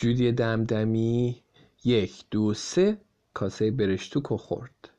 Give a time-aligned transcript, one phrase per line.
[0.00, 1.42] جودی دمدمی.
[1.84, 3.00] یک دو سه.
[3.34, 4.90] کاسه برشتوکو خورد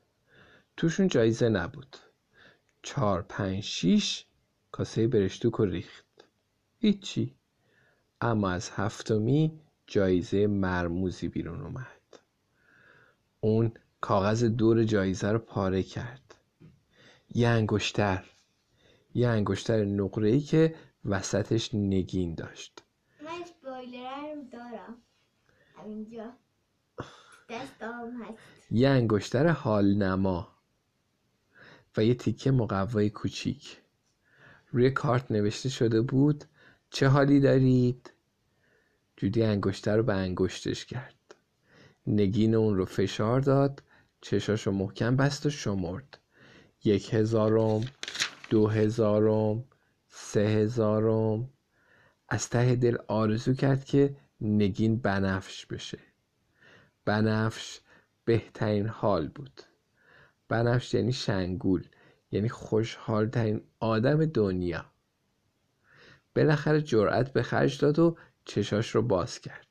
[0.77, 1.97] توشون جایزه نبود.
[2.81, 4.25] چهار پنج شیش.
[4.71, 6.27] کاسه برشتوکو ریخت
[6.79, 7.35] هیچی.
[8.21, 12.19] اما از هفتمی جایزه مرموزی بیرون اومد.
[13.39, 13.71] اون
[14.01, 16.35] کاغذ دور جایزه رو پاره کرد.
[17.35, 18.25] یه انگشتر.
[19.13, 20.75] یه انگشتر نقره ای که
[21.05, 22.83] وسطش نگین داشت
[23.23, 24.97] من اسپویلر رو دارم
[25.83, 26.33] همینجا
[27.49, 28.71] دستام هست.
[28.71, 30.47] یه انگشتر حال نما
[31.97, 33.81] و یه تیکه مقوای کوچیک.
[34.71, 36.45] روی کارت نوشته شده بود
[36.89, 38.13] چه حالی دارید؟
[39.17, 41.35] جودی انگشتر رو به انگشتش کرد.
[42.07, 43.83] نگین اون رو فشار داد
[44.21, 46.17] چشاش رو محکم بست و شمرد.
[46.83, 47.81] یک هزارم
[48.49, 49.63] دو هزارم
[50.07, 51.49] سه هزارم.
[52.29, 55.99] از ته دل آرزو کرد که نگین بنفش بشه.
[57.05, 57.79] بنفش
[58.25, 59.61] بهترین حال بود.
[60.47, 61.87] بنفش یعنی شنگول
[62.31, 64.85] یعنی خوشحال ترین آدم دنیا.
[66.35, 69.67] بالاخره جرأت به خرج داد و چشاش رو باز کرد.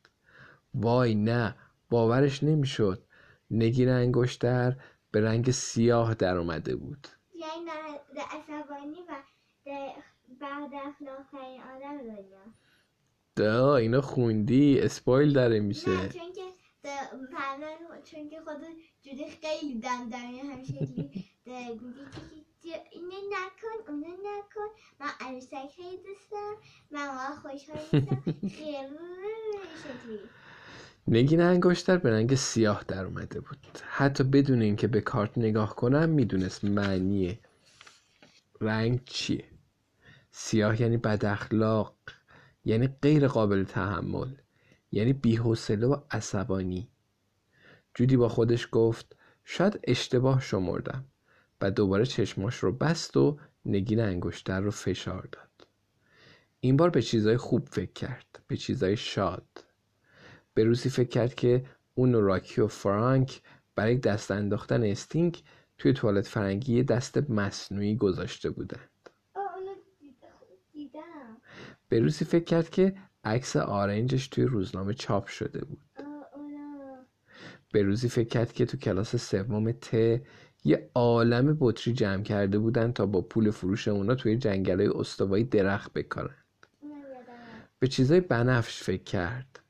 [0.74, 1.56] وای نه
[1.90, 3.04] باورش نمی‌شد.
[3.50, 4.76] نگین انگشتر
[5.10, 7.08] به رنگ سیاه در اومده بود.
[7.34, 7.64] یعنی
[8.14, 9.22] ده عصبانی و
[10.40, 11.34] بعد اخلاق
[11.76, 12.54] آدم دنیا.
[13.40, 16.40] دا اینو خوندی؟ اسپایل داره نه میشه چون که
[18.04, 18.60] چون که خود
[19.02, 19.88] جوری خیلی ده
[21.82, 22.20] میگه که
[22.62, 24.68] که اینو نکن اونو نکن.
[25.00, 26.56] من عروسک خیلی دوست دارم.
[26.90, 28.22] من واقعا خوشحال نیستم.
[28.58, 30.20] خیلی
[31.08, 33.58] نگین انگشتر به رنگ سیاه در اومده بود.
[33.88, 37.38] حتی بدون اینکه به کارت نگاه کنم می‌دونست معنی
[38.60, 39.44] رنگ چیه.
[40.30, 41.94] سیاه یعنی بد اخلاق
[42.64, 44.34] یعنی غیر قابل تحمل
[44.92, 46.88] یعنی بی‌حوصله و عصبانی.
[47.94, 51.04] جودی با خودش گفت شاید اشتباه شمردم
[51.60, 55.68] و دوباره چشماش رو بست و نگین انگشتر رو فشار داد.
[56.60, 59.64] این بار به چیزای خوب فکر کرد به چیزای شاد.
[60.54, 61.64] به روزی فکر کرد که
[61.94, 63.42] اون و راکی و فرانک
[63.74, 65.42] برای دست انداختن استینگ
[65.78, 68.80] توی توالت فرنگی دست مصنوعی گذاشته بودن
[69.34, 71.36] آه اونو دید- دیدم
[71.90, 75.80] به روزی فکر کرد که عکس آرنجش توی روزنامه چاپ شده بود.
[75.96, 76.96] آه اونو
[77.72, 79.94] به روزی فکر کرد که تو کلاس سوم ت
[80.64, 85.92] یه عالم بطری جمع کرده بودن تا با پول فروش اونا توی جنگلای استوایی درخت
[85.92, 86.36] بکارن.
[87.78, 89.60] به چیزای بنفش فکر کرد.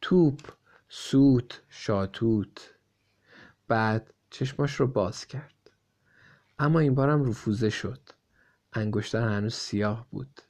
[0.00, 0.40] توپ
[0.88, 2.74] سوت شاتوت.
[3.68, 5.70] بعد چشماش رو باز کرد.
[6.58, 8.00] اما این بارم رفوزه شد.
[8.72, 10.40] انگشتر هنوز سیاه بود.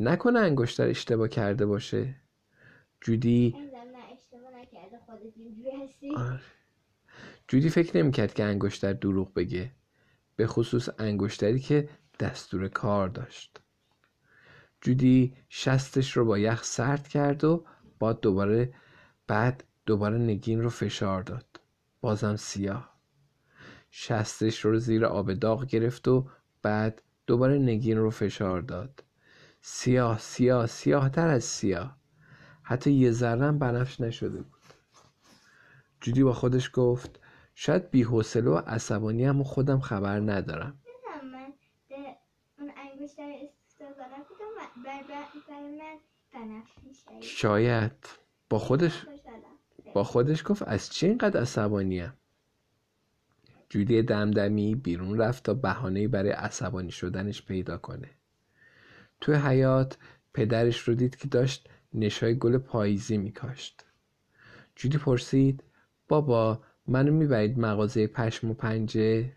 [0.00, 2.16] نکنه انگشتر اشتباه کرده باشه.
[3.00, 3.54] جودی
[6.16, 6.40] آره.
[7.48, 9.72] جودی فکر نمی‌کرد که انگشتر دروغ بگه
[10.36, 11.88] به خصوص انگشتری که
[12.20, 13.60] دستور کار داشت.
[14.80, 17.66] جودی شستش رو با یخ سرد کرد و
[18.00, 18.74] بعد دوباره
[19.26, 21.60] بعد دوباره نگین رو فشار داد.
[22.00, 23.00] بازم سیاه.
[23.90, 26.30] شستش رو زیر آب داغ گرفت و
[26.62, 29.02] بعد دوباره نگین رو فشار داد.
[29.60, 31.96] سیاه سیاه سیاه تر از سیاه.
[32.62, 34.60] حتی یه ذره هم بنفش نشده بود.
[36.00, 37.20] جودی با خودش گفت
[37.54, 40.82] شاید بی‌حوصله و عصبانی هم خودم خبر ندارم.
[41.22, 41.52] من
[42.58, 43.22] اون انگشتر
[43.98, 44.04] و
[47.20, 47.92] شاید.
[48.50, 49.06] با خودش
[49.94, 52.12] با خودش گفت از چی اینقدر عصبانیم
[53.68, 58.19] جودی دمدمی بیرون رفت تا بهانه‌ای برای عصبانی شدنش پیدا کنه.
[59.20, 59.98] توی حیات
[60.34, 63.84] پدرش رو دید که داشت نشای گل پاییزی میکاشت.
[64.76, 65.64] جودی پرسید
[66.08, 69.32] بابا منو می‌برید مغازه پشم و پنجه؟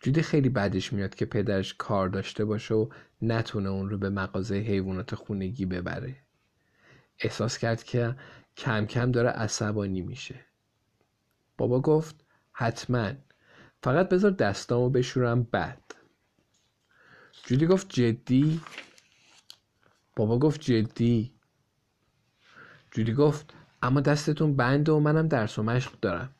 [0.00, 2.88] جودی خیلی بدش میاد که پدرش کار داشته باشه و
[3.22, 6.16] نتونه اون رو به مغازه حیوانات خونگی ببره.
[7.18, 8.16] احساس کرد که
[8.56, 10.34] کم کم داره عصبانی میشه.
[11.58, 13.12] بابا گفت حتما.
[13.82, 15.85] فقط بذار دستامو بشورم بعد.
[17.46, 18.60] جودی گفت جدی؟
[20.16, 21.32] بابا گفت جدی.
[22.90, 26.34] جودی گفت اما دستتون بنده و منم درس و مشق دارم.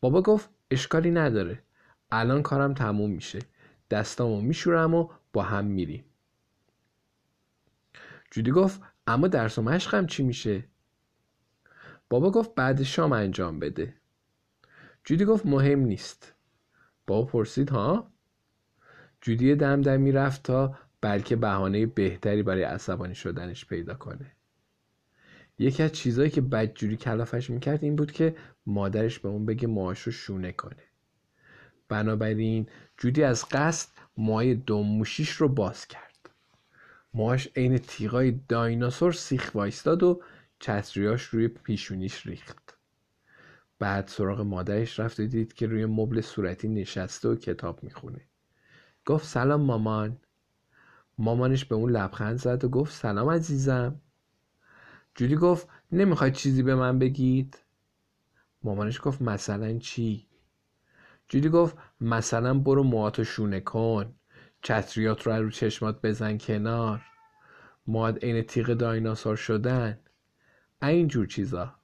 [0.00, 1.62] بابا گفت اشکالی نداره.
[2.10, 3.38] الان کارم تموم میشه.
[3.90, 6.04] دستامو میشورم و با هم میریم.
[8.30, 10.64] جودی گفت اما درس و مشقم چی میشه؟
[12.10, 13.94] بابا گفت بعد شام انجام بده.
[15.04, 16.34] جودی گفت مهم نیست.
[17.06, 18.15] بابا پرسید ها؟
[19.26, 24.32] جودی دمدمی رفت تا بلکه بهانه بهتری برای عصبانی شدنش پیدا کنه.
[25.58, 28.36] یکی از چیزهایی که بدجوری کلافش می‌کرد این بود که
[28.66, 30.82] مادرش به اون بگه ماهاش رو شونه کنه.
[31.88, 32.66] بنابراین
[32.98, 36.30] جودی از قصد موهای دموشیش رو باز کرد.
[37.14, 40.22] موهاش عین تیغای دایناسور سیخ وایستاد و
[40.58, 42.78] چتریاش روی پیشونیش ریخت.
[43.78, 48.20] بعد سراغ مادرش رفت و دید که روی مبل صورتی نشسته و کتاب می‌خونه.
[49.06, 50.18] گفت سلام مامان.
[51.18, 54.00] مامانش به اون لبخند زد و گفت سلام عزیزم.
[55.14, 57.58] جودی گفت نمی‌خواد چیزی به من بگید؟
[58.62, 60.26] مامانش گفت مثلا چی؟
[61.28, 64.14] جودی گفت مثلا برو موهاتو شونه کن.
[64.62, 67.02] چتریات رو رو چشمات بزن کنار.
[67.86, 69.98] موهات عین تیغ دایناسور شدن.
[70.82, 71.74] اینجور چیزا.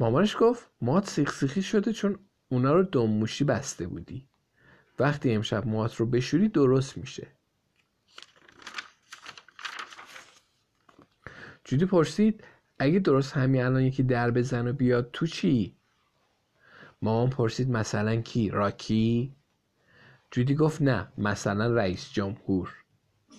[0.00, 2.18] مامانش گفت موهات سیخ سیخی شده چون
[2.52, 4.26] اونا رو دمموشی بسته بودی
[4.98, 7.26] وقتی امشب موهات رو بشوری درست میشه
[11.64, 12.44] جودی پرسید
[12.78, 15.76] اگه درست همین الان یکی در بزن و بیاد تو چی؟
[17.02, 19.34] مامان پرسید مثلا کی؟ راکی؟
[20.30, 22.74] جودی گفت نه مثلا رئیس جمهور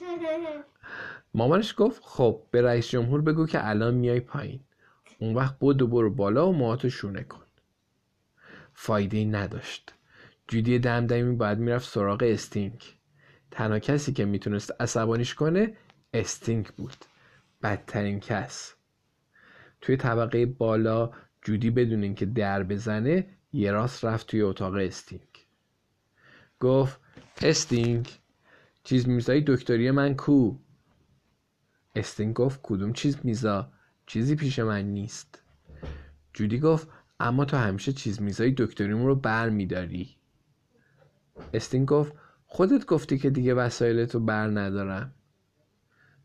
[1.33, 4.59] مامانش گفت خب به رئیس جمهور بگو که الان میای پایین
[5.19, 7.40] اون وقت بدو برو بالا و موهاتو شونه کن
[8.83, 9.93] فایده ای نداشت.
[10.47, 12.95] جودی دمدمی باید می‌رفت سراغ استینک
[13.51, 15.73] تنها کسی که می‌تونست عصبانیش کنه
[16.13, 16.95] استینک بود.
[17.63, 18.73] بدترین کس.
[19.81, 21.11] توی طبقه بالا
[21.41, 25.47] جودی بدون اینکه در بزنه یه راست رفت توی اتاق استینک
[26.59, 26.99] گفت
[27.41, 28.19] استینک
[28.83, 30.59] چیز میزای دکتری من کو؟
[31.95, 33.71] استینک گفت کدوم چیز میزا؟
[34.05, 35.43] چیزی پیش من نیست.
[36.33, 36.87] جودی گفت
[37.21, 40.15] اما تو همیشه چیز میزای دکتریمون رو بر میداری
[41.53, 42.13] استینک گفت
[42.45, 45.13] خودت گفتی که دیگه وسایلتو بر ندارم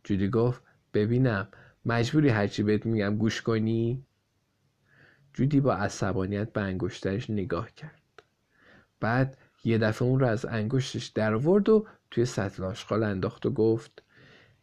[0.05, 0.63] جودی گفت
[0.95, 1.49] ببینم.
[1.87, 4.05] مجبوری هرچی بهت میگم گوش کنی.
[5.35, 8.23] جودی با عصبانیت به انگشترش نگاه کرد.
[9.01, 13.51] بعد یه دفعه اون رو از انگشتش در آورد و توی سطل آشغال انداخت و
[13.51, 14.03] گفت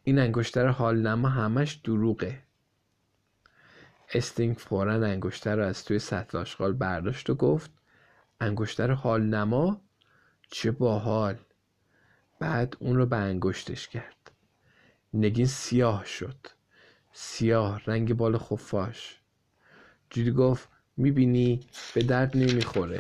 [0.04, 2.43] این انگشتر حال نما همش دروغه.
[4.14, 7.72] استینک فورا انگشتر رو از توی سطل آشغال برداشت و گفت
[8.40, 9.82] انگشتر حال نما؟
[10.48, 11.38] چه باحال.
[12.40, 14.32] بعد اون رو به انگشتش کرد.
[15.14, 16.48] نگین سیاه شد.
[17.14, 19.20] سیاه رنگ بال خفاش.
[20.10, 23.00] جودی گفت می‌بینی؟ به درد نمی‌خوره.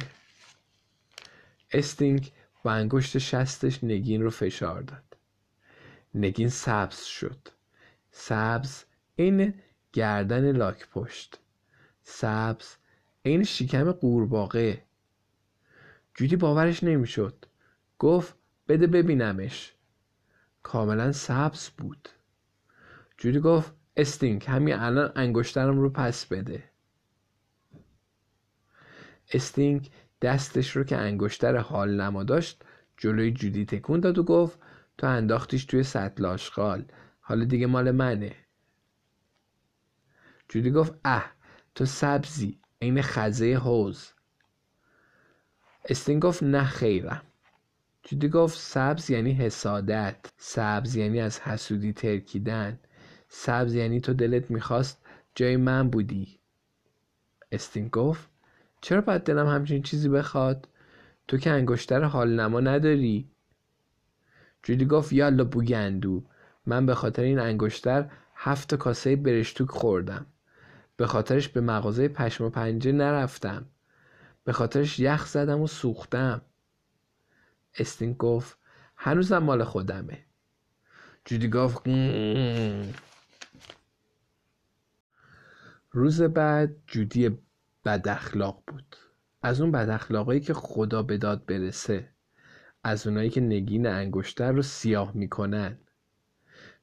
[1.71, 2.31] استینک
[2.63, 5.18] با انگشت شستش نگین رو فشار داد.
[6.15, 7.48] نگین سبز شد.
[8.12, 8.83] سبز
[9.15, 9.54] این
[9.93, 11.39] گردن لاک پشت
[12.03, 12.75] سبز
[13.21, 14.83] این شکم قورباغه.
[16.15, 17.45] جودی باورش نمی‌شد.
[17.99, 18.35] گفت
[18.67, 19.73] بده ببینمش.
[20.63, 22.09] کاملا سبز بود.
[23.17, 26.63] جودی گفت استینگ همین الان انگشترم رو پس بده.
[29.33, 29.89] استینگ
[30.21, 32.63] دستش رو که انگشتر حال نما داشت
[32.97, 34.59] جلوی جودی تکون داد و گفت
[34.97, 36.85] تو انداختیش توی سطل آشغال.
[37.21, 38.35] حالا دیگه مال منه.
[40.49, 41.31] جودی گفت اه
[41.75, 44.13] تو سبزی عین خزه حوز
[45.85, 47.21] استین گفت نه خیرم.
[48.03, 52.79] جودی گفت سبز یعنی حسادت سبز یعنی از حسودی ترکیدن
[53.27, 56.39] سبز یعنی تو دلت می‌خواست جای من بودی.
[57.51, 58.29] استین گفت
[58.81, 60.67] چرا باید دلم همچین چیزی بخواد؟
[61.27, 63.31] تو که انگشتر حال نما نداری.
[64.63, 66.23] جودی گفت یالا بوگندو
[66.65, 70.25] من به خاطر این انگشتر هفت کاسه برشتوک خوردم.
[70.97, 73.65] به خاطرش به مغازه پشم و پنجه نرفتم.
[74.43, 76.41] به خاطرش یخ زدم و سوختم.
[77.77, 78.57] استین گفت
[78.95, 80.25] هنوزم مال خودمه.
[81.25, 81.81] جودی گفت
[85.91, 87.38] روز بعد جودی
[87.85, 88.95] بد اخلاق بود.
[89.41, 92.09] از اون بد اخلاقایی که خدا به داد برسه
[92.83, 95.77] از اونایی که نگین انگشتر رو سیاه می‌کنن.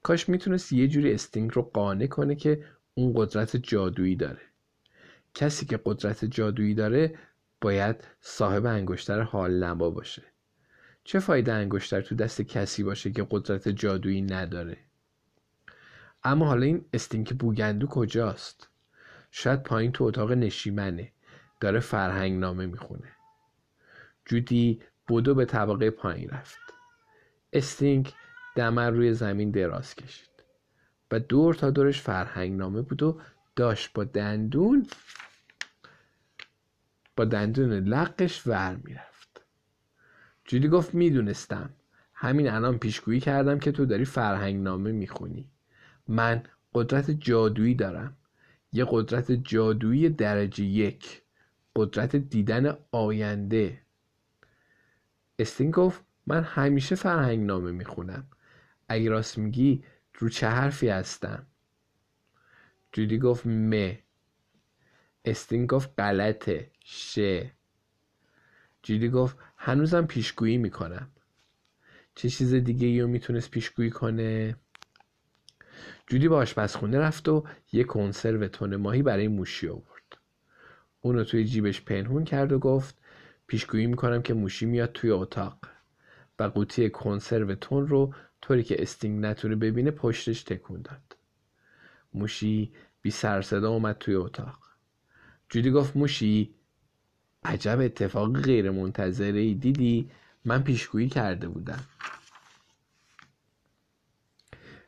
[0.03, 2.65] کاش می‌تونست یه جوری استینگ رو قانع کنه که
[2.95, 4.41] اون قدرت جادویی داره.
[5.35, 7.19] کسی که قدرت جادویی داره
[7.61, 10.23] باید صاحب انگشتر حال نما باشه.
[11.05, 14.77] چه فایده انگشتر تو دست کسی باشه که قدرت جادویی نداره؟
[16.25, 18.69] اما حالا این استینک بوگندو کجاست؟
[19.31, 21.13] شاید پایین تو اتاق نشیمنه.
[21.61, 23.09] داره فرهنگ نامه می‌خونه.
[24.25, 26.61] جودی بودو به طبقه پایین رفت.
[27.53, 28.13] استینک
[28.57, 30.30] دمر روی زمین دراز کشید.
[31.11, 33.21] و دور تا دورش فرهنگ نامه بود و
[33.57, 34.87] داشت با دندون
[37.17, 39.45] با دندون لقش ور می‌رفت.
[40.45, 41.71] جودی گفت می‌دونستم.
[42.15, 45.51] همین الان پیشگویی کردم که تو داری فرهنگ نامه می‌خونی.
[46.09, 46.43] من
[46.75, 48.17] قدرت جادویی دارم.
[48.73, 51.23] یه قدرت جادویی درجه یک.
[51.77, 53.81] قدرت دیدن آینده.
[55.39, 58.27] استین گفت من همیشه فرهنگ نامه می‌خونم.
[58.89, 59.85] اگه راست میگی
[60.21, 61.47] رو چه حرفی هستم؟
[62.93, 63.93] جودی گفت م.
[65.25, 67.19] استین گفت غلطه ش.
[68.83, 71.11] جودی گفت هنوزم پیشگویی می‌کنم.
[72.15, 74.57] چه چیز دیگه رو می‌تونست پیشگویی کنه؟
[76.07, 80.19] جودی به آشپزخونه رفت و یه کنسرو تون ماهی برای موشی آورد.
[81.01, 82.99] اون رو توی جیبش پنهون کرد و گفت
[83.47, 85.59] پیشگویی می‌کنم که موشی میاد توی اتاق
[86.39, 91.17] و قوطی کنسرو تون رو طوری که استینگ نتونه ببینه پشتش تکون داد.
[92.15, 94.59] موشی بی سر صدا اومد توی اتاق.
[95.49, 96.55] جودی گفت موشی
[97.45, 99.55] عجب اتفاق غیر منتظره ای.
[99.55, 100.11] دیدی؟
[100.45, 101.85] من پیشگویی کرده بودم.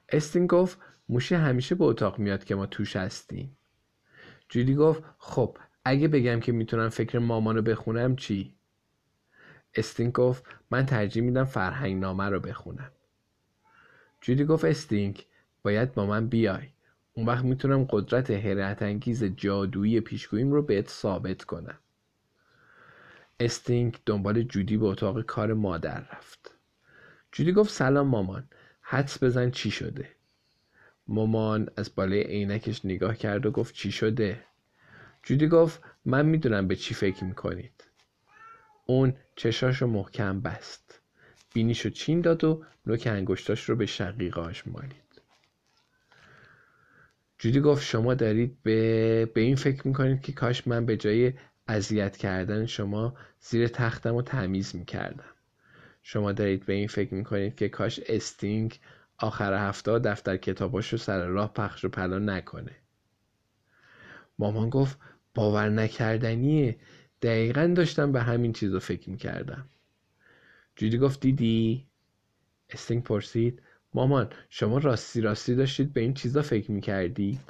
[0.09, 0.79] استین گفت
[1.09, 3.57] موشی همیشه به اتاق میاد که ما توش هستیم.
[4.49, 8.55] جودی گفت خب اگه بگم که می‌تونم فکر مامانو بخونم چی؟
[9.75, 12.91] استینک گفت من ترجیح میدم فرهنگ نامه رو بخونم.
[14.23, 15.27] جودی گفت استینک
[15.63, 16.69] باید با من بیای.
[17.13, 21.79] اون وقت می‌تونم قدرت حیرت انگیز جادویی پیشگوییم رو بهت ثابت کنم.
[23.41, 26.55] استینک دنبال جودی به اتاق کار مادر رفت.
[27.33, 28.49] جودی گفت سلام مامان
[28.81, 30.09] حدس بزن چی شده؟
[31.09, 34.45] مامان از بالای عینکش نگاه کرد و گفت چی شده؟
[35.23, 37.85] جودی گفت من می‌دونم به چی فکر می‌کنید.
[38.87, 41.02] اون چشاشو محکم بست.
[41.55, 45.03] بینیشو چین داد و نوک انگشتاش رو به شقیقاش مالید.
[47.39, 51.33] جودی گفت شما دارید به, به این فکر می‌کنید که کاش من به جای
[51.69, 55.35] اذیت کردن شما زیر تختم رو تمیز می‌کردم.
[56.03, 58.79] شما دارید به این فکر می‌کنید که کاش استینگ
[59.19, 62.77] آخر هفته دفتر کتاباش رو سر راه پخش و پلا نکنه.
[64.39, 64.99] مامان گفت
[65.35, 66.77] باور نکردنیه.
[67.23, 69.69] دقیقا داشتم به همین چیز رو فکر می‌کردم.
[70.77, 71.87] جودی گفت دیدی؟
[72.71, 73.63] استینک پرسید.
[73.95, 77.41] مامان شما راستی راستی داشتید به این چیزا فکر می‌کردید؟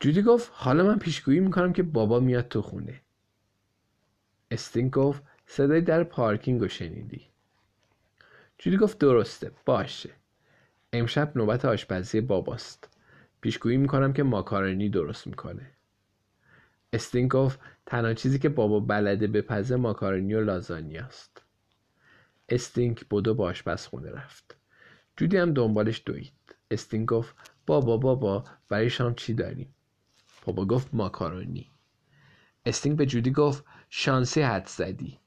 [0.00, 3.00] جودی گفت حالا من پیشگویی می‌کنم که بابا میاد تو خونه.
[4.50, 7.26] استینک گفت صدای در پارکینگ رو شنیدی.
[8.58, 10.10] جودی گفت درسته باشه.
[10.92, 12.88] امشب نوبت آشپزی باباست.
[13.40, 15.75] پیشگویی می‌کنم که ماکارونی درست می‌کنه.
[16.96, 21.42] استینک گفت تنها چیزی که بابا بلده بپزه ماکارونی و لازانیاست
[22.48, 24.56] استینک بدو به آشپزخونه رفت.
[25.16, 26.32] جودی هم دنبالش دوید.
[26.70, 27.34] استینک گفت
[27.66, 29.74] بابا بابا برای شام چی داریم؟
[30.44, 31.70] بابا گفت ماکارونی.
[32.66, 35.18] استینک به جودی گفت شانسی حد زدی.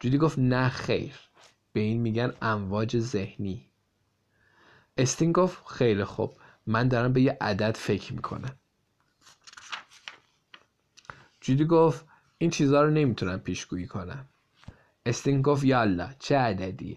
[0.00, 1.14] جودی گفت نه خیر.
[1.72, 3.70] به این میگن امواج ذهنی.
[4.96, 6.36] استین گفت خیلی خوب.
[6.66, 8.56] من دارم به یه عدد فکر می‌کنم.
[11.44, 12.06] جودی گفت
[12.38, 14.28] این چیزها رو نمی‌تونم پیشگویی کنم.
[15.06, 16.96] استین گفت یالا چه عددیه؟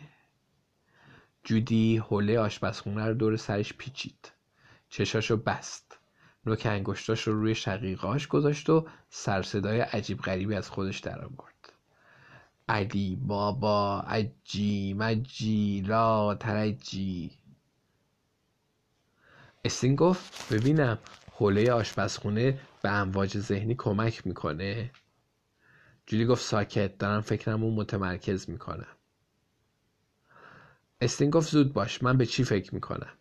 [1.43, 4.31] جودی حوله آشپزخونه رو دور سرش پیچید.
[4.89, 5.99] چشاشو بست.
[6.45, 11.73] نوک انگشتاش رو روی شقیقاش گذاشت و سرصدای عجیب غریبی از خودش در آورد.
[12.69, 17.31] علی بابا عجی مجی لا ترجی.
[19.65, 20.97] استین گفت ببینم
[21.31, 24.91] حوله آشپزخونه به امواج ذهنی کمک می‌کنه.
[26.05, 28.97] جودی گفت ساکت دارم فکرم اون متمرکز می‌کنم.
[31.01, 33.13] استین گفت زود باش من به چی فکر می‌کنم؟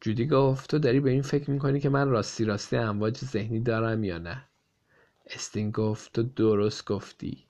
[0.00, 4.04] جودی گفت تو داری به این فکر می‌کنی که من راستی راستی امواج ذهنی دارم
[4.04, 4.44] یا نه؟
[5.26, 7.46] استینک گفت تو درست گفتی.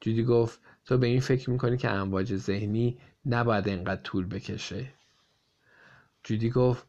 [0.00, 4.94] جودی گفت تو به این فکر می‌کنی که امواج ذهنی نباید اینقدر طول بکشه.
[6.24, 6.86] جودی گفت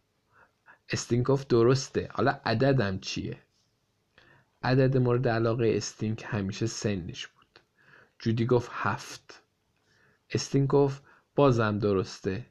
[0.89, 2.09] استینک گفت درسته.
[2.11, 3.37] حالا عددم چیه؟
[4.63, 7.59] عدد مورد علاقه استینک همیشه سنش بود.
[8.19, 9.43] جودی گفت هفت.
[10.29, 11.03] استینک گفت
[11.35, 12.45] بازم درسته.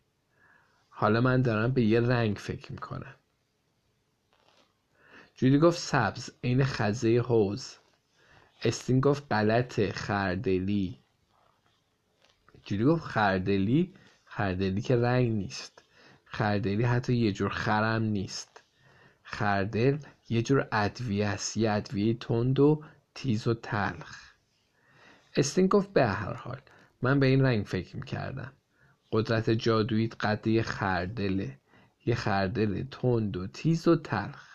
[0.88, 3.14] حالا من دارم به یه رنگ فکر می‌کنم.
[5.34, 7.76] جودی گفت سبز عین خزه حوز
[8.62, 10.98] استین گفت غلط خردلی.
[12.64, 15.83] جودی گفت خردلی خردلی که رنگ نیست.
[16.34, 18.62] خردلی حتی یه جور خرم نیست.
[19.22, 19.98] خردل
[20.28, 21.56] یه جور ادویه است.
[21.56, 22.82] یه ادویه تند و
[23.14, 24.32] تیز و تلخ.
[25.36, 26.60] استین گفت به هر حال
[27.02, 28.52] من به این رنگ فکر می‌کردم.
[29.12, 31.58] قدرت جادوییت قد یه خردله.
[32.06, 34.48] یه خردل تند و تیز و تلخ.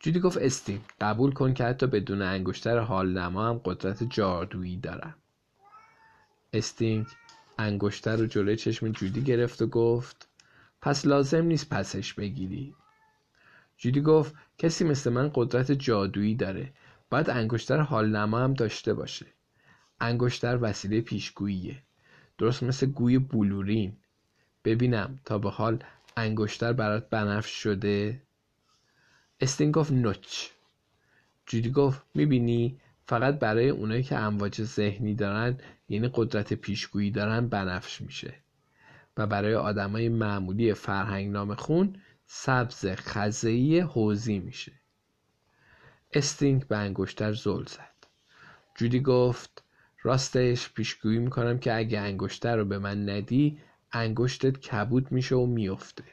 [0.00, 5.14] جودی گفت استین قبول کن که حتی بدون انگشتر حال نما هم قدرت جادویی دارم.
[6.52, 7.06] استینگ
[7.58, 10.28] انگشتر رو جلوی چشم جودی گرفت و گفت
[10.84, 12.74] پس لازم نیست پسش بگیری.
[13.78, 16.72] جودی گفت کسی مثل من قدرت جادویی داره.
[17.10, 19.26] باید انگشتر حال نما هم داشته باشه.
[20.00, 21.82] انگشتر وسیله پیشگوییه.
[22.38, 23.96] درست مثل گوی بلورین.
[24.64, 25.84] ببینم تا به حال
[26.16, 28.22] انگشتر برات بنفش شده.
[29.40, 30.48] استین گفت نوچ.
[31.46, 38.00] جودی گفت می‌بینی؟ فقط برای اونایی که امواج ذهنی دارن یعنی قدرت پیشگویی دارن بنفش
[38.00, 38.43] میشه.
[39.16, 44.72] و برای آدمای معمولی فرهنگ نام خون سبز خزهی حوزی میشه.
[46.12, 47.94] استینگ به انگشتر زل زد.
[48.74, 49.64] جودی گفت
[50.02, 53.58] راستش پیشگویی می‌کنم که اگه انگشتر رو به من ندی
[53.92, 56.04] انگشتت کبود میشه و میفته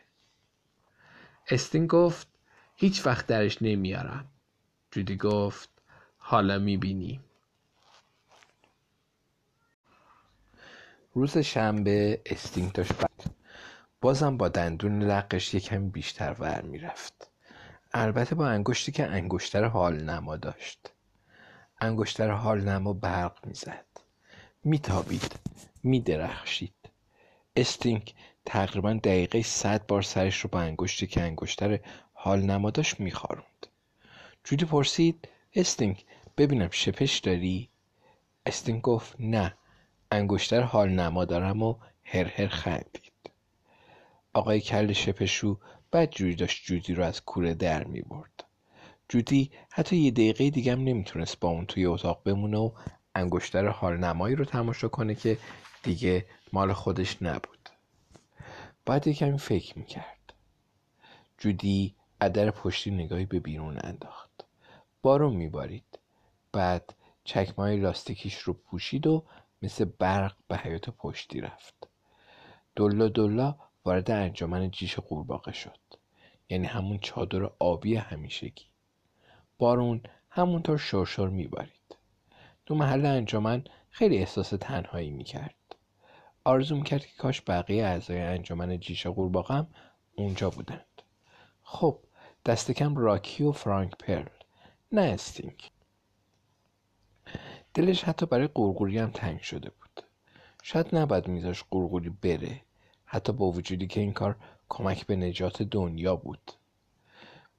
[1.50, 2.28] استین گفت
[2.76, 4.26] هیچ وقت درش نمیارم.
[4.92, 5.70] جودی گفت
[6.18, 7.20] حالا می‌بینی
[11.14, 13.36] روز شنبه استینگ داشت بعد.
[14.02, 17.32] بازم با دندون لقش یکم بیشتر ور می‌رفت.
[17.94, 20.92] البته با انگشتی که انگشتر حال نما داشت.
[21.82, 23.86] انگشتر حال نما برق می‌زد.
[24.64, 25.40] میتابید
[25.84, 26.74] میدرخشید.
[27.56, 28.14] استینگ
[28.46, 31.80] تقریبا دقیقه صد بار سرش رو با انگشتی که انگشتر
[32.14, 33.68] حال نما داشت میخاروند.
[34.44, 36.06] جودی پرسید استینگ
[36.38, 37.70] ببینم شپش داری؟
[38.46, 39.58] استینگ گفت نه.
[40.12, 43.12] انگشتر حال نما دارم و هر هر خندید.
[44.34, 45.60] آقای کل شپشو
[45.92, 48.44] بعد جوری داشت جودی رو از کوره در می برد.
[49.10, 52.72] جودی حتی یه دقیقه دیگه هم نمی‌تونست با اون توی اتاق بمونه و
[53.16, 55.38] انگشتر حال نمایی رو تماشا کنه که
[55.84, 57.70] دیگه مال خودش نبود.
[58.86, 60.34] باید یه کمی فکر می‌کرد.
[61.38, 64.46] جودی ادر پشتی نگاهی به بیرون انداخت.
[65.02, 66.00] بارون میبارید.
[66.52, 69.24] بعد چکمای لاستیکیش رو پوشید و
[69.62, 71.90] مثل برق به حیات پشتی رفت.
[72.76, 75.80] دلا دلا وارد انجمن جیش قورباغه شد.
[76.50, 78.66] یعنی همون چادر آبی همیشگی.
[79.58, 81.98] بارون همونطور شرشر میبارید.
[82.66, 85.56] تو محل انجمن خیلی احساس تنهایی می‌کرد.
[86.44, 89.68] آرزو می‌کرد که کاش بقیه اعضای انجمن جیش قورباغه هم
[90.16, 91.02] اونجا بودند.
[91.64, 92.00] خب
[92.46, 94.30] دست کم راکی و فرانک پرل.
[94.92, 95.62] نه استینگ.
[97.74, 100.04] دلش حتی برای قورقوری هم تنگ شده بود.
[100.64, 102.62] شاید نباید میذاش قورقوری بره.
[103.06, 104.36] حتی با وجودی که این کار
[104.70, 106.52] کمک به نجات دنیا بود.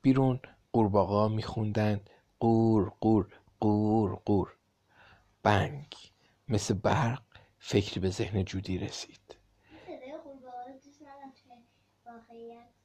[0.03, 0.41] بیرون
[0.73, 3.29] قورباغه‌ها میخوندند قور قور
[3.61, 4.57] قور قور.
[5.43, 5.95] بنگ.
[6.49, 7.23] مثل برق
[7.59, 9.37] فکری به ذهن جودی رسید.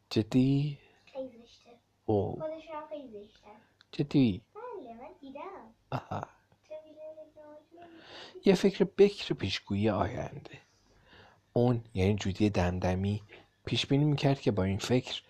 [0.10, 0.80] جدی؟
[2.06, 2.40] او
[3.92, 5.74] جدی؟ بله من دیدم.
[5.92, 6.37] آها.
[8.48, 10.60] یه فکر بکر پیشگویی آینده.
[11.54, 13.22] اون یعنی جودی دمدمی
[13.66, 15.22] پیش بینی می‌کرد که با این فکر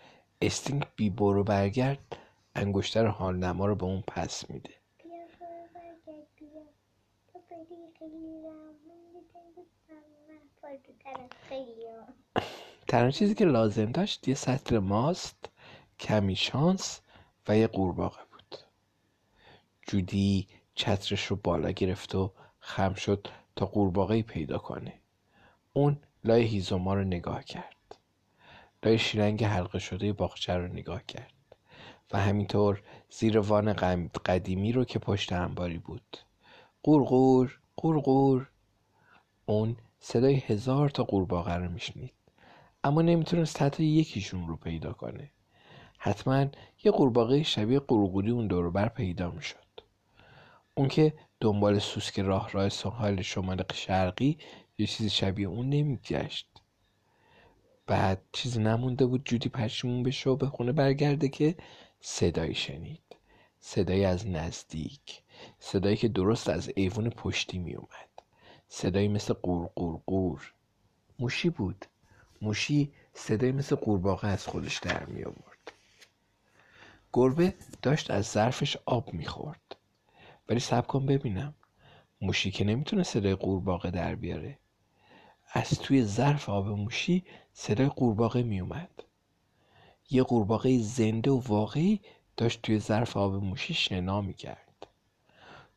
[0.41, 2.17] استینگ بی برو برگرد
[2.55, 4.73] انگشتر حال نما رو به اون پس میده.
[12.87, 15.49] تنها چیزی که لازم داشت یه سطر ماست
[15.99, 17.01] کمی شانس
[17.47, 18.57] و یه قورباغه بود.
[19.87, 22.31] جودی چترش رو بالا گرفت و
[22.67, 24.93] خم شد تا قورباغه پیدا کنه.
[25.73, 27.97] اون لای هیزوما رو نگاه کرد.
[28.83, 31.33] لای شیرنگ حلقه شده باغچه رو نگاه کرد
[32.11, 33.73] و همینطور زیر وان
[34.25, 36.17] قدیمی رو که پشت انباری بود.
[36.83, 38.49] قورقور قورقور.
[39.45, 42.13] اون صدای هزار تا قورباغه رو میشنید.
[42.83, 45.31] اما نمی‌تونست حتی یکیشون رو پیدا کنه.
[45.97, 46.45] حتما
[46.83, 49.57] یه قورباغه شبیه قورقوری اون دور پیدا می‌شد.
[50.75, 54.37] اون که دنبال سوسک راه ساحل شمال شرقی
[54.77, 56.47] یه چیز شبیه اون نمیگشت.
[57.87, 61.55] بعد چیزی نمونده بود جودی پشیمون بشه و به خونه برگرده که
[62.01, 63.15] صدایی شنید.
[63.59, 65.21] صدایی از نزدیک.
[65.59, 68.09] صدایی که درست از ایوون پشتی می اومد
[68.69, 70.53] صدایی مثل قور قور قور.
[71.19, 71.85] موشی بود.
[72.41, 75.71] موشی صدایی مثل قورباغه از خودش در می آورد
[77.13, 79.76] گربه داشت از ظرفش آب می‌خورد.
[80.49, 81.53] ولی سب کن ببینم.
[82.21, 84.57] موشی که نمی‌تونه صدای قورباغه در بیاره.
[85.53, 89.03] از توی ظرف آب موشی صدای قورباغه میومد.
[90.09, 91.99] یه قورباغه زنده و واقعی
[92.37, 94.87] داشت توی ظرف آب موشی شنا می‌کرد.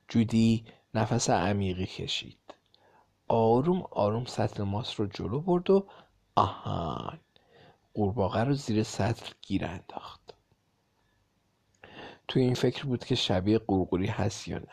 [0.09, 2.54] جودی نفس عمیقی کشید.
[3.28, 5.87] آروم آروم سطل ماست رو جلو برد و
[6.37, 7.18] آهان
[7.94, 10.35] قورباغه رو زیر سطل گیر انداخت.
[12.30, 14.72] توی این فکر بود که شبیه قورقوری هست یا نه.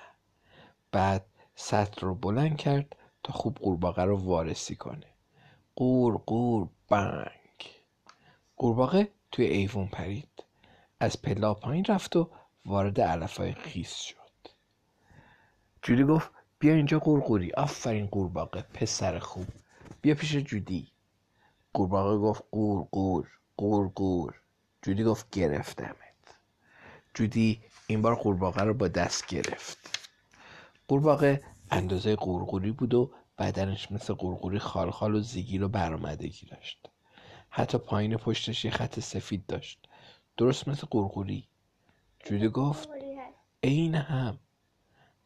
[0.92, 5.08] بعد سطل رو بلند کرد تا خوب قورباغه رو وارسی کنه.
[5.76, 7.66] قور قور بنگ.
[8.58, 10.44] قورباغه توی ایوون پرید.
[11.00, 12.30] از پلا پایین رفت و
[12.66, 14.52] وارد علفای خیس شد.
[15.82, 19.48] جودی گفت بیا اینجا قورقوری آفرین قورباغه پسر خوب.
[20.02, 20.92] بیا پیش جودی.
[21.74, 24.42] قورباغه گفت قور قور قور قور.
[24.82, 26.07] جودی گفت گرفتمت
[27.18, 30.00] جودی این بار قورباغه رو با دست گرفت.
[30.88, 36.90] قورباغه اندازه قورقوری بود و بدنش مثل قورقوری خالخال و زیگیر و برآمدگی داشت.
[37.50, 39.88] حتی پایین پشتش یه خط سفید داشت.
[40.38, 41.48] درست مثل قورقوری
[42.26, 42.90] جودی گفت
[43.64, 44.40] عین هم.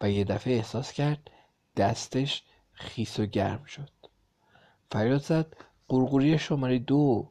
[0.02, 1.32] و یه دفعه احساس کرد
[1.78, 3.92] دستش خیس و گرم شد.
[4.92, 7.31] فریاد زد قورقوری شماره دو.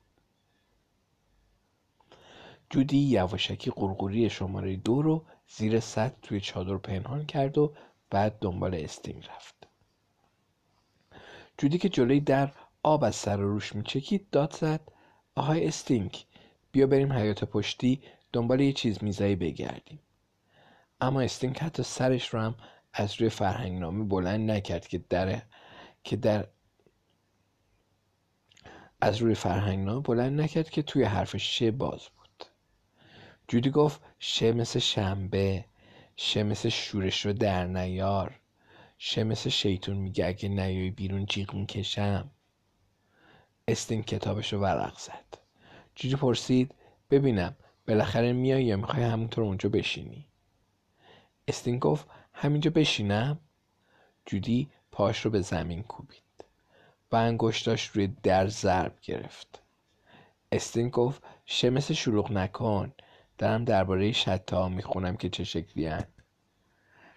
[2.71, 7.75] جودی یواشکی قورقوری شماره دو رو زیر سد توی چادر پنهان کرد و
[8.11, 9.69] بعد دنبال استینگ رفت.
[11.59, 12.53] جودی که جلوی در
[12.83, 14.81] آب از سر روش میچکید داد زد
[15.35, 16.25] آهای استینگ
[16.73, 18.03] بیا بریم حیاط پشتی
[18.33, 20.01] دنبال یه چیز میزایی بگردیم.
[21.01, 22.55] اما استینگ حتی سرش رو هم
[22.93, 25.43] از روی فرهنگ بلند نکرد که در
[26.05, 26.49] که در
[29.01, 32.20] از روی فرهنگ بلند نکرد که توی حرف ش باز بود.
[33.51, 35.65] جودی گفت ش مثل شنبه
[36.17, 38.41] ش مثل شورش رو در نیار
[38.99, 42.31] ش مثل شیطون میگه اگه نیای بیرون جیغ می‌کشم
[43.69, 45.39] استین کتابش رو ورق زد.
[45.95, 46.75] جودی پرسید
[47.11, 47.57] ببینم
[47.89, 50.27] بالاخره میای یا می‌خوای همونطور اونجا بشینی؟
[51.49, 53.39] استین گفت همینجا بشینم؟
[54.27, 56.45] جودی پاش رو به زمین کوبید
[57.13, 59.63] و انگشتاش روی در ضرب گرفت.
[60.53, 62.93] استین گفت شمس شروع نکن.
[63.41, 66.05] دارم درباره شته ها می‌خونم که چه شکلی هن.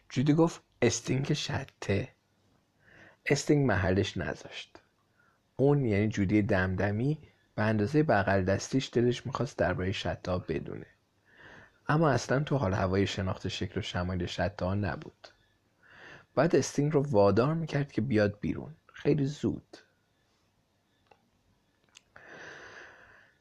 [0.09, 2.09] جودی گفت استینگ شته
[3.25, 4.81] استینگ محلش نذاشت.
[5.55, 7.19] اون یعنی جودی دمدمی
[7.55, 10.85] به اندازه بغل دستیش دلش می‌خواست درباره شته ها بدونه.
[11.87, 15.27] اما اصلا تو حال هوای شناخت شکل و شمایل شته ها نبود.
[16.35, 18.75] باید استینگ رو وادار می‌کرد که بیاد بیرون.
[18.93, 19.77] خیلی زود.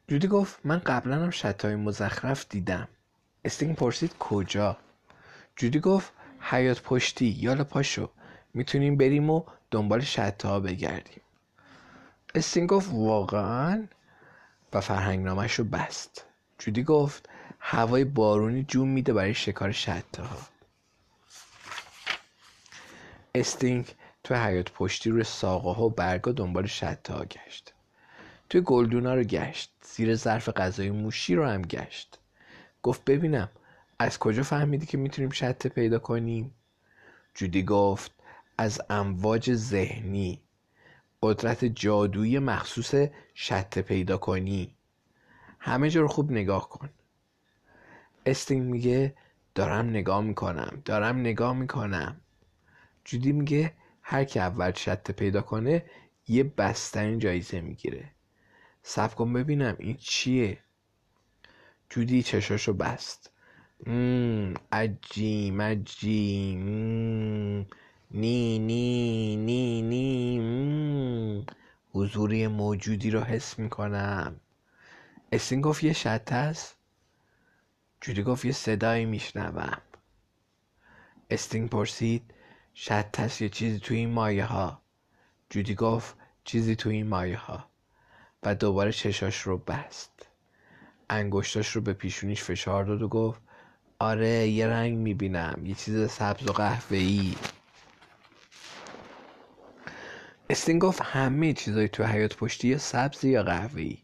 [0.09, 2.88] جودی گفت من قبلا هم شته‌های مزخرف دیدم.
[3.45, 4.77] استینگ پرسید کجا؟
[5.57, 8.11] جودی گفت حیاط پشتی یالا پاشو
[8.55, 11.21] می‌تونیم بریم و دنبال شته‌ها بگردیم.
[12.35, 13.87] استینگ گفت واقعا؟
[14.73, 16.25] و فرهنگ نامش رو بست.
[16.59, 17.29] جودی گفت
[17.61, 20.38] هوای بارونی جون میده برای شکار شته ها
[23.35, 27.75] استینگ تو حیاط پشتی روی ساقه ها و برگا دنبال شتا ها گشت.
[28.49, 29.72] توی گلدونا رو گشت.
[29.94, 32.18] زیر ظرف غذای موشی رو هم گشت.
[32.83, 33.50] گفت ببینم
[33.98, 36.55] از کجا فهمیدی که می‌تونیم شته پیدا کنیم؟
[37.35, 38.12] جودی گفت
[38.59, 40.40] از امواج ذهنی.
[41.22, 42.94] قدرت جادویی مخصوص
[43.35, 44.74] شته پیدا کنی.
[45.59, 46.90] همه جا رو خوب نگاه کن.
[48.26, 49.14] استینگ میگه
[49.55, 52.20] دارم نگاه می‌کنم دارم نگاه می‌کنم.
[53.05, 55.85] جودی میگه هر کی اول شته پیدا کنه
[56.28, 58.12] یه بستن جایزه می‌گیره.
[58.83, 60.59] سب کن ببینم این چیه.
[61.90, 63.31] جودی چشاشو بست.
[64.73, 66.66] عجیم عجیم.
[68.11, 71.47] نی نی نی نی.
[71.92, 74.40] حضوری موجودی رو حس می‌کنم.
[75.33, 76.77] استین گفت یه شت هست؟
[78.01, 79.81] جودی گفت یه صدایی میشنوم.
[81.31, 82.35] استینگ پرسید
[82.75, 84.83] شت هست یه چیزی توی این مایه ها
[85.51, 87.72] جودی گفت چیزی توی این مایه ها
[88.42, 90.26] و دوباره چشاش رو بست.
[91.11, 93.40] انگشتاش رو به پیشونیش فشار داد و گفت
[93.98, 97.35] آره یه رنگ می‌بینم یه چیز سبز و قهوه‌ای.
[100.50, 103.98] استین گفت همه چیزای تو حیات پشتی یا سبز یا قهوه‌ای؟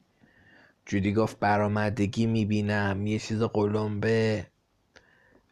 [0.86, 4.46] جودی گفت برآمدگی می‌بینم یه چیز قلمبه.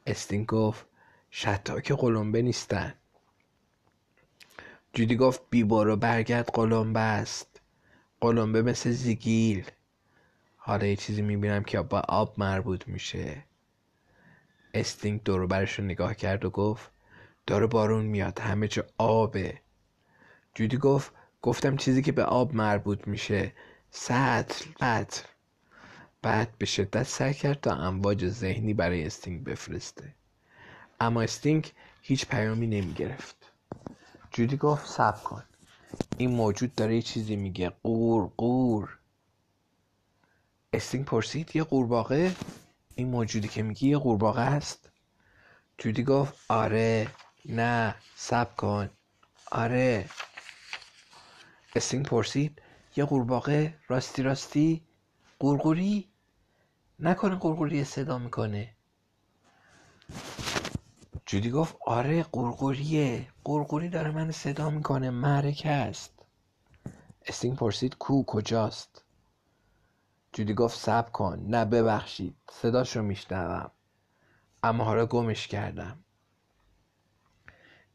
[0.07, 0.87] استین گفت
[1.31, 2.95] شتا که قلمبه نیستن.
[4.93, 7.56] جودی گفت بی برو برگرد قلمبه است.
[8.21, 9.71] قلمبه مثل زیگیل.
[10.57, 13.45] حالا یه چیزی می‌بینم که با آب مربوط میشه.
[14.75, 16.91] استینگ دور برش رو نگاه کرد و گفت
[17.47, 19.61] داره بارون میاد همه جا آبه.
[20.55, 23.53] جودی گفت گفتم چیزی که به آب مربوط میشه.
[23.91, 25.23] سطل بطل
[26.23, 30.15] بعد به شدت سعی کرد تا امواج ذهنی برای استینگ بفرسته.
[31.01, 33.53] اما استینگ هیچ پیامی نمی گرفت
[34.31, 35.43] جودی گفت صب کن.
[36.19, 37.69] این موجود داره یه چیزی میگه.
[37.83, 38.99] قور قور.
[40.73, 42.37] استینگ پرسید یه قورباغه؟
[42.95, 44.91] این موجودی که میگی یه قورباغه است
[45.79, 47.09] جودی گفت آره.
[47.45, 48.91] نه صب کن.
[49.53, 50.09] آره.
[51.77, 52.63] استینگ پرسید
[52.97, 54.83] یه قورباغه راستی راستی؟
[55.39, 56.09] قورقوری؟
[57.01, 58.77] نکنه قورقوری صدا می‌کنه.
[61.27, 66.13] جودی گفت آره قورقوریه قورقوری داره من صدا می‌کنه معرکه است.
[67.27, 69.05] استینگ پرسید کو کجاست؟
[70.33, 71.47] جودی گفت صب کن.
[71.49, 72.37] نه ببخشید.
[72.51, 73.71] صداش رو میشنوم.
[74.63, 76.05] اما حالا گمش کردم.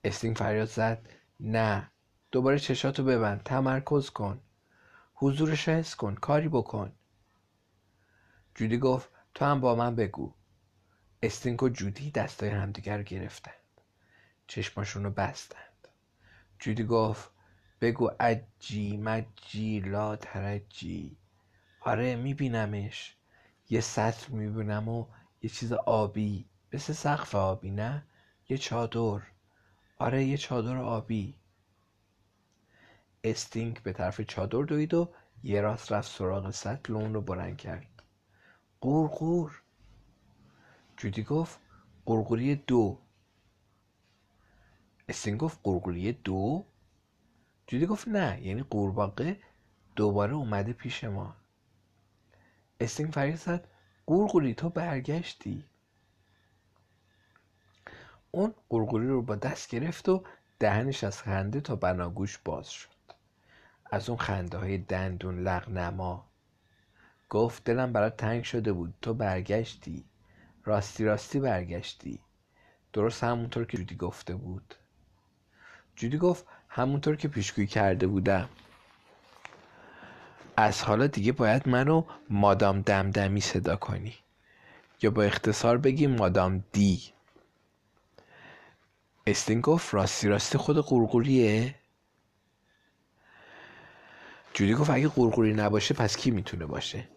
[0.04, 1.92] استینگ فریاد زد نه.
[2.32, 3.44] دوباره چشاتو ببند.
[3.44, 4.42] تمرکز کن.
[5.14, 6.16] حضورش حس کن.
[6.16, 6.92] کاری بکن.
[8.56, 10.34] جودی گفت تو هم با من بگو.
[11.24, 13.54] استینگ و جودی دستای همدیگر رو گرفتند.
[14.48, 15.88] چشماشون رو بستند.
[16.60, 17.30] جودی گفت
[17.82, 21.18] بگو اجی مجی لا ترجی.
[21.82, 23.16] آره میبینمش.
[23.70, 25.06] یه سطل می‌بینم و
[25.42, 26.46] یه چیز آبی.
[26.74, 28.04] مثل سقف آبی نه؟
[28.50, 29.22] یه چادر.
[29.98, 31.36] آره یه چادر آبی.
[33.24, 38.04] استینگ به طرف چادر دوید و یه راست رفت سراغ سطل اون رو بلند کرد.
[38.82, 39.61] قورقور
[41.02, 41.60] جودی گفت
[42.06, 43.00] قورقوری دو.
[45.10, 46.66] استینگ گفت قورقوری دو.
[47.68, 49.40] جودی گفت نه یعنی قورباغه
[49.96, 51.36] دوباره اومده پیش ما.
[52.80, 53.68] استینگ فریاد زد
[54.58, 55.66] تو برگشتی.
[58.32, 60.24] اون قورقوری رو با دست گرفت و
[60.60, 62.90] دهنش از خنده تا بناگوش باز شد.
[63.86, 66.26] از اون خنده های دندون لغنما.
[67.30, 70.11] گفت دلم برات تنگ شده بود تو برگشتی.
[70.66, 72.20] راستی راستی برگشتی.
[72.94, 74.76] درست همونطور که جودی گفته بود.
[75.96, 78.50] جودی گفت همونطور که پیشگویی کرده بودم.
[80.58, 84.16] از حالا دیگه باید منو مادام دمدمی صدا کنی.
[85.02, 87.02] یا با اختصار بگی مادام دی.
[89.28, 91.76] استین گفت راستی راستی خود قورقوریه
[94.54, 97.08] جودی گفت اگه قورقوری نباشه پس کی می‌تونه باشه؟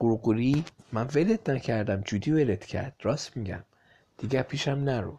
[0.00, 3.64] قورقوری من ولت نکردم جودی ولت کرد راست میگم.
[4.18, 5.18] دیگه پیشم نرو.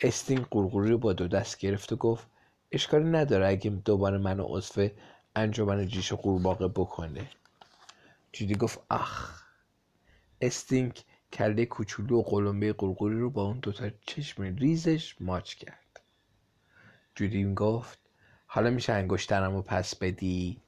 [0.00, 2.26] استین قورقوری رو با دو دست گرفت و گفت
[2.72, 4.88] اشکالی نداره اگه دوباره منو عضو
[5.36, 7.30] انجمن جیش قورباغه بکنه.
[8.32, 9.42] جودی گفت آخ.
[10.40, 16.00] استینگ کله کوچولو و قلمبه قورقوری رو با اون دوتا چشم ریزش ماچ کرد.
[17.14, 17.98] جودی گفت
[18.46, 20.60] حالا میشه انگشترم رو پس بدی؟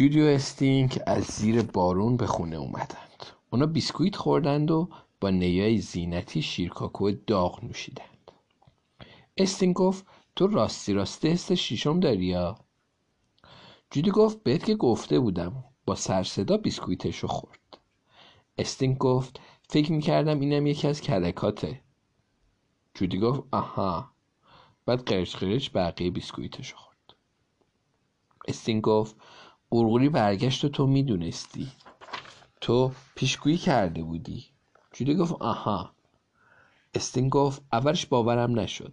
[0.00, 3.26] جودی و استینگ از زیر بارون به خونه اومدند.
[3.50, 4.88] اونا بیسکویت خوردند و
[5.20, 8.30] با نی‌های زینتی شیرکاکو داغ نوشیدند.
[9.36, 12.58] استینگ گفت تو راستی راستی حس شیشم داری یا؟
[13.90, 17.78] جودی گفت بهت که گفته بودم با سرصدا بیسکویتشو خورد.
[18.58, 21.80] استینگ گفت فکر می‌کردم اینم یکی از کلکاته.
[22.94, 24.10] جودی گفت آها.
[24.86, 27.16] بعد قرش قرش بقیه بیسکویتشو خورد.
[28.48, 29.16] استینگ گفت
[29.70, 31.68] قورقوری برگشت و تو می‌دونستی.
[32.60, 34.44] تو پیشگویی کرده بودی.
[34.92, 35.94] جودی گفت آها.
[36.94, 38.92] استینگ گفت اولش باورم نشد.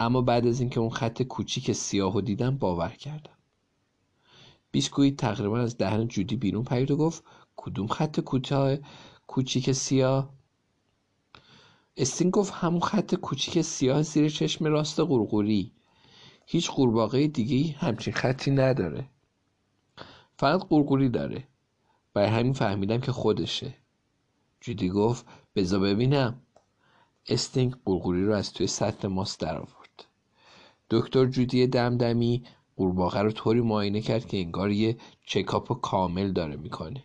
[0.00, 3.32] اما بعد از اینکه اون خط کوچیک سیاه دیدم باور کردم.
[4.70, 7.24] بیسکویت تقریبا از دهن جودی بیرون پرید و گفت
[7.56, 8.76] کدوم خط کوتاه
[9.26, 10.32] کوچیک سیاه؟
[11.96, 15.72] استینگ گفت همون خط کوچیک سیاه زیر چشم راست قورقوری
[16.46, 19.08] هیچ قورباغه دیگه همچین خطی نداره.
[20.40, 21.48] فقط قورقوری داره.
[22.14, 23.74] برای همین فهمیدم که خودشه.
[24.60, 26.40] جودی گفت بذا ببینم.
[27.28, 30.04] استینگ قورقوری رو از توی سطل ماست در آورد
[30.90, 32.44] دکتر جودی دمدمی
[32.76, 34.96] قورباغه رو طوری معاینه کرد که انگار یه
[35.26, 37.04] چکاپ کامل داره می‌کنه.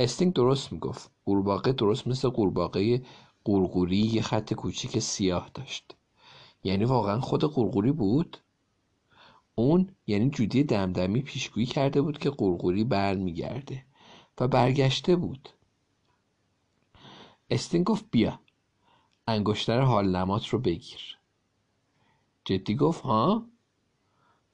[0.00, 1.10] استینگ درست می‌گفت.
[1.24, 3.02] قورباغه درست مثل قورباغه
[3.44, 5.96] قورقوری یه خط کوچیک سیاه داشت.
[6.64, 8.38] یعنی واقعا خود قورقوری بود؟
[9.58, 13.84] اون یعنی جودی دمدمی پیشگویی کرده بود که قورقوری برمیگرده
[14.40, 15.48] و برگشته بود.
[17.50, 18.40] استین گفت بیا
[19.28, 21.18] انگشتر حال نمات رو بگیر.
[22.44, 23.46] جدی گفت ها؟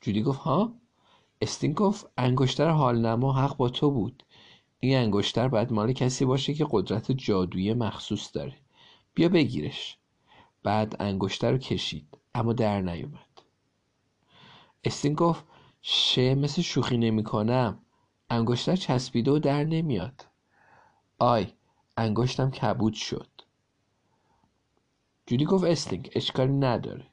[0.01, 0.75] جودی گفت ها؟
[1.41, 4.23] استین گفت انگشتر حال نما حق با تو بود.
[4.81, 8.57] این انگشتر باید مال کسی باشه که قدرت جادویی مخصوص داره.
[9.15, 9.99] بیا بگیرش.
[10.62, 13.32] بعد انگشتر رو کشید اما در نیومد.
[14.85, 15.45] استین گفت
[15.83, 17.79] شه مثل شوخی نمی کنم
[18.31, 20.27] انگشتر چسبیده و در نمیاد.
[21.18, 21.53] آی
[21.97, 23.29] انگشتم کبود شد.
[25.27, 27.07] جودی گفت استینگ اشکالی نداره.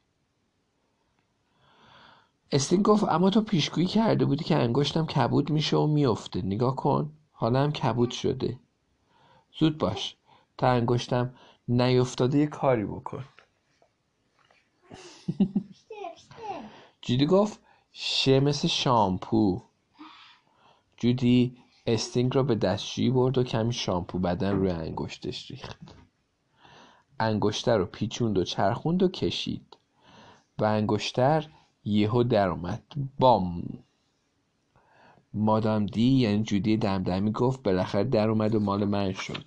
[2.52, 6.42] استین گفت اما تو پیشگویی کرده بودی که انگشتم کبود میشه و میفته.
[6.42, 8.60] نگاه کن حالا هم کبود شده.
[9.60, 10.16] زود باش
[10.58, 11.34] تا انگشتم
[11.68, 13.26] نیفتاده یه کاری بکن.
[17.10, 17.60] جودی گفت
[17.92, 19.62] شه مثل شامپو.
[20.98, 25.96] جودی استینگ را به دستشویی برد و کمی شامپو بدن روی انگشتش ریخت.
[27.20, 29.78] انگشتر رو پیچوند و چرخوند و کشید.
[30.60, 31.50] و انگشتر
[31.86, 32.84] یهو در اومد.
[33.20, 33.64] بام.
[35.34, 39.46] مادام دی یعنی جودی دمدمی گفت بالاخره در اومد و مال من شد.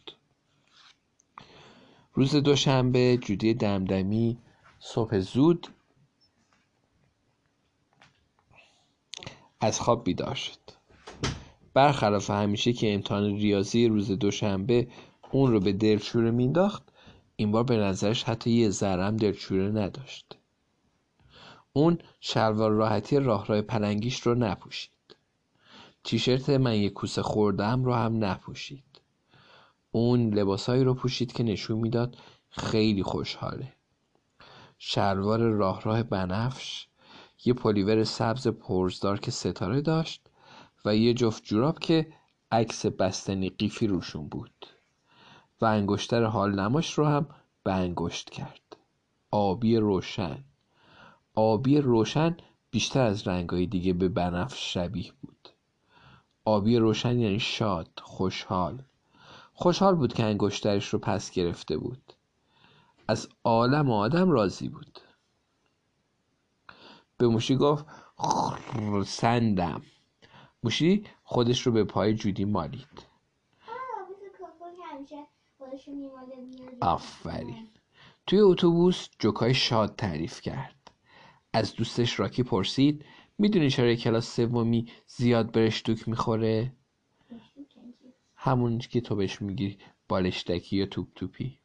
[2.15, 4.39] روز دوشنبه جودی دمدمی
[4.81, 5.69] صبح زود
[9.65, 10.59] از خواب بیدار شد.
[11.75, 14.89] برخلاف همیشه که امتحان ریاضی روز دوشنبه
[15.31, 16.83] اون رو به دلچوره مینداخت
[17.37, 20.39] این بار به نظرش حتی یه ذرم دلچوره نداشت.
[21.73, 24.93] اون شلوار راحتی راه راه پلنگیش رو نپوشید.
[26.05, 29.01] تیشرت من یه کوسه خوردم رو هم نپوشید.
[29.93, 32.17] اون لباسهایی رو پوشید که نشون می‌داد
[32.51, 33.73] خیلی خوشحاله.
[34.79, 36.87] شلوار راه راه بنفش
[37.45, 40.27] یه پلیور سبز پرزدار که ستاره داشت
[40.85, 42.13] و یه جفت جوراب که
[42.53, 44.67] عکس بستنی قیفی روشون بود.
[45.61, 47.27] و انگشتر حال نماش رو هم
[47.65, 48.77] به انگشت کرد.
[49.31, 50.45] آبی روشن.
[51.35, 52.37] آبی روشن
[52.71, 55.49] بیشتر از رنگای دیگه به بنفش شبیه بود.
[56.45, 58.83] آبی روشن یعنی شاد خوشحال.
[59.55, 62.13] خوشحال بود که انگشترش رو پس گرفته بود.
[63.09, 65.01] از عالم آدم راضی بود.
[67.23, 67.87] به موشی گفت
[69.07, 69.83] سندم.
[70.63, 73.07] موشی خودش رو به پای جودی مالید.
[76.81, 77.69] آفرین.
[78.27, 80.91] توی اتوبوس جوکای شاد تعریف کرد.
[81.53, 83.05] از دوستش راکی پرسید
[83.39, 86.73] می‌دونی چرا کلاس سومی زیاد برشتوک می‌خوره؟
[88.35, 91.59] همون که تو بهش میگی بالشتکی یا توپ توپی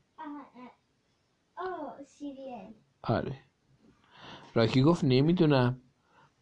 [3.03, 3.46] آره.
[4.57, 5.81] راکی گفت نمی‌دونم.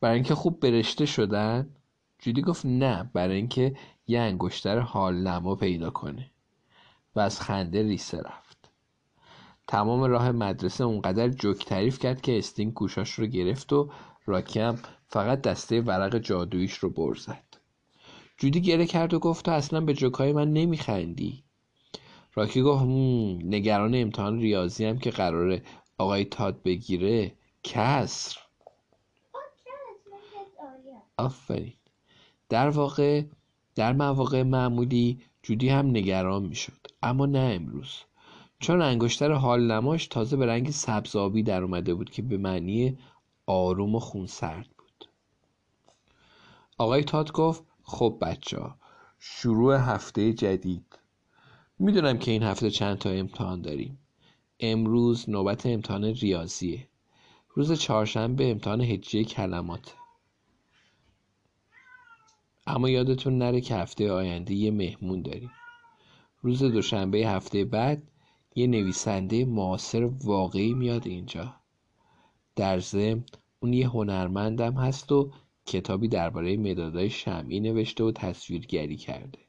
[0.02, 1.70] برای اینکه خوب برشته شدن؟
[2.20, 3.76] جودی گفت نه برای اینکه
[4.08, 6.32] یه انگشتر حال نما پیدا کنه.
[7.16, 8.72] و از خنده ریسه رفت.
[9.68, 13.90] تمام راه مدرسه اونقدر جوک تعریف کرد که استین گوشاش رو گرفت و
[14.26, 17.58] راکی هم فقط دسته ورق جادویش رو بر زد.
[18.38, 21.44] جودی گره کرد و گفت تو اصلا به جوکای من نمیخندی.
[22.34, 22.84] راکی گفت
[23.46, 25.62] نگران امتحان ریاضی هم که قراره
[25.98, 27.32] آقای تاد بگیره؟
[27.66, 28.40] کسر.
[31.18, 31.74] آفرین.
[32.50, 33.24] در واقع
[33.76, 36.88] در مواقع معمولی جودی هم نگران می‌شد.
[37.04, 37.96] اما نه امروز.
[38.60, 42.98] چون انگشتر حال نماش تازه به رنگ سبزابی در اومده بود که به معنی
[43.46, 45.10] آروم و خونسرد بود.
[46.78, 48.76] آقای تاد گفت خب بچه ها
[49.20, 51.00] شروع هفته جدید.
[51.80, 54.00] می‌دونم که این هفته چند تا امتحان داریم.
[54.60, 56.88] امروز نوبت امتحان ریاضیه.
[57.58, 59.96] روز چهارشنبه امتحان هجیه کلمات.
[62.68, 65.52] اما یادتون نره که هفته آینده یه مهمون داریم.
[66.42, 68.04] روز دوشنبه هفته بعد
[68.56, 71.56] یه نویسنده معاصر واقعی میاد اینجا.
[72.56, 73.24] در ضمن
[73.60, 75.32] اون یه هنرمندم هست و
[75.66, 79.40] کتابی درباره مدادهای شمعی نوشته و تصویرگری کرده.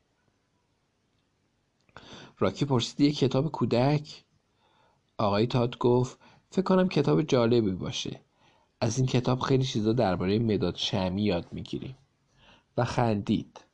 [2.38, 4.24] راکی پرسید یه کتاب کودک؟
[5.18, 6.18] آقای تاد گفت
[6.50, 8.20] فکر کنم کتاب جالبی باشه.
[8.80, 11.96] از این کتاب خیلی چیزا درباره مداد شمی یاد می‌گیریم.
[12.76, 13.64] و خندید.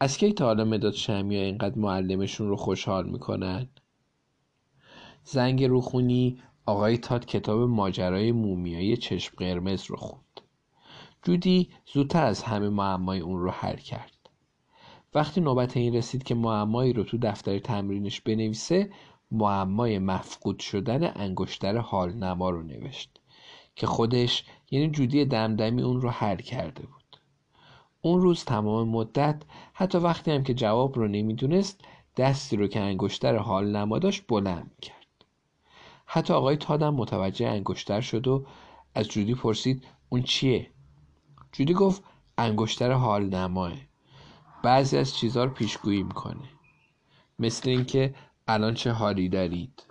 [0.00, 3.68] از کی تا حالا مداد شمی ها اینقدر معلمشون رو خوشحال می‌کنن؟
[5.24, 10.40] زنگ روخونی آقای تاد کتاب ماجرای مومیای چشم قرمز رو خوند.
[11.22, 14.12] جودی زودتر از همه معمای اون رو حل کرد.
[15.14, 18.90] وقتی نوبت این رسید که معمایی رو تو دفتر تمرینش بنویسه
[19.30, 23.20] معمای مفقود شدن انگشتر حال نما رو نوشت
[23.76, 27.20] که خودش یعنی جودی دمدمی اون رو حل کرده بود.
[28.00, 31.80] اون روز تمام مدت حتی وقتی هم که جواب رو نمی‌دونست
[32.16, 35.06] دستی رو که انگشتر حال نما داشت بلند کرد
[36.06, 38.46] حتی آقای تادم متوجه انگشتر شد و
[38.94, 40.70] از جودی پرسید اون چیه؟
[41.52, 42.02] جودی گفت
[42.38, 43.72] انگشتر حال نماه
[44.62, 46.44] بعضی از چیزها رو پیشگویی می‌کنه.
[47.38, 48.14] مثل اینکه
[48.48, 49.82] الان چه حالی دارید؟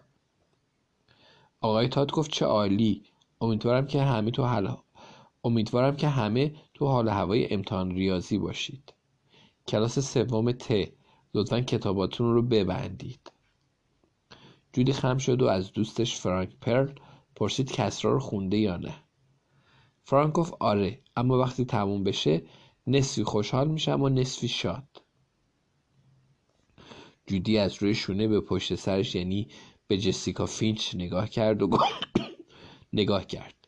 [1.62, 3.04] آقای تاد گفت چه عالی.
[3.42, 4.78] امیدوارم که همه تو حال
[5.44, 8.94] امیدوارم که همه تو حال هوای امتحان ریاضی باشید.
[9.68, 10.74] کلاس سوم ت.
[11.34, 13.32] لطفا کتاباتون رو ببندید.
[14.74, 16.92] جودی خم شد و از دوستش فرانک پرل
[17.36, 18.96] پرسید کسرا رو خونده یا نه.
[20.04, 22.42] فرانک گفت آره اما وقتی تموم بشه
[22.88, 25.05] نصفی خوشحال میشم و نصفی شاد.
[27.28, 29.48] جودی از روی شونه به پشت سرش یعنی
[29.88, 31.78] به جسیکا فینچ نگاه کرد و
[32.94, 33.68] نگاه کرد.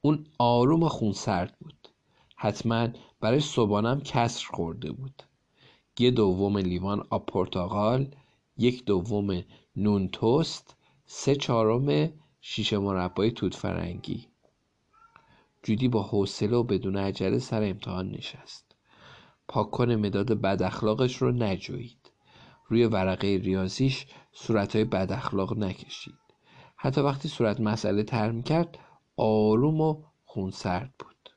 [0.00, 1.88] اون آروم و خونسرد بود.
[2.36, 2.88] حتما
[3.20, 5.22] برای صبحانم کسر خورده بود.
[5.98, 8.14] یه دوم لیوان آب پرتقال
[8.56, 9.44] یک دوم
[9.76, 14.26] نون توست سه چهارم شیشه مربای توت فرنگی
[15.62, 18.76] جودی با حوصله و بدون عجله سر امتحان نشست.
[19.48, 21.97] پاکن مداد بد اخلاقش رو نجوید.
[22.68, 26.14] روی ورقه ریاضیش صورتهای بد اخلاق نکشید.
[26.76, 28.78] حتی وقتی صورت مسئله تر کرد
[29.16, 31.30] آروم و خونسرد بود.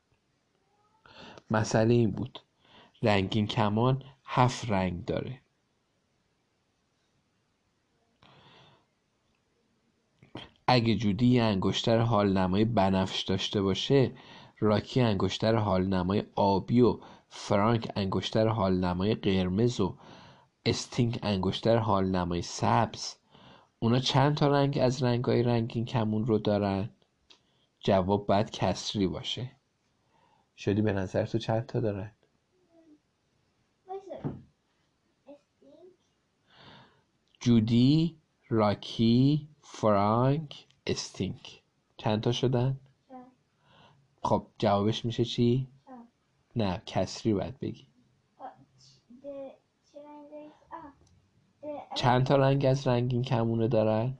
[1.51, 2.39] مسئله این بود.
[3.03, 5.41] رنگین کمان هفت رنگ داره.
[10.67, 14.11] اگه جودی یه انگشتر حال نمای بنفش داشته باشه
[14.59, 19.95] راکی انگشتر حال نمای آبی و فرانک انگشتر حال نمای قرمز و
[20.65, 23.15] استینگ انگشتر حال نمای سبز.
[23.79, 26.89] اونا چند تا رنگ از رنگای رنگین کمون رو دارن؟
[27.79, 29.51] جواب باید کسری باشه.
[30.57, 32.11] شدی به نظر تو چند تا دارن؟
[37.39, 38.17] جودی
[38.49, 41.61] راکی فرانک استینک
[41.97, 42.79] چند تا شدن؟
[44.23, 45.67] خب جوابش میشه چی؟
[46.55, 47.90] نه کسری باید بگی.
[51.95, 54.17] چند تا رنگ از رنگین کمونه دارن؟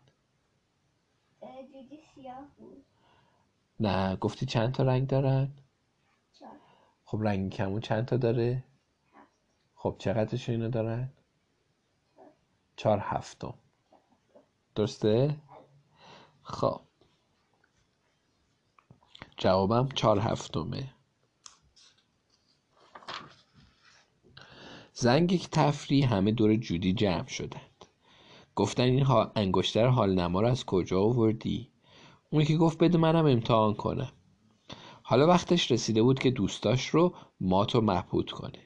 [3.80, 5.52] نه گفتی چند تا رنگ دارن؟
[7.06, 8.64] خب رنگین کمون چند تا داره؟
[9.76, 11.10] خب چقدرش اینا دارن؟
[12.76, 13.54] چهار هفتم.
[14.76, 15.36] درسته؟
[16.44, 16.82] خب.
[19.38, 20.94] جوابم چهار هفتمه.
[24.94, 27.86] زنگ تفریح همه دور جودی جمع شدند.
[28.56, 31.72] گفتن این انگشتر حال نما از کجا آوردی؟
[32.30, 34.12] اون که گفت بده منم امتحان کنم.
[35.04, 38.60] حالا وقتش رسیده بود که دوستاش رو مات و محبود کنه.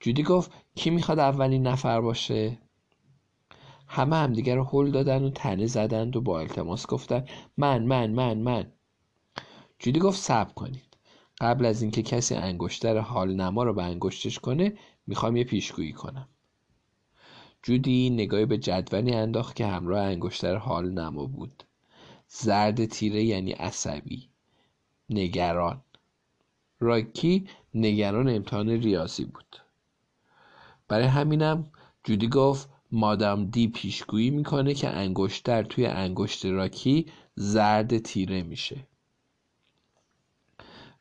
[0.00, 2.58] جودی گفت کی می‌خواد اولین نفر باشه؟
[3.88, 7.24] همه همدیگر رو هل دادن و تنه زدند و با التماس گفتن
[7.56, 8.72] من من من من.
[9.78, 10.96] جودی گفت صبر کنید.
[11.40, 14.74] قبل از اینکه کسی انگشتر حال نما رو به انگشتش کنه
[15.12, 16.28] می‌خوام یه پیشگویی کنم.
[17.62, 21.62] جودی نگاهی به جدولی انداخت که همراه انگشتر حال نما بود.
[22.28, 24.28] زرد تیره یعنی عصبی.
[25.10, 25.82] نگران.
[26.80, 29.56] راکی نگران امتحان ریاضی بود.
[30.88, 31.70] برای همینم
[32.04, 38.86] جودی گفت مادام دی پیشگویی می‌کنه که انگشتر توی انگشت راکی زرد تیره میشه.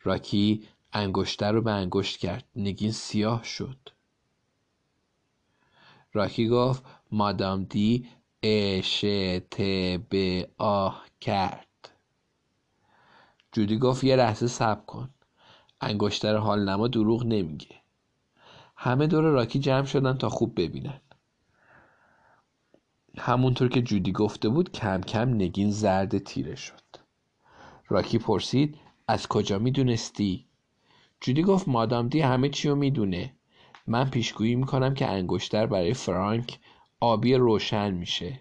[0.04, 2.46] راکی انگشتر رو به انگشت کرد.
[2.56, 3.78] نگین سیاه شد.
[6.14, 8.08] راکی گفت مادام دی
[8.44, 9.00] اش
[9.52, 9.62] ت
[10.12, 11.68] ب آه کرد.
[13.52, 15.10] جودی گفت یه لحظه صبر کن.
[15.82, 17.76] انگشتر حال نما دروغ نمیگه.
[18.76, 21.02] همه دور راکی جمع شدن تا خوب ببینن.
[23.18, 26.82] همونطور که جودی گفته بود کم کم نگین زرد تیره شد.
[27.88, 30.46] راکی پرسید از کجا می‌دونستی؟
[31.22, 33.36] جودی گفت مادام دی همه چی رو می‌دونه.
[33.92, 36.60] من پیشگویی می‌کنم که انگشتر برای فرانک
[37.00, 38.40] آبی روشن میشه.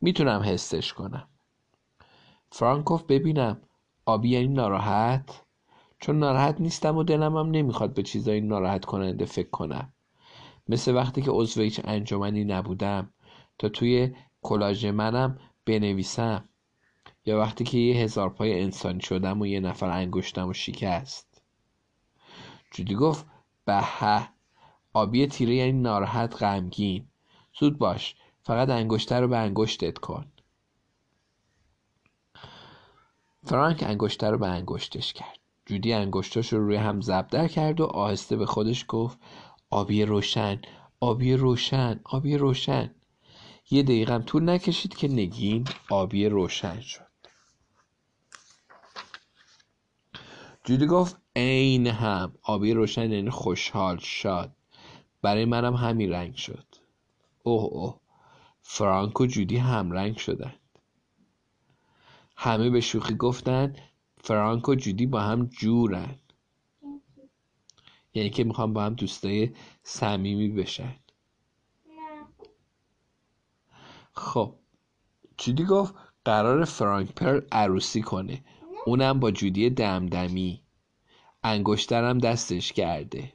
[0.00, 1.28] می‌تونم حسش کنم.
[2.52, 3.60] فرانک گفت ببینم.
[4.06, 5.42] آبی یعنی ناراحت؟
[6.00, 9.92] چون ناراحت نیستم و دلم هم نمی‌خواد به چیزایی ناراحت کننده فکر کنم.
[10.68, 13.10] مثل وقتی که عضو هیچ انجمنی نبودم
[13.58, 16.48] تا توی کلاژ منم بنویسم.
[17.26, 21.42] یا وقتی که یه هزار پای انسانی شدم و یه نفر انگشتم و شکست.
[22.70, 23.26] جودی گفت
[23.64, 24.35] به.
[24.96, 27.08] آبی تیره یعنی ناراحت غمگین.
[27.60, 30.26] زود باش فقط انگشتر رو به انگشتت کن.
[33.44, 35.38] فرانک انگشتر رو به انگشتش کرد.
[35.66, 39.18] جودی انگشتاش رو روی هم زبدر کرد و آهسته به خودش گفت
[39.70, 40.60] آبی روشن
[41.00, 42.94] آبی روشن آبی روشن.
[43.70, 47.06] یه دقیقم طول نکشید که نگین آبی روشن شد.
[50.64, 54.55] جودی گفت عین هم آبی روشن یعنی خوشحال شاد.
[55.22, 56.64] برای منم همین رنگ شد.
[57.42, 58.00] اوه اوه.
[58.62, 60.60] فرانک و جودی هم رنگ شدند.
[62.36, 63.76] همه به شوخی گفتن
[64.18, 66.18] فرانک و جودی با هم جورن.
[68.14, 69.52] یعنی که می‌خوام با هم دوستای
[69.82, 70.96] صمیمی بشن.
[74.12, 74.54] خب.
[75.38, 75.94] جودی گفت
[76.24, 78.44] قرار فرانک پرل عروسی کنه.
[78.86, 80.62] اونم با جودی دمدمی.
[81.42, 83.32] انگشترم دستش کرده.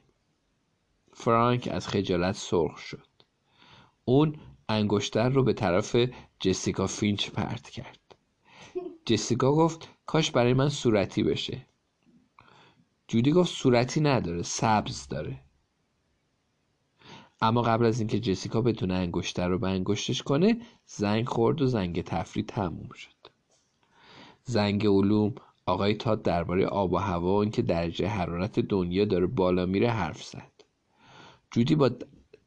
[1.22, 3.06] فرانک از خجالت سرخ شد.
[4.04, 4.36] اون
[4.68, 5.96] انگشتر رو به طرف
[6.40, 8.16] جسیکا فینچ پرت کرد.
[9.06, 11.66] جسیکا گفت کاش برای من صورتی بشه.
[13.08, 15.40] جودی گفت صورتی نداره سبز داره.
[17.40, 22.02] اما قبل از اینکه جسیکا بتونه انگشتر رو به انگشتش کنه زنگ خورد و زنگ
[22.02, 23.28] تفریح تموم شد.
[24.44, 25.34] زنگ علوم
[25.66, 30.24] آقای تاد درباره آب و هوا و اینکه درجه حرارت دنیا داره بالا میره حرف
[30.24, 30.51] زد.
[31.52, 31.90] جودی با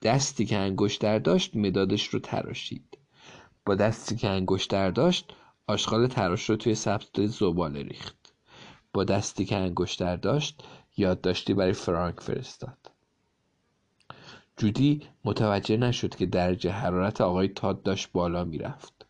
[0.01, 2.97] دستی که انگشتر داشت مدادش رو تراشید.
[3.65, 5.33] با دستی که انگشتر داشت
[5.67, 8.33] آشغال تراش رو توی سبز زباله ریخت.
[8.93, 10.63] با دستی که انگشتر داشت
[10.97, 12.91] یادداشتی برای فرانک فرستاد.
[14.57, 19.05] جودی متوجه نشد که درجه حرارت آقای تاد داشت بالا می‌رفت.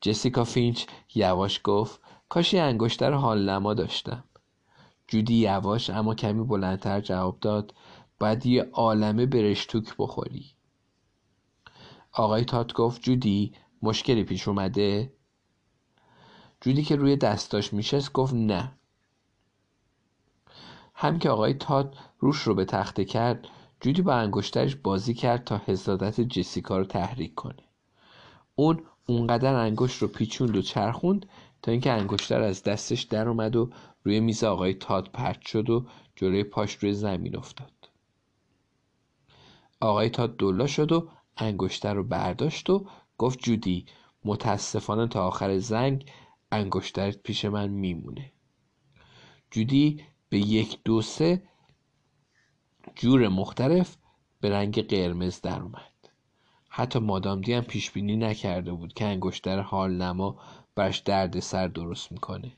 [0.00, 0.84] جسیکا فینچ
[1.14, 4.24] یواش گفت کاش یه انگشتر حال نما داشتم.
[5.08, 7.74] جودی یواش اما کمی بلندتر جواب داد
[8.18, 10.46] باید یه عالمه برشتوک بخوری.
[12.12, 13.52] آقای تات گفت جودی
[13.82, 15.12] مشکلی پیش اومده؟
[16.60, 18.72] جودی که روی دستاش میشست گفت نه.
[20.94, 23.48] هم که آقای تات روش رو به تخته کرد
[23.80, 27.62] جودی با انگشترش بازی کرد تا حسادت جسیکا رو تحریک کنه.
[28.54, 31.26] اون اونقدر انگشت رو پیچوند و چرخوند
[31.66, 33.70] تا اینکه انگشتر از دستش در اومد و
[34.04, 35.86] روی میز آقای تاد پرت شد و
[36.16, 37.88] جلوی پاش روی زمین افتاد.
[39.80, 42.86] آقای تاد دلا شد و انگشتر رو برداشت و
[43.18, 43.86] گفت جودی
[44.24, 46.10] متاسفانه تا آخر زنگ
[46.52, 48.32] انگشترت پیش من میمونه.
[49.50, 51.42] جودی به یک دو سه
[52.94, 53.96] جور مختلف
[54.40, 55.92] به رنگ قرمز در اومد.
[56.68, 60.38] حتی مادام دی هم پیش بینی نکرده بود که انگشتر حال نما
[60.76, 62.52] برش درد سر درست می‌کنه.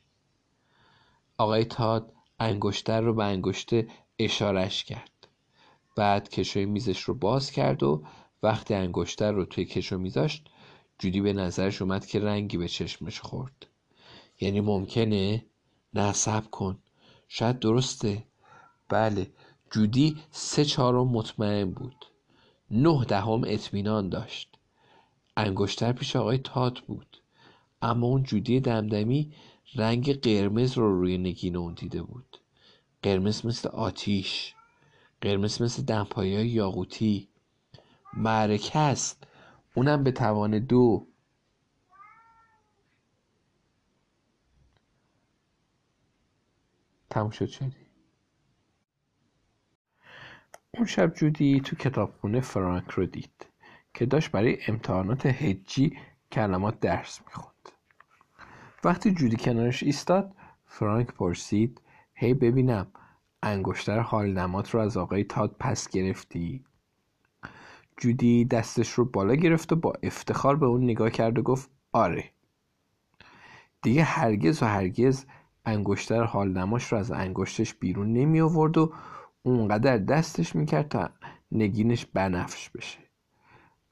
[1.38, 3.88] آقای تاد انگشتر رو به انگشته
[4.18, 5.28] اشارش کرد.
[5.96, 8.04] بعد کشوی میزش رو باز کرد و
[8.42, 10.50] وقتی انگشتر رو توی کشو میذاشت
[10.98, 13.66] جودی به نظرش اومد که رنگی به چشمش خورد.
[14.40, 15.46] یعنی ممکنه؟
[15.94, 16.12] نه
[16.50, 16.78] کن.
[17.28, 18.24] شاید درسته.
[18.88, 19.30] بله
[19.70, 22.04] جودی سه چهارم مطمئن بود.
[22.70, 24.58] نه دهم اطمینان داشت.
[25.36, 27.22] انگشتر پیش آقای تات بود.
[27.82, 29.32] اما اون جودی دمدمی
[29.74, 32.38] رنگ قرمز رو روی نگین اون دیده بود.
[33.02, 34.54] قرمز مثل آتیش
[35.20, 37.28] قرمز مثل دمپایی یاقوتی.
[38.12, 39.26] معرکه است.
[39.74, 41.06] اونم به توان دو.
[47.10, 47.76] تموم شد شدی؟
[50.74, 53.46] اون شب جودی تو کتابخونه فرانک رو دید
[53.94, 55.98] که داشت برای امتحانات هجی
[56.32, 57.57] کلمات درس می‌خوند.
[58.84, 60.34] وقتی جودی کنارش ایستاد
[60.66, 61.80] فرانک پرسید
[62.14, 62.86] هی ببینم.
[63.42, 66.64] انگشتر حال نمات رو از آقای تاد پس گرفتی.
[67.96, 72.30] جودی دستش رو بالا گرفت و با افتخار به اون نگاه کرد و گفت آره.
[73.82, 75.24] دیگه هرگز و هرگز
[75.64, 78.92] انگشتر حال نماش رو از انگشتش بیرون نمی آورد و
[79.42, 81.10] اونقدر دستش می‌کرد تا
[81.52, 82.98] نگینش بنفش بشه.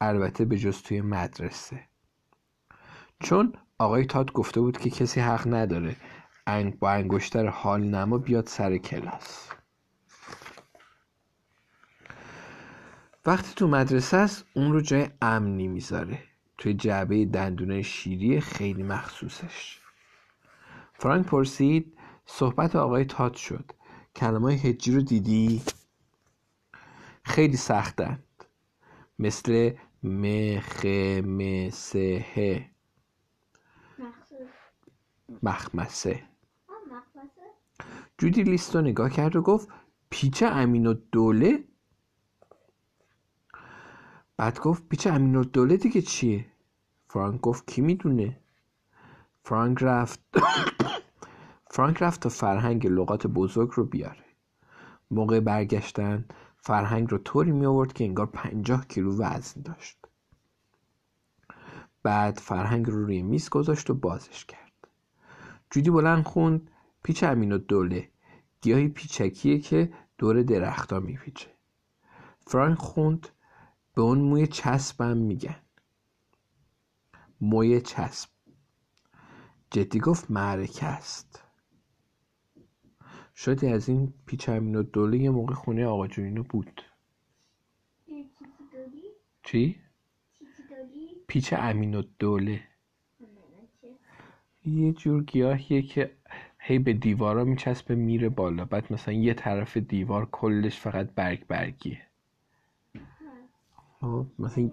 [0.00, 1.80] البته به جز توی مدرسه.
[3.20, 5.96] چون آقای تاد گفته بود که کسی حق نداره
[6.78, 9.48] با انگشتر حال نما بیاد سر کلاس.
[13.26, 16.18] وقتی تو مدرسه است اون رو جای امنی می‌ذاره.
[16.58, 19.80] توی جعبه دندونه شیری خیلی مخصوصش.
[20.94, 23.72] فرانک پرسید صحبت آقای تات شد.
[24.16, 25.62] کلمه هجی رو دیدی؟
[27.22, 28.24] خیلی سختند.
[29.18, 29.72] مثل
[30.02, 30.84] مخ
[31.24, 32.24] مسه
[35.42, 36.22] مخمسه.
[38.18, 39.68] جودی لیست رو نگاه کرد و گفت
[40.10, 41.64] پیچ امین و دوله؟
[44.36, 46.46] بعد گفت پیچ امین و دوله دیگه چیه؟
[47.08, 48.40] فرانک گفت کی می‌دونه؟
[49.44, 50.20] فرانک رفت
[51.70, 54.24] فرانک رفت تا فرهنگ لغات بزرگ رو بیاره.
[55.10, 56.24] موقع برگشتن
[56.58, 59.98] فرهنگ رو طوری می آورد که انگار پنجاه کیلو وزن داشت.
[62.02, 64.65] بعد فرهنگ رو روی میز گذاشت و بازش کرد.
[65.70, 66.70] جودی بلند خوند
[67.02, 68.10] پیچ امین و دوله.
[68.60, 71.50] گیاهی پیچکیه که دور درختها میپیچه.
[72.46, 73.28] فرانک خوند
[73.94, 75.56] به اون موی چسبم میگن.
[77.40, 78.28] موی چسب.
[79.70, 81.42] جدی گفت معرکه است.
[83.34, 86.82] شادی از این پیچ امین و دوله یه موقع خونه آقا جونینو بود.
[89.42, 89.80] چی؟
[91.28, 92.75] پیچ امین و دوله.
[94.66, 96.16] یه جور گیاهیه که
[96.58, 98.64] هی به دیوارا میچسبه میره بالا.
[98.64, 102.02] بعد مثلا یه طرف دیوار کلش فقط برگ برگیه.
[104.00, 104.70] خب مثلا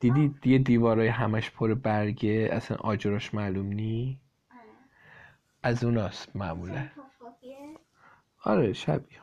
[0.00, 4.18] دیدی یه دیوارای همش پر برگه؟ اصلا آجراش معلوم نی؟
[5.62, 6.88] از اوناست معمولا.
[8.44, 9.18] آره شبیه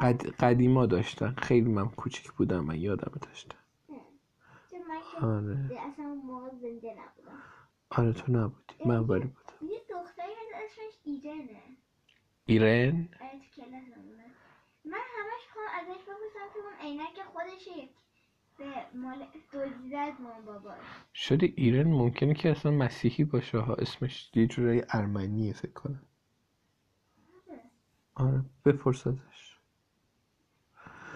[0.00, 0.26] قد...
[0.30, 1.34] قدیما داشتن.
[1.38, 3.58] خیلی من کوچیک بودم من یادم داشتم
[5.22, 5.68] آره.
[5.92, 7.42] اصلا اون موقع زنده نبودم.
[7.90, 8.74] آره تو نبودی.
[8.84, 9.72] من باری بودم.
[9.72, 11.62] یه دختری هست اسمش ایرنه.
[12.46, 14.24] ایرن؟ آره تو کلاسمونه
[14.84, 17.88] من همش خواهم ازش بپرسم که اون عینک خودشه
[18.58, 20.78] به مال دزدیده از مام باباش.
[21.14, 23.58] شده ایرن ممکنه که اصلا مسیحی باشه.
[23.58, 26.02] ها اسمش یه جورایی ارمنیه فکر کنم.
[28.14, 28.44] آره.
[28.64, 29.56] بپرس ازش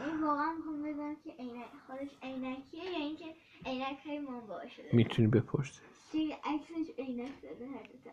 [0.07, 3.35] این واقعا می‌خوام بدونم که عینک خودش عینکیه یا اینکه
[3.67, 4.21] عینک های
[4.93, 5.81] می‌تونی بپرسی.
[6.13, 8.11] توی عکسش عینک زده هر دو.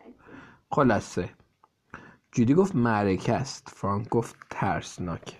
[0.70, 1.30] خلاصه.
[2.32, 3.68] جودی گفت معرکه است.
[3.68, 5.36] فرانک گفت ترسناکه.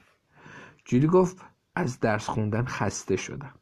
[0.84, 1.36] جودی گفت
[1.74, 3.54] از درس خوندن خسته شدم.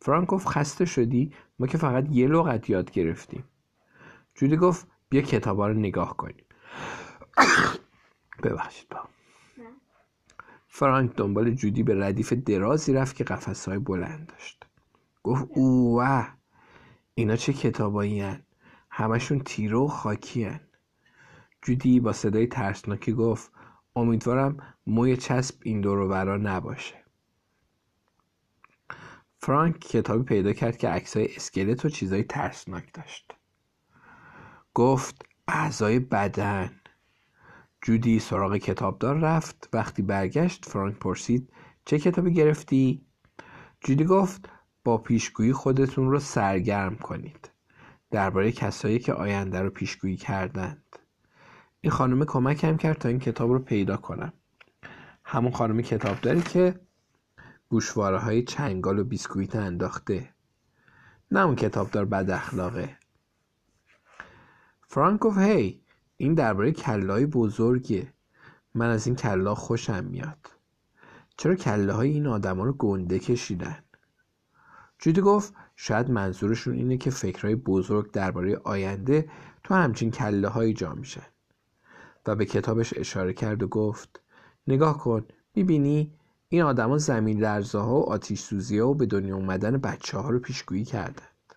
[0.00, 3.44] فرانک گفت خسته شدی؟ ما که فقط یه لغت یاد گرفتیم.
[4.34, 6.44] جودی گفت بیا کتابا رو نگاه کنیم.
[8.42, 9.00] ببخشید با.
[10.68, 14.65] فرانک دنبال جودی به ردیف درازی رفت که قفسهای بلند داشت.
[15.26, 16.28] گفت اوه
[17.14, 18.42] اینا چه کتابایی هن؟
[18.90, 20.60] همشون تیره و خاکی هن.
[21.62, 23.52] جودی با صدای ترسناکی گفت
[23.96, 24.56] امیدوارم
[24.86, 27.04] موی چسب این دور و برا نباشه
[29.38, 33.34] فرانک کتابی پیدا کرد که عکسای اسکلت و چیزای ترسناک داشت
[34.74, 36.80] گفت اعضای بدن
[37.82, 41.52] جودی سراغ کتابدار رفت وقتی برگشت فرانک پرسید
[41.84, 43.06] چه کتابی گرفتی؟
[43.80, 44.55] جودی گفت
[44.86, 47.50] با پیشگویی خودتون رو سرگرم کنید.
[48.10, 50.98] درباره کسایی که آینده رو پیشگویی کردند.
[51.80, 54.32] این خانم کمکم کرد تا این کتاب رو پیدا کنم.
[55.24, 56.80] همون خانم کتابداری که
[57.68, 60.28] گوشواره های چنگال و بیسکویت انداخته.
[61.30, 62.96] نه اون کتابدار بد اخلاقه
[64.88, 65.80] فرانک گفت هی
[66.16, 68.12] این درباره کلای بزرگه
[68.74, 70.50] من از این کلا خوشم میاد.
[71.36, 73.85] چرا کله های این آدما رو گنده کشیدن؟
[74.98, 79.30] جودی گفت شاید منظورشون اینه که فکرهای بزرگ درباره آینده
[79.64, 81.26] تو همچین کله های جا میشن.
[82.26, 84.20] و به کتابش اشاره کرد و گفت
[84.66, 86.12] نگاه کن می‌بینی
[86.48, 90.30] این آدما زمین لرزه ها و آتیش سوزی ها و به دنیا اومدن بچه ها
[90.30, 91.54] رو پیشگویی کردند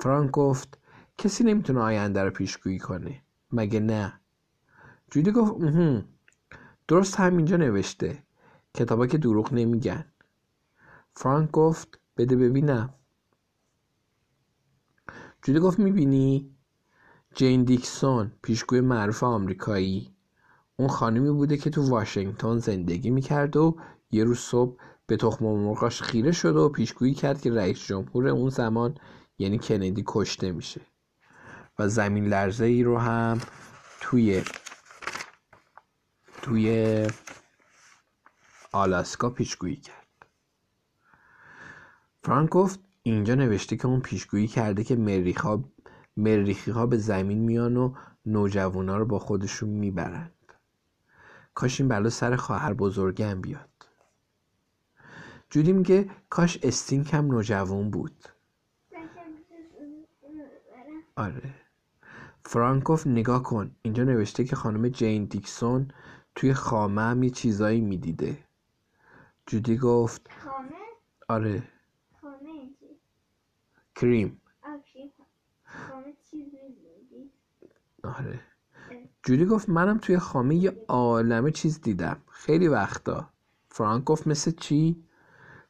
[0.00, 0.78] فرانک گفت
[1.18, 3.22] کسی نمی‌تونه آینده رو پیشگویی کنه.
[3.52, 4.20] مگه نه؟
[5.10, 6.02] جودی گفت اوهو
[6.88, 8.22] درست همینجا نوشته.
[8.74, 10.04] کتابا که دروغ نمیگن.
[11.14, 12.94] فرانک گفت بده ببینم
[15.42, 16.56] جودی گفت می‌بینی؟
[17.34, 20.14] جین دیکسون پیشگوی معروف آمریکایی.
[20.76, 23.76] اون خانمی بوده که تو واشنگتن زندگی می‌کرد و
[24.10, 28.50] یه روز صبح به تخم مرغاش خیره شد و پیشگویی کرد که رئیس جمهور اون
[28.50, 28.98] زمان
[29.38, 30.80] یعنی کندی کشته میشه.
[31.78, 33.40] و زمین لرزه ای رو هم
[34.00, 34.42] توی
[36.42, 37.06] توی
[38.72, 40.05] آلاسکا پیشگویی کرد.
[42.26, 45.64] فرانک گفت اینجا نوشته که اون پیشگویی کرده که مریخ ها
[46.16, 47.94] مریخی ها به زمین میان و
[48.26, 50.32] نوجوانا رو با خودشون می‌برند.
[51.54, 53.68] کاش این بلا سر خواهر بزرگم بیاد.
[55.50, 58.24] جودی میگه کاش استینک هم نوجوان بود.
[61.16, 61.54] آره.
[62.44, 65.88] فرانک گفت نگاه کن اینجا نوشته که خانم جین دیکسون
[66.34, 68.38] توی خامه هم یه چیزایی می‌دیده.
[69.46, 70.76] جودی گفت خامه؟
[71.28, 71.75] آره.
[73.96, 74.40] کریم.
[78.04, 78.40] آره.
[79.22, 82.22] جودی گفت منم توی خامه یه عالمه چیز دیدم.
[82.30, 83.30] خیلی وقتا.
[83.68, 85.04] فرانک گفت مثل چی؟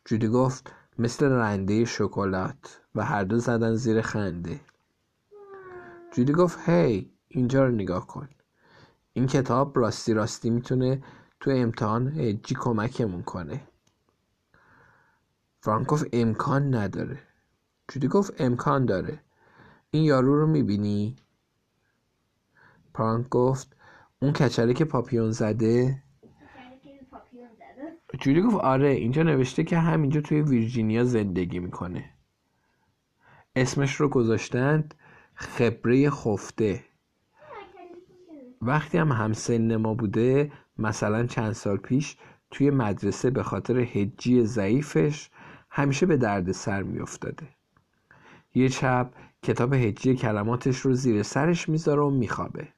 [0.05, 4.61] جودی گفت مثل رنده شکلات و هر دو زدن زیر خنده.
[6.13, 8.29] جودی گفت هی اینجا رو نگاه کن.
[9.13, 11.03] این کتاب راستی راستی می‌تونه
[11.41, 13.69] تو امتحان هجی کمکمون کنه.
[15.61, 17.26] فرانک گفت امکان نداره.
[17.89, 19.21] جودی گفت امکان داره.
[19.91, 21.17] این یارو رو می‌بینی؟
[22.95, 23.77] فرانک گفت
[24.23, 26.03] اون کچله که پاپیون زده؟
[28.21, 32.11] جودی گفت آره اینجا نوشته که همینجا توی ویرجینیا زندگی می‌کنه.
[33.57, 34.95] اسمش رو گذاشتند
[35.35, 36.85] خبره خفته.
[38.63, 42.17] وقتی هم همسن ما بوده مثلا چند سال پیش
[42.51, 45.31] توی مدرسه به خاطر هجی ضعیفش
[45.71, 47.56] همیشه به درد سر میافتاده.
[48.57, 49.11] یه شب
[49.43, 52.69] کتاب هجی کلماتش رو زیر سرش می‌ذاره و میخوابه.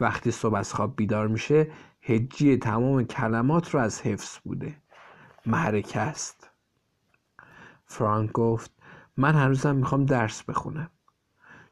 [0.00, 1.70] وقتی صبح از خواب بیدار میشه
[2.02, 4.76] هجی تمام کلمات رو از حفظ بوده.
[5.46, 6.50] محرکه است.
[7.84, 8.70] فرانک گفت
[9.16, 10.90] من هنوزم می‌خوام درس بخونم.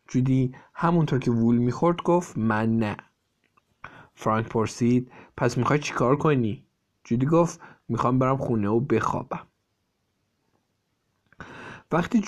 [0.08, 2.96] جودی همونطور که وول می‌خورد گفت من نه.
[4.14, 6.66] فرانک پرسید پس می‌خوای چیکار کنی؟
[7.04, 9.46] جودی گفت می‌خوام برم خونه و بخوابم.
[11.92, 12.20] وقتی,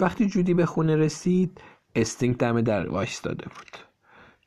[0.00, 1.60] وقتی جودی به خونه رسید
[1.94, 2.82] استینگ دم در
[3.22, 3.76] داده بود.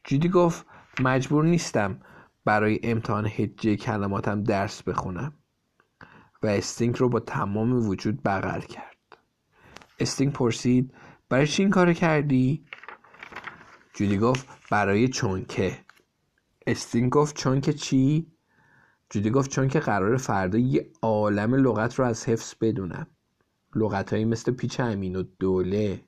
[0.04, 0.66] جودی گفت
[1.00, 2.00] مجبور نیستم
[2.46, 5.34] برای امتحان هجه کلماتم درس بخونم.
[6.44, 9.18] و استینک رو با تمام وجود بغل کرد.
[10.00, 10.94] استینک پرسید
[11.30, 12.66] برای چی این کار کردی؟
[13.94, 15.78] جودی گفت برای چونکه.
[16.68, 18.32] استینک گفت چونکه چی؟
[19.10, 23.08] جودی گفت چون که قراره فردا یه عالم لغت رو از حفظ بدونم.
[23.78, 26.04] لغت هایی مثل پیچ امین‌الدوله.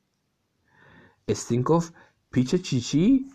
[1.27, 1.93] استینک گفت
[2.31, 3.31] پیچ چی چی؟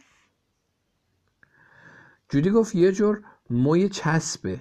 [2.29, 4.61] جودی گفت یه جور موی چسبه.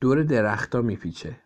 [0.00, 1.40] دور درختا میپیچه.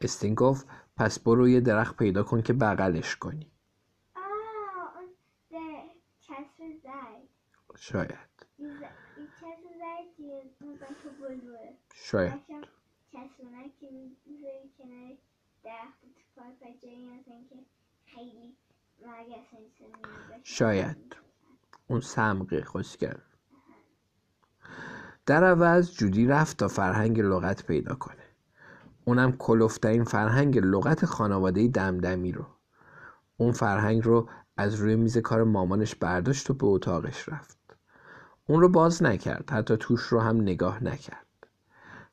[0.00, 0.66] استین گفت
[0.96, 3.50] پس برو یه درخت پیدا کن که بغلش کنی.
[7.76, 8.18] شاید.
[11.94, 12.38] شاید.
[20.42, 21.16] شاید.
[21.86, 23.18] اون سمقه خوشگل
[25.26, 28.24] در عوض جودی رفت تا فرهنگ لغت پیدا کنه.
[29.04, 32.46] اونم کلفترین فرهنگ لغت خانواده دمدمی رو.
[33.36, 37.58] اون فرهنگ رو از روی میز کار مامانش برداشت و به اتاقش رفت.
[38.46, 39.50] اون رو باز نکرد.
[39.50, 41.27] حتی توش رو هم نگاه نکرد.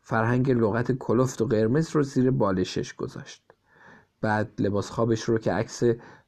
[0.07, 3.43] فرهنگ لغت کلفت و قرمز رو زیر بالشش گذاشت.
[4.21, 5.83] بعد لباس خوابش رو که عکس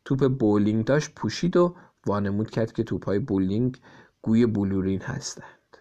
[0.06, 1.76] توپ بولینگ داشت پوشید و
[2.06, 3.78] وانمود کرد که توپهای بولینگ
[4.22, 5.78] گوی بلورین هستند.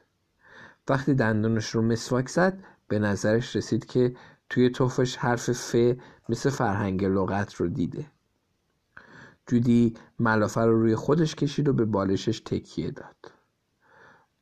[0.89, 4.17] وقتی دندونش رو مسواک زد به نظرش رسید که
[4.51, 5.77] توی توفش حرف ف
[6.29, 8.07] مثل فرهنگ لغت رو دیده.
[9.47, 13.33] جودی ملافه رو روی خودش کشید و به بالشش تکیه داد.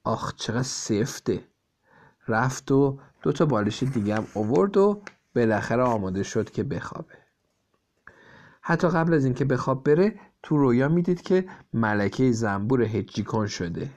[0.05, 1.45] آخ چقدر سفته!
[2.29, 5.03] رفت و دو تا بالش دیگه هم آورد و
[5.37, 7.15] بالاخره آماده شد که بخوابه.
[8.61, 13.91] حتی قبل از اینکه بخواب بره تو رویا می‌دید که ملکه زنبور هجی کن شده.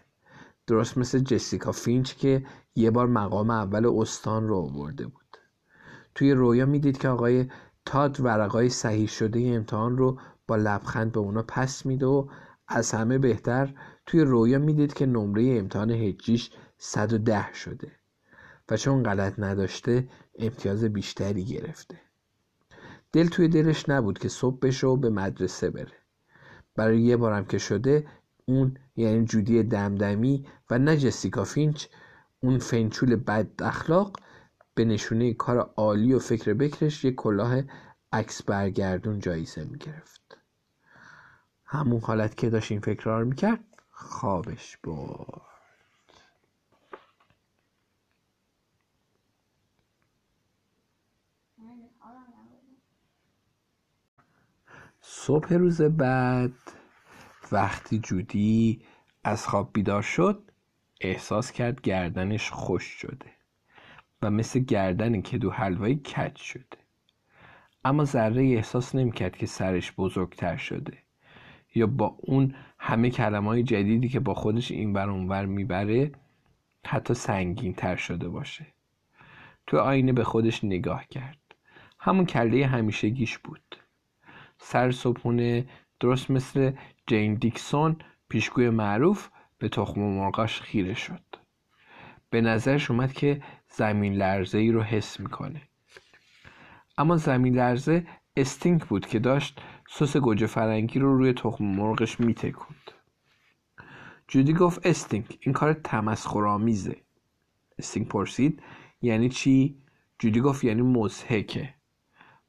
[0.67, 5.37] درست مثل جسیکا فینچ که یه بار مقام اول استان رو آورده بود.
[6.15, 7.49] توی رویا می‌دید که آقای
[7.85, 12.27] تاد ورقای صحیح شده امتحان رو با لبخند به اونا پس میده و
[12.67, 13.73] از همه بهتر
[14.05, 17.91] توی رویا می‌دید که نمره امتحان هجیش 110 شده.
[18.69, 20.07] و چون غلط نداشته
[20.39, 21.99] امتیاز بیشتری گرفته.
[23.11, 25.97] دل توی دلش نبود که صبح بشه و به مدرسه بره.
[26.75, 28.07] برای یه بارم که شده
[28.45, 31.85] اون یعنی جودی دمدمی و نه جسیکا فینچ
[32.39, 34.19] اون فنچول بد اخلاق
[34.75, 37.61] به نشونه کار عالی و فکر بکرش یه کلاه
[38.13, 40.37] عکس برگردون جایزه می‌گرفت.
[41.65, 45.56] همون حالت که داشت این فکر رو می‌کرد خوابش برد.
[55.27, 56.53] صبح روز بعد.
[57.51, 58.81] وقتی جودی
[59.23, 60.51] از خواب بیدار شد
[61.01, 63.31] احساس کرد گردنش خوش شده
[64.21, 66.77] و مثل گردن کدو حلوایی کج شده.
[67.85, 70.97] اما ذره احساس نمی‌کرد که سرش بزرگتر شده
[71.75, 76.11] یا با اون همه کلمه های جدیدی که با خودش این بر اونور می‌بره
[76.85, 78.67] حتی سنگین تر شده باشه.
[79.67, 81.55] تو آینه به خودش نگاه کرد.
[81.99, 83.86] همون کله همیشگیش بود.
[84.59, 85.65] سر صبحونه.
[85.99, 86.71] درست مثل
[87.07, 87.95] جین دیکسون
[88.29, 91.23] پیشگوی معروف به تخم مرغاش خیره شد.
[92.29, 95.61] به نظرش اومد که زمین لرزه ای رو حس می‌کنه.
[96.97, 102.91] اما زمین لرزه استینک بود که داشت سس گوجه فرنگی رو روی تخم مرغش میتکوند.
[104.27, 106.95] جودی گفت استینک این کار تمسخرآمیزه.
[107.79, 108.63] استینک پرسید
[109.01, 109.81] یعنی چی؟
[110.19, 111.73] جودی گفت یعنی مضحکه.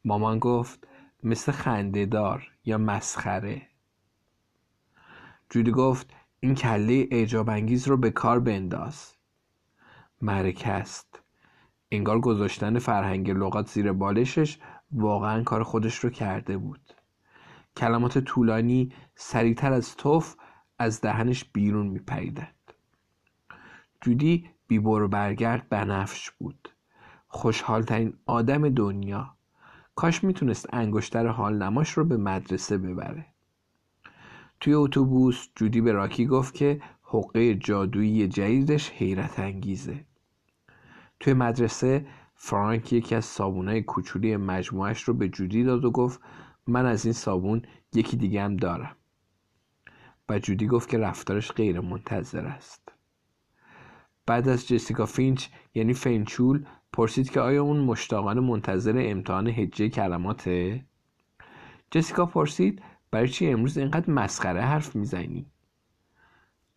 [0.05, 0.88] مامان گفت
[1.23, 3.63] مثل خندهدار یا مسخره.
[5.51, 9.15] جودی گفت این کله اعجاب انگیز رو به کار بنداز.
[10.23, 11.23] مرکه است.
[11.91, 14.59] انگار گذاشتن فرهنگ لغات زیر بالشش
[14.93, 16.95] واقعا کار خودش رو کرده بود.
[17.77, 20.37] کلمات طولانی سریعتر از توف
[20.79, 22.73] از دهنش بیرون میپریدند.
[24.01, 26.69] جودی بیبر برگرد بنفش بود.
[27.29, 29.38] خوشحالترین آدم دنیا.
[29.99, 33.27] کاش می‌تونست انگشتر حال نماش رو به مدرسه ببره.
[34.61, 40.05] توی اتوبوس جودی به راکی گفت که حقه جادویی جدیدش حیرت انگیزه.
[41.21, 46.21] توی مدرسه فرانک یکی از صابونای کوچولی مجموعش رو به جودی داد و گفت
[46.67, 47.63] من از این صابون
[47.95, 48.97] یکی دیگه هم دارم.
[50.29, 52.93] و جودی گفت که رفتارش غیر منتظر است.
[54.27, 60.85] بعد از جسیکا فینچ یعنی فینچول پرسید که آیا اون مشتاقانه منتظر امتحان هجه کلماته؟
[61.91, 65.47] جسیکا پرسید برای چی امروز اینقدر مسخره حرف می‌زنی؟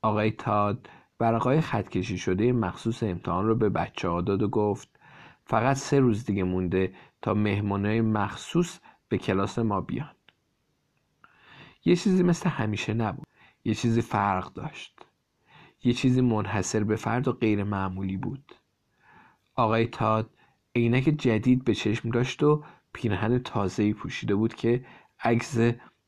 [0.02, 0.90] آقای تاد
[1.20, 5.00] ورقای خطکشی شده مخصوص امتحان رو به بچه ها داد و گفت
[5.46, 10.16] فقط سه روز دیگه مونده تا مهمانای مخصوص به کلاس ما بیان
[11.86, 13.28] یه چیزی مثل همیشه نبود
[13.66, 15.00] یه چیزی فرق داشت
[15.84, 18.56] یه چیزی منحصر به فرد و غیر معمولی بود
[19.56, 20.30] آقای تاد
[20.76, 24.86] عینک جدید به چشم داشت و پیرهن تازه‌ای پوشیده بود که
[25.24, 25.58] عکس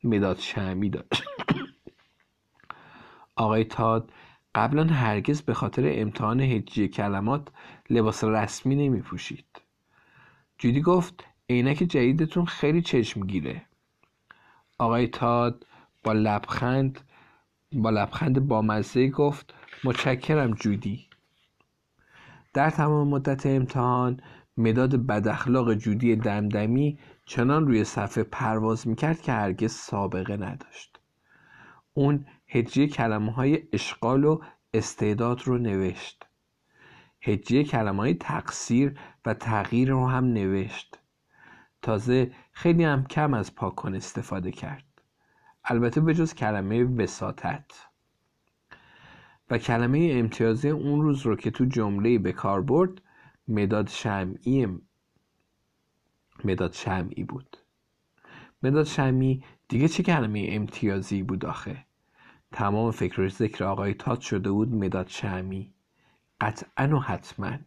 [0.04, 1.24] مداد شمی داشت.
[3.36, 4.12] آقای تاد
[4.56, 7.48] قبلا هرگز به خاطر امتحان هجی کلمات
[7.90, 9.46] لباس رسمی نمی پوشید
[10.58, 13.62] جودی گفت عینک جدیدتون خیلی چشمگیره.
[14.78, 15.66] آقای تاد
[16.04, 17.02] با لبخند
[17.74, 21.08] با لبخند بامزه گفت متشکرم جودی.
[22.54, 24.22] در تمام مدت امتحان
[24.58, 31.00] مداد بداخلاق جودی دمدمی چنان روی صفحه پرواز می‌کرد که هرگز سابقه نداشت.
[31.94, 34.42] اون هجی کلمه های اشغال و
[34.74, 36.26] استعداد رو نوشت.
[37.22, 41.00] هجی کلمه های تقصیر و تغییر رو هم نوشت.
[41.82, 44.84] تازه خیلی هم کم از پاکن استفاده کرد.
[45.66, 47.93] البته به جز کلمه وساطت.
[49.50, 53.02] و کلمه امتیازی اون روز رو که تو جمله به کار برد
[53.48, 54.68] مداد شمعی
[56.44, 57.58] مداد شمعی بود.
[58.64, 61.86] مداد شمعی دیگه چه کلمه امتیازی بود آخه؟
[62.52, 65.74] تمام فکر و ذکر آقای تات شده بود مداد شمعی.
[66.42, 67.58] قطعا و حتما.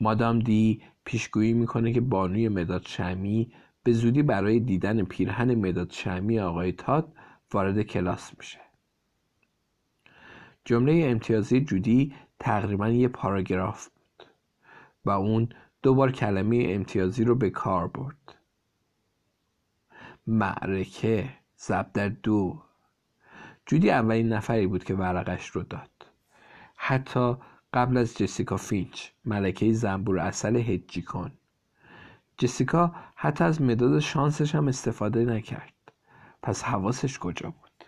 [0.00, 3.52] مادام دی پیشگویی می‌کنه که بانوی مداد شمی
[3.82, 7.12] به زودی برای دیدن پیرهن مداد شمی آقای تاد
[7.52, 8.67] وارد کلاس میشه.
[10.68, 14.26] جمله امتیازی جودی تقریبا یه پاراگراف بود
[15.04, 15.48] و اون
[15.82, 18.34] دوبار کلمه امتیازی رو به کار برد.
[20.26, 22.62] معرکه زب در دو.
[23.66, 26.06] جودی اولین نفری بود که ورقش رو داد.
[26.76, 27.36] حتی
[27.74, 31.32] قبل از جسیکا فینچ ملکه زنبور اصل هجی کن.
[32.38, 35.92] جسیکا حتی از مداد شانسش هم استفاده نکرد.
[36.42, 37.84] پس حواسش کجا بود؟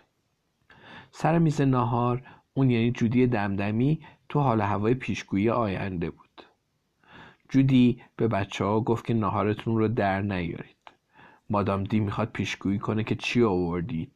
[1.11, 6.41] سر میز ناهار اون یعنی جودی دمدمی تو حال هوای پیشگویی آینده بود.
[7.49, 10.77] جودی به بچه ها گفت که ناهارتون رو در نیارید.
[11.49, 14.15] مادام دی می‌خواد پیشگویی کنه که چی آوردید.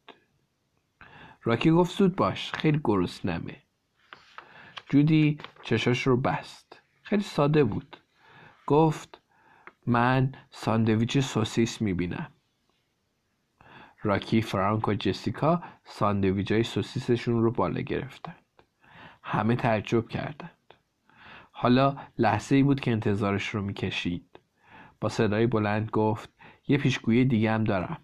[1.44, 2.82] راکی گفت زود باش خیلی
[3.26, 3.62] نمه
[4.90, 6.82] جودی چشاش رو بست.
[7.02, 7.98] خیلی ساده بود.
[8.68, 9.22] گفت
[9.86, 12.32] من ساندویچ سوسیس می‌بینم.
[14.06, 18.46] راکی فرانک و جسیکا ساندویچ های سوسیسشون رو بالا گرفتند.
[19.24, 20.74] همه تعجب کردند.
[21.52, 24.40] حالا لحظه ای بود که انتظارش رو می‌کشید.
[25.02, 26.30] با صدای بلند گفت
[26.68, 27.98] یه پیشگویی دیگه هم دارم.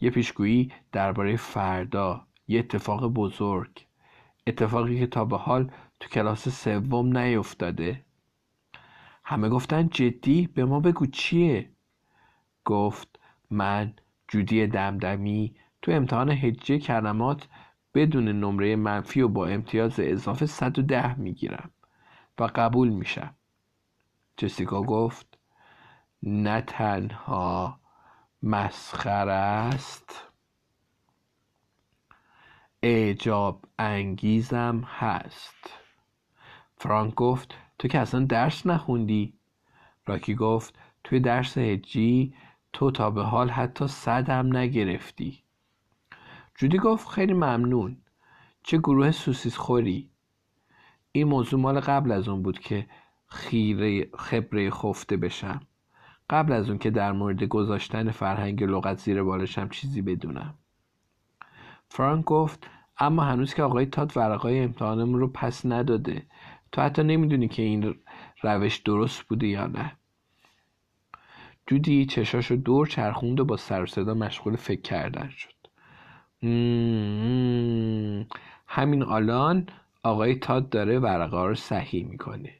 [0.00, 3.86] یه پیشگویی درباره فردا یه اتفاق بزرگ.
[4.46, 5.70] اتفاقی که تا به حال
[6.00, 8.04] تو کلاس سوم نیفتاده.
[9.24, 11.70] همه گفتن جدی؟ به ما بگو چیه؟
[12.64, 13.18] گفت
[13.50, 13.94] من
[14.28, 17.48] جودی دمدمی تو امتحان هجه کلمات
[17.94, 21.70] بدون نمره منفی و با امتیاز اضافه 110 می‌گیرم
[22.38, 23.34] و قبول میشم.
[24.36, 25.38] جسیکا گفت
[26.22, 27.80] نه تنها
[28.42, 30.28] مسخره است
[32.82, 35.70] اعجاب انگیزم هست.
[36.76, 39.34] فرانک گفت تو که اصلا درس نخوندی؟
[40.06, 42.34] راکی گفت توی درس هجی
[42.72, 45.42] تو تا به حال حتی صد نگرفتی.
[46.54, 47.96] جودی گفت خیلی ممنون.
[48.62, 50.10] چه گروه سوسیس خوری.
[51.12, 52.86] این موضوع مال قبل از اون بود که
[53.26, 55.60] خیره خبره خفته بشم.
[56.30, 60.54] قبل از اون که در مورد گذاشتن فرهنگ لغت زیر بالشم چیزی بدونم.
[61.88, 66.26] فرانک گفت اما هنوز که آقای تات ورقای امتحانمون رو پس نداده.
[66.72, 67.94] تو حتی نمی‌دونی که این
[68.42, 69.92] روش درست بوده یا نه.
[71.68, 75.54] جودی چشاشو دور چرخوند و با سر صدا مشغول فکر کردن شد.
[78.66, 79.66] همین الان
[80.02, 82.54] آقای تاد داره ورقه رو صحیح می‌کنه.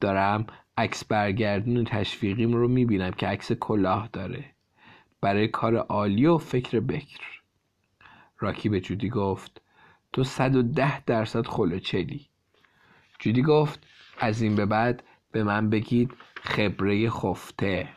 [0.00, 0.46] دارم
[0.76, 4.44] عکس برگردون تشویقیم رو می‌بینم که عکس کلاه داره.
[5.20, 7.20] برای کار عالی و فکر بکر.
[8.38, 9.60] راکی به جودی گفت
[10.12, 12.26] تو 110 درصد خلوچلی
[13.18, 13.86] جودی گفت
[14.18, 16.12] از این به بعد به من بگید
[16.44, 17.88] خبره خفته.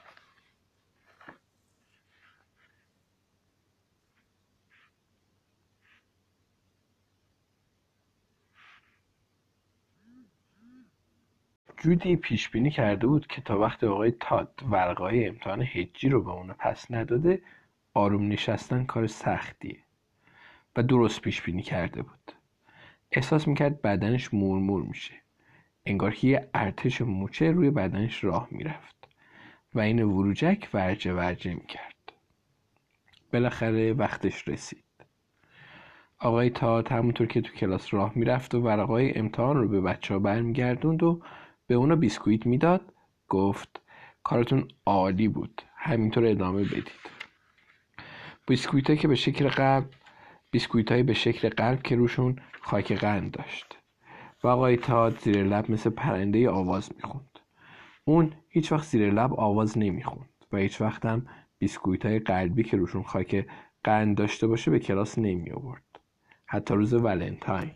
[11.77, 16.31] جودی پیش بینی کرده بود که تا وقت آقای تاد ورقای امتحان هجی رو به
[16.31, 17.41] اونو پس نداده
[17.93, 19.79] آروم نشستن کار سختیه
[20.75, 22.31] و درست پیش بینی کرده بود.
[23.11, 25.24] احساس می‌کرد بدنش مورمور میشه.
[25.85, 29.07] انگار که یه ارتش موچه روی بدنش راه می‌رفت
[29.73, 31.95] و این وروجک ورجه ورجه می‌کرد.
[33.33, 34.83] بالاخره وقتش رسید.
[36.19, 40.19] آقای تات همونطور که تو کلاس راه می‌رفت و ورقای امتحان رو به بچه ها
[40.19, 41.21] برمیگردوند و
[41.67, 42.93] به اونا بیسکویت می‌داد
[43.29, 43.81] گفت
[44.23, 46.91] کارتون عالی بود همینطور ادامه بدید.
[48.47, 49.89] بیسکویت که به شکل قلب
[50.51, 53.77] بیسکویت به شکل قلب که روشون خاک قند داشت.
[54.45, 57.39] و آقای تاد زیر لب مثل پرنده آواز می‌خوند.
[58.05, 61.27] اون هیچ وقت زیر لب آواز نمی‌خوند و هیچ وقت هم
[61.57, 63.47] بیسکویت های قلبی که روشون خاک
[63.83, 65.99] قند داشته باشه به کلاس نمی آورد
[66.45, 67.71] حتی روز ولنتاین.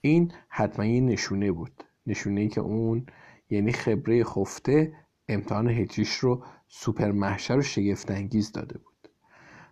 [0.00, 1.84] این حتما یه نشونه بود.
[2.06, 3.06] نشونه ای که اون
[3.50, 4.92] یعنی خبره خفته
[5.28, 9.08] امتحان هجیش رو سوپر محشر و شگفت انگیز داده بود.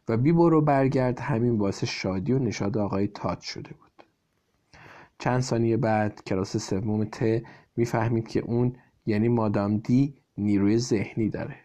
[0.09, 3.94] و بی برو برگرد همین باعث شادی و نشاد آقای تاج شده بود.
[5.19, 7.43] چند ثانیه بعد کلاس سوم ت
[7.77, 11.57] می‌فهمید که اون یعنی مادام دی نیروی ذهنی داره.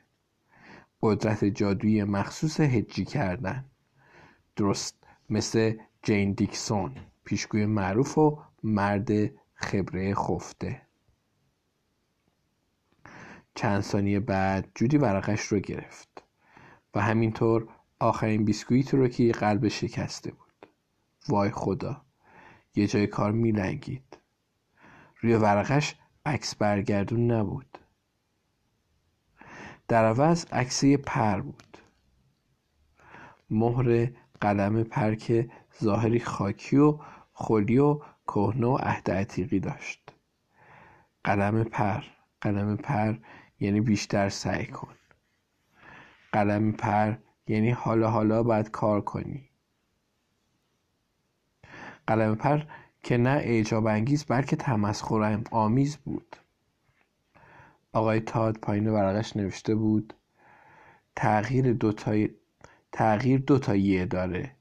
[1.01, 3.65] قدرت جادویی مخصوص هجی کردن.
[4.55, 5.73] درست مثل
[6.03, 9.09] جین دیکسون پیشگوی معروف و مرد
[9.53, 10.81] خبره خفته.
[13.55, 16.23] چند ثانیه بعد جودی ورقش رو گرفت
[16.95, 17.67] و همینطور
[17.99, 20.67] آخرین بیسکویت رو که قلب شکسته بود.
[21.29, 22.01] وای خدا.
[22.79, 24.17] یه جای کار میلنگید.
[25.19, 27.77] روی ورقش عکس برگردون نبود.
[29.87, 31.77] در عوض عکس پر بود.
[33.49, 34.11] مهر
[34.41, 35.49] قلم پر که
[35.83, 36.99] ظاهری خاکی و
[37.33, 40.11] خلی و کهنه و عهد عتیقی داشت.
[41.23, 42.03] قلم پر
[42.41, 43.17] قلم پر
[43.59, 44.95] یعنی بیشتر سعی کن.
[46.31, 47.15] قلم پر
[47.47, 49.48] یعنی حالا حالا باید کار کنی.
[52.09, 52.61] قلم پر
[53.03, 56.35] که نه اعجاب انگیز بلکه تمسخر آمیز بود.
[57.93, 60.13] آقای تاد پایین ورقش نوشته بود
[61.15, 62.29] تغییر دوتای
[62.91, 64.51] تغییر دو یه داره.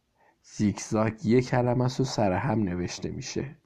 [0.42, 3.56] زیگزاگ یه کلمه است و سر هم نوشته میشه.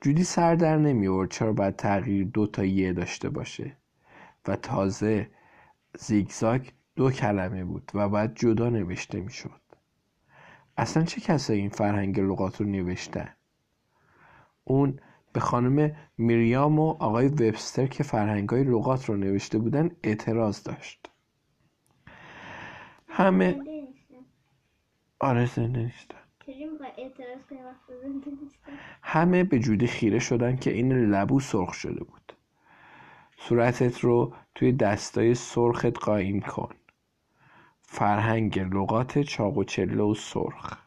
[0.00, 3.76] جودی سر در نمیورد چرا باید تغییر دو تا یه داشته باشه.
[4.48, 5.30] و تازه
[5.98, 9.65] زیگزاگ دو کلمه بود و باید جدا نوشته می‌شد.
[10.76, 13.28] اصلا چه کسایی این فرهنگ لغات رو نوشتن؟
[14.64, 15.00] اون
[15.32, 21.10] به خانم میریام و آقای وبستر که فرهنگ های لغات رو نوشته بودن اعتراض داشت.
[23.08, 23.58] همه
[25.20, 26.16] آره زنده نیستن
[29.02, 32.32] همه به جودی خیره شدن که این لبو سرخ شده بود.
[33.38, 36.74] صورتت رو توی دستای سرخت قایم کن.
[37.96, 40.78] فرهنگ لغات چاق و چله و سرخ.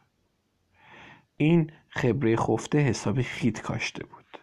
[1.36, 4.38] این خبره خفته حسابی خیت کاشته بود.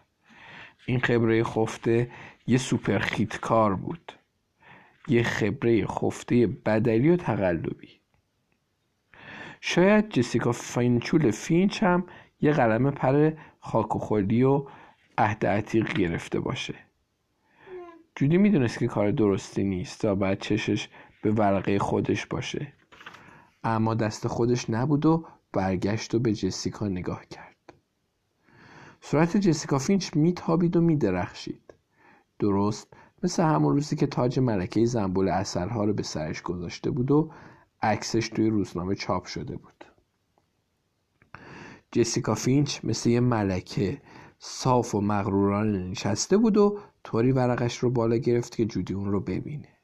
[0.86, 2.10] این خبره خفته
[2.46, 4.12] یه سوپر خیت کار بود.
[5.08, 8.00] یه خبره خفته بدلی و تقلبی.
[9.60, 12.04] شاید جسیکا فینچول فینچ هم
[12.40, 14.66] یه قلم پر خاک و خلی و
[15.18, 16.74] عهد عتیق گرفته باشه.
[18.16, 20.88] جودی می‌دونست که کار درستی نیست باید چشش
[21.22, 22.72] به ورقه خودش باشه.
[23.64, 27.56] اما دست خودش نبود و برگشت و به جسیکا نگاه کرد.
[29.00, 31.74] صورت جسیکا فینچ میتابید و میدرخشید.
[32.38, 32.92] درست
[33.22, 37.32] مثل همون روزی که تاج ملکه زنبور عسل‌ها رو به سرش گذاشته بود و
[37.82, 39.84] عکسش توی روزنامه چاپ شده بود.
[41.92, 44.02] جسیکا فینچ مثل یه ملکه
[44.38, 49.20] صاف و مغرورانه نشسته بود و طوری ورقش رو بالا گرفت که جودی اون رو
[49.20, 49.77] ببینه.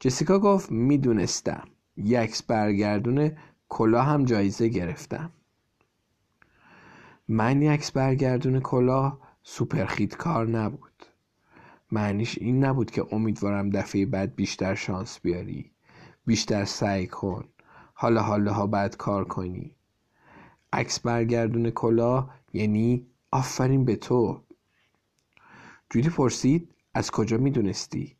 [0.00, 1.68] جسیکا گفت می‌دونستم.
[1.96, 3.38] یکس برگردونه
[3.68, 5.30] کلاه هم جایزه گرفتم.
[7.28, 11.06] من یکس برگردون کلاه سوپر کار نبود.
[11.92, 15.70] معنیش این نبود که امیدوارم دفعه بعد بیشتر شانس بیاری.
[16.26, 17.44] بیشتر سعی کن.
[17.94, 19.74] حالا حالا ها بعد کار کنی.
[20.72, 24.42] عکس برگردون کلاه یعنی آفرین به تو.
[25.90, 28.16] جودی پرسید از کجا می‌دونستی؟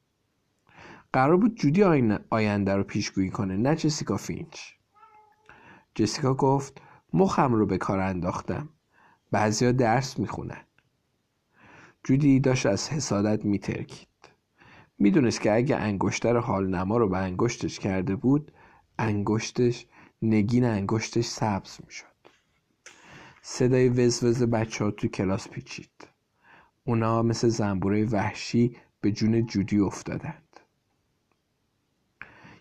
[1.14, 1.82] قرار بود جودی
[2.30, 4.60] آینده رو پیشگویی کنه نه جسیکا فینچ.
[5.94, 6.80] جسیکا گفت
[7.12, 8.68] مخم رو به کار انداختم.
[9.30, 10.64] بعضیا درس می‌خونن.
[12.04, 14.08] جودی داشت از حسادت میترکید.
[14.98, 18.52] می‌دونست که اگه انگشتر حال نما رو به انگشتش کرده بود
[18.98, 19.86] انگشتش
[20.22, 22.06] نگین انگشتش سبز می‌شد.
[23.42, 26.08] صدای وزوز بچه ها تو کلاس پیچید.
[26.84, 30.43] اونا مثل زنبوره وحشی به جون جودی افتادند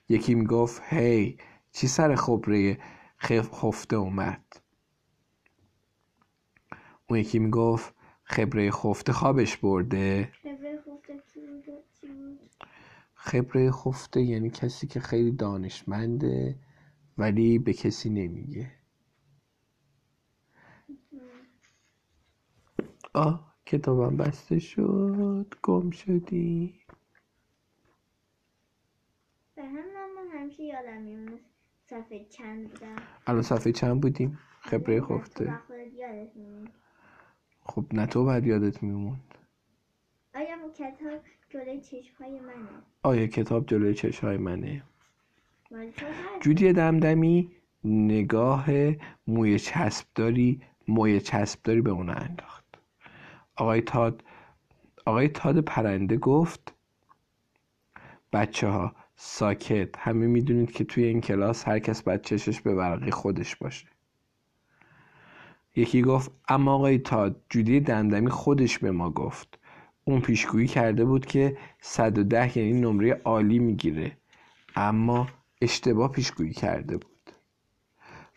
[0.10, 1.38] یکی می‌گفت هی
[1.72, 2.78] چی سر خبره
[3.42, 4.46] خفته اومد؟
[7.10, 10.32] اون یکی می‌گفت خبره خفته خوابش برده.
[13.14, 16.60] خبره خفته یعنی کسی که خیلی دانشمنده
[17.18, 18.72] ولی به کسی نمیگه.
[23.14, 26.80] آه کتابم بسته شد گم شدی.
[30.54, 31.40] همیشه یادم میمونه
[31.90, 32.96] صفحه چند بودم.
[33.28, 35.60] الان صفحه چند بودیم؟ خبره خفته.
[37.62, 39.36] خب نه تو بعد یادت میموند.
[40.36, 42.70] آیا کتاب جلوی چشمهای منه؟
[43.04, 44.84] آیا کتاب جلوی چشمهای منه؟
[46.42, 47.52] جودی دمدمی
[47.84, 48.66] نگاه
[49.28, 52.66] موی چسبداری موی چسبداری به اون انداخت.
[53.56, 54.24] آقای تاد
[55.06, 56.74] آقای تاد پرنده گفت
[58.34, 59.98] بچه ها ساکت.
[59.98, 63.88] همه می‌دونید که توی این کلاس هر کس باید چشش به ورقی خودش باشه.
[65.76, 69.60] یکی گفت اما آقای تاد جودی دمدمی خودش به ما گفت.
[70.06, 74.18] اون پیشگویی کرده بود که 110 یعنی نمره عالی می‌گیره.
[74.76, 75.28] اما
[75.62, 77.32] اشتباه پیشگویی کرده بود.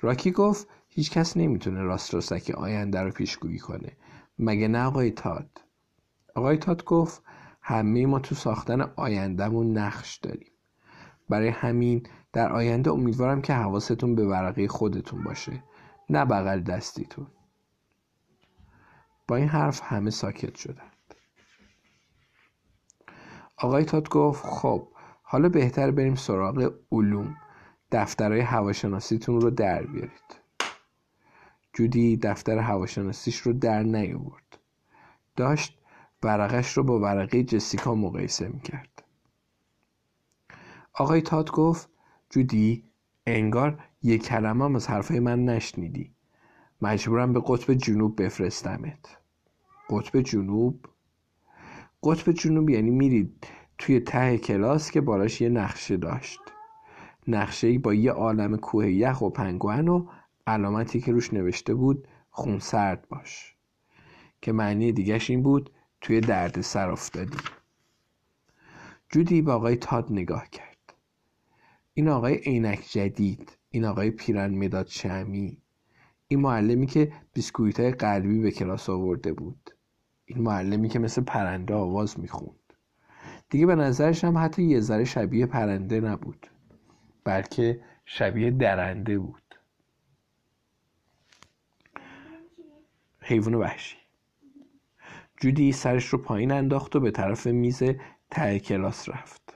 [0.01, 3.93] راکی گفت هیچکس نمی‌تونه راست راستکی آینده رو پیشگویی کنه.
[4.39, 5.61] مگه نه آقای تاد؟
[6.35, 7.23] آقای تاد گفت
[7.63, 10.53] همه ما تو ساختن آیندهمون نقش داریم.
[11.29, 15.63] برای همین در آینده امیدوارم که حواستون به ورقه خودتون باشه
[16.11, 17.27] نه بغل دستیتون.
[19.29, 20.93] با این حرف همه ساکت شدند.
[23.57, 24.89] آقای تاد گفت خب
[25.23, 27.37] حالا بهتر بریم سراغ علوم.
[27.93, 30.41] دفترهای هواشناسیتون رو در بیارید.
[31.73, 34.59] جودی دفتر هواشناسیش رو در نیاورد.
[35.37, 35.79] داشت
[36.23, 39.06] ورقش رو با ورقه جسیکا مقایسه می‌کرد.
[40.99, 41.89] آقای تاد گفت
[42.31, 42.85] جودی
[43.27, 46.11] انگار یک کلمه هم از حرفای من نشنیدی.
[46.83, 49.19] مجبورم به قطب جنوب بفرستمت.
[49.91, 50.87] قطب جنوب؟
[52.03, 53.47] قطب جنوب یعنی میرید
[53.79, 56.41] توی ته کلاس که بالاش یه نقشه داشت.
[57.29, 60.07] نقشه با یه عالم کوه یخ و پنگوان و
[60.47, 63.57] علامتی که روش نوشته بود خونسرد باش.
[64.43, 65.71] که معنی دیگهش این بود
[66.01, 67.39] توی درد سر افتادی.
[69.09, 70.76] جودی با آقای تاد نگاه کرد.
[71.99, 75.63] این آقای عینک جدید این آقای پیرن مداد شمی
[76.29, 79.71] این معلمی که بیسکویت های قلبی به کلاس آورده بود.
[80.25, 82.73] این معلمی که مثل پرنده آواز می‌خوند.
[83.51, 86.47] دیگه به نظرش هم حتی یه ذره شبیه پرنده نبود
[87.25, 89.55] بلکه شبیه درنده بود.
[93.21, 93.97] حیوان وحشی.
[95.41, 97.83] جودی سرش رو پایین انداخت و به طرف میز
[98.31, 99.56] ته کلاس رفت.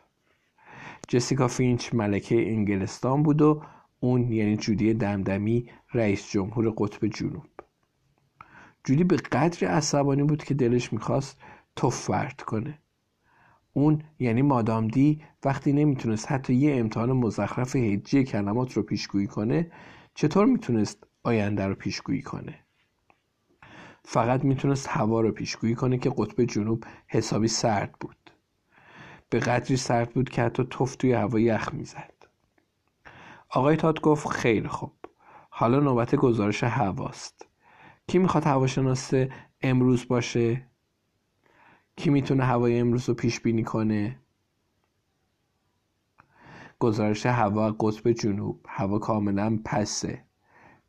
[1.11, 3.62] جسیکا فینچ ملکه انگلستان بود و
[4.01, 7.47] اون یعنی جودی دمدمی رئیس جمهور قطب جنوب.
[8.85, 11.40] جودی به قدر عصبانی بود که دلش می‌خواست
[11.76, 12.78] توف ورد کنه.
[13.72, 19.72] اون یعنی مادام دی وقتی نمی‌تونست حتی یه امتحان مزخرف هجی کلمات رو پیشگویی کنه
[20.14, 22.55] چطور می‌تونست آینده رو پیشگویی کنه؟
[24.05, 28.30] فقط می‌تونست هوا رو پیشگویی کنه که قطب جنوب حسابی سرد بود.
[29.31, 32.15] به قدری سرد بود که حتی توف توی هوا یخ می‌زد.
[33.51, 34.93] آقای تاد گفت خیلی خوب.
[35.51, 37.47] حالا نوبت گزارش هواست.
[38.07, 39.11] کی می‌خواد هواشناس
[39.62, 40.66] امروز باشه؟
[41.97, 44.19] کی می‌تونه هوای امروز رو پیش بینی کنه؟
[46.78, 48.66] گزارش هوا قطب جنوب.
[48.69, 50.24] هوا کاملا پسه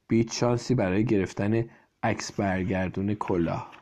[0.08, 1.66] بیت شانسی برای گرفتن
[2.04, 3.81] عکس برگردون کلاه.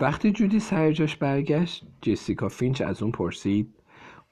[0.00, 3.74] وقتی جودی سر جاش برگشت جسیکا فینچ از اون پرسید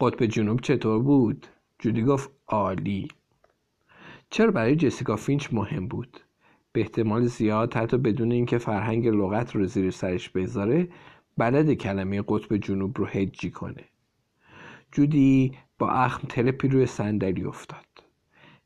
[0.01, 1.47] قطب جنوب چطور بود؟
[1.79, 3.09] جودی گفت عالی.
[4.31, 6.21] چرا برای جسیکا فینچ مهم بود؟
[6.73, 10.89] به احتمال زیاد حتی بدون اینکه فرهنگ لغت رو زیر سرش بذاره
[11.39, 13.85] بلد کلمه قطب جنوب رو هجی کنه.
[14.93, 17.87] جودی با اخم ترپی روی صندلی افتاد.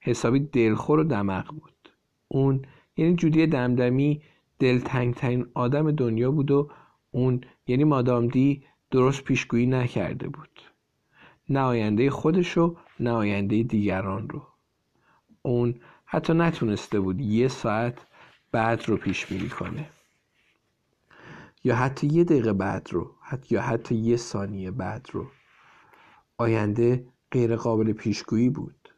[0.01, 1.89] حسابی دلخور و دمق بود.
[2.28, 2.62] اون
[2.97, 4.23] یعنی جودی دمدمی
[4.59, 6.70] دلتنگترین آدم دنیا بود و
[7.16, 10.60] اون یعنی مادام دی درست پیشگویی نکرده بود.
[11.48, 14.43] نه آینده خودش رو نه آینده دیگران رو.
[15.43, 17.98] اون حتی نتونسته بود یه ساعت
[18.52, 19.90] بعد رو پیش بینی کنه.
[21.64, 25.26] یا حتی یه دقیقه بعد رو حتی یا حتی یه ثانیه بعد رو.
[26.38, 28.88] آینده غیر قابل پیشگویی بود.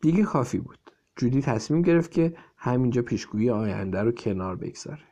[0.00, 0.90] دیگه کافی بود.
[1.16, 5.04] جودی تصمیم گرفت که همینجا پیشگویی آینده رو کنار بگذاره.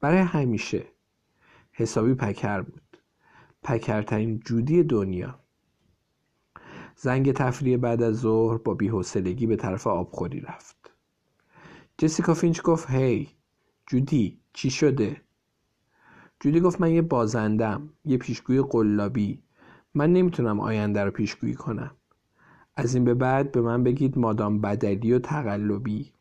[0.00, 0.93] برای همیشه
[1.76, 2.96] حسابی پکر بود.
[3.62, 5.38] پکرترین جودی دنیا.
[6.96, 10.92] زنگ تفریح بعد از ظهر با بیحوصلگی به طرف آبخوری رفت.
[11.98, 13.28] جسیکا فینچ گفت هی
[13.86, 15.20] جودی چی شده؟
[16.40, 19.42] جودی گفت من یه بازندم یه پیشگوی قلابی.
[19.94, 21.90] من نمی‌تونم آینده رو پیشگویی کنم.
[22.76, 26.12] از این به بعد به من بگید مادام بدلی و تقلبی.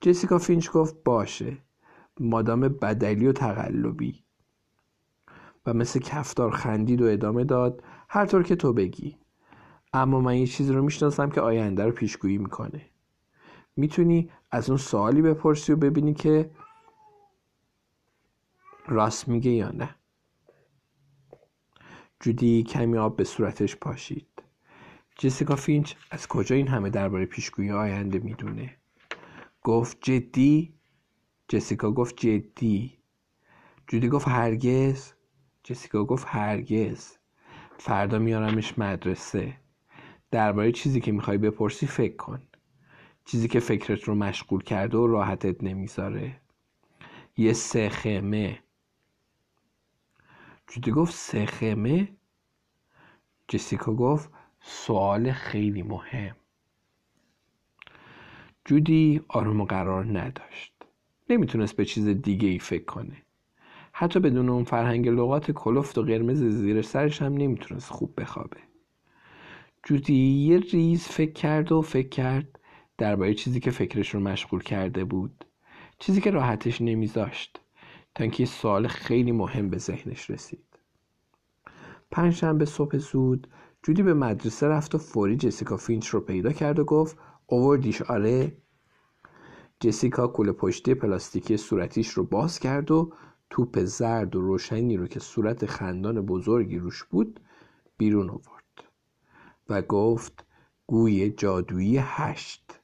[0.00, 1.58] جسیکا فینچ گفت باشه.
[2.20, 4.24] مادام بدلی و تقلبی
[5.66, 9.16] و مثل کفتار خندید و ادامه داد هر طور که تو بگی.
[9.92, 12.86] اما من یه چیزی رو می‌شناسم که آینده رو پیشگویی می‌کنه.
[13.76, 16.50] می‌تونی از اون سوالی بپرسی و ببینی که
[18.88, 19.94] راست میگه یا نه.
[22.20, 24.42] جودی کمی آب به صورتش پاشید.
[25.18, 28.76] جسیکا فینچ از کجا این همه درباره پیشگویی آینده می‌دونه؟
[29.62, 30.79] گفت جدی
[31.52, 32.98] جسیکا گفت جدی.
[33.86, 35.12] جودی گفت هرگز.
[35.62, 37.16] جسیکا گفت هرگز.
[37.78, 39.56] فردا میارمش مدرسه.
[40.30, 42.42] درباره چیزی که می‌خوای بپرسی فکر کن.
[43.24, 46.40] چیزی که فکرت رو مشغول کرده و راحتت نمی‌ذاره.
[47.36, 48.58] یه سخمه.
[50.68, 52.08] جودی گفت سخمه؟
[53.48, 56.36] جسیکا گفت سوال خیلی مهم.
[58.64, 60.79] جودی آروم قرار نداشت.
[61.30, 63.16] نمی‌تونست به چیز دیگه ای فکر کنه.
[63.92, 68.56] حتی بدون اون فرهنگ لغات کلفت و قرمز زیر سرش هم نمی‌تونست خوب بخوابه.
[69.82, 72.58] جودی یه ریز فکر کرد و فکر کرد
[72.98, 75.44] درباره چیزی که فکرش رو مشغول کرده بود.
[75.98, 77.60] چیزی که راحتش نمیذاشت.
[78.14, 80.64] تا اینکه سوال خیلی مهم به ذهنش رسید.
[82.10, 83.46] پنجشنبه صبح زود
[83.82, 88.52] جودی به مدرسه رفت و فوری جسیکا فینچ رو پیدا کرد و گفت اووردیش آره؟
[89.80, 93.12] جسیکا کوله پشتی پلاستیکی صورتیش رو باز کرد و
[93.50, 97.40] توپ زرد و روشنی رو که صورت خندان بزرگی روش بود
[97.96, 98.84] بیرون آورد
[99.68, 100.44] و گفت
[100.86, 102.80] گوی جادویی هشت.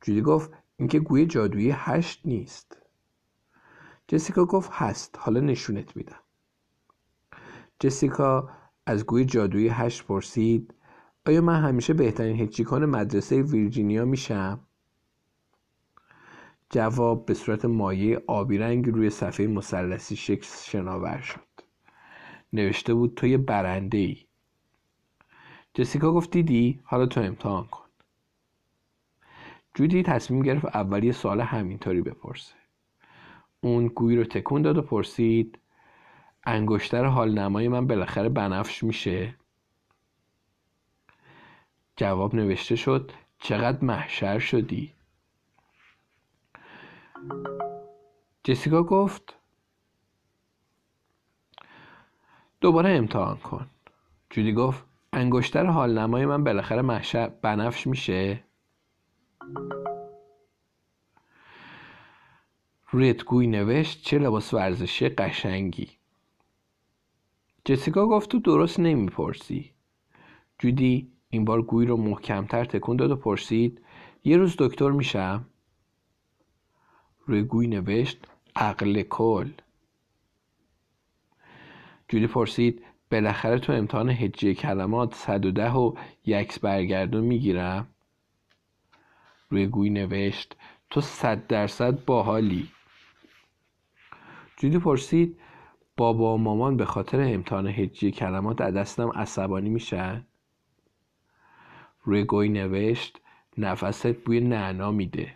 [0.00, 2.82] جودی گفت اینکه گوی جادویی هشت نیست.
[4.08, 6.20] جسیکا گفت هست حالا نشونت میدم.
[7.80, 8.50] جسیکا
[8.86, 10.74] از گوی جادویی هشت پرسید
[11.26, 14.65] آیا من همیشه بهترین هجیکان مدرسه ویرجینیا میشم؟
[16.70, 21.40] جواب به صورت مایه آبی رنگ روی صفحه مثلثی شکل شناور شد.
[22.52, 24.26] نوشته بود تو یه برنده ای
[25.74, 27.86] جسیکا گفت دیدی؟ حالا تو امتحان کن.
[29.74, 32.54] جودی تصمیم گرفت اول یه سوال همینطوری بپرسه.
[33.60, 35.58] اون گوی رو تکون داد و پرسید
[36.44, 39.34] انگشتر حال نمای من بالاخره بنفش میشه؟
[41.96, 44.95] جواب نوشته شد چقدر محشر شدی؟
[48.44, 49.34] جسیکا گفت
[52.60, 53.66] دوباره امتحان کن.
[54.30, 58.44] جودی گفت انگشتر حال نمای من بالاخره محشر بنفش میشه؟
[62.90, 65.88] روی گوی نوشت چه لباس ورزشی قشنگی.
[67.64, 69.72] جسیکا گفت تو درست نمی‌پرسی.
[70.58, 73.84] جودی این بار گوی رو محکمتر تکون داد و پرسید
[74.24, 75.46] یه روز دکتر میشم؟
[77.26, 78.18] روی گوی نوشت
[78.56, 79.50] عقل کل.
[82.08, 85.94] جودی پرسید بالاخره تو امتحان هجی کلمات 110 و
[86.26, 87.86] یکس برگردون می‌گیرم؟
[89.50, 90.56] روی گوی نوشت
[90.90, 92.68] تو صد درصد باحالی.
[94.56, 95.40] جودی پرسید
[95.96, 100.26] بابا و مامان به خاطر امتحان هجی کلمات دستم عصبانی میشن؟
[102.02, 103.20] روی گوی نوشت
[103.58, 105.34] نفست بوی نعنا میده.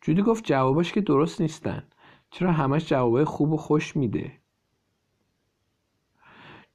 [0.00, 1.82] جودی گفت جواباش که درست نیستن.
[2.30, 4.32] چرا همش جوابای خوب و خوش میده؟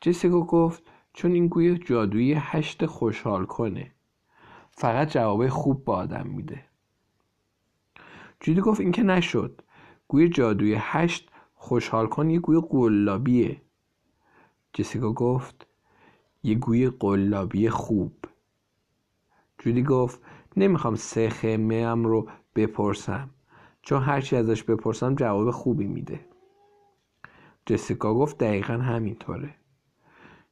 [0.01, 0.83] جسیکا گفت
[1.13, 3.91] چون این گوی جادویی هشت خوشحال کنه.
[4.71, 6.65] فقط جوابای خوب با آدم میده.
[8.39, 9.61] جودی گفت این که نشد.
[10.07, 13.61] گوی جادویی هشت خوشحال کن یه گوی قلابیه.
[14.73, 15.67] جسیکا گفت
[16.43, 18.13] یه گوی قلابی خوب.
[19.59, 20.21] جودی گفت
[20.57, 23.30] نمی‌خوام سه خمه رو بپرسم.
[23.81, 26.19] چون هرچی ازش بپرسم جواب خوبی میده.
[27.65, 29.55] جسیکا گفت دقیقا همینطوره.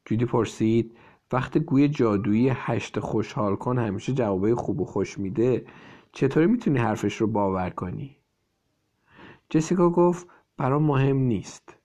[0.05, 0.97] جودی پرسید
[1.31, 5.65] وقتی گوی جادویی هشت خوشحال کن همیشه جوابای خوب و خوش میده
[6.11, 8.17] چطوری می‌تونی حرفش رو باور کنی؟
[9.49, 11.77] جسیکا گفت برام مهم نیست.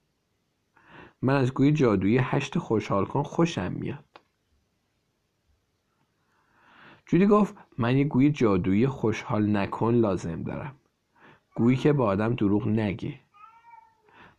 [1.21, 4.05] من از گوی جادویی هشت خوشحال کن خوشم میاد.
[7.07, 10.75] جودی گفت من یه گوی جادویی خوشحال نکن لازم دارم.
[11.55, 13.19] گویی که به آدم دروغ نگه.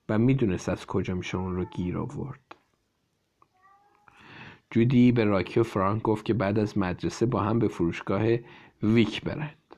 [0.08, 2.56] و می‌دونست از کجا میشه اون رو گیر آورد.
[4.70, 8.22] جودی به راکی و فرانک گفت که بعد از مدرسه با هم به فروشگاه
[8.82, 9.76] ویک برند.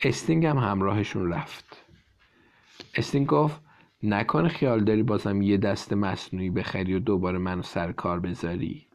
[0.00, 1.84] استینک هم همراهشون رفت.
[2.94, 3.60] استینک گفت
[4.02, 8.86] نکنه خیال داری بازم یه دست مصنوعی بخری و دوباره منو سر کار بذاری.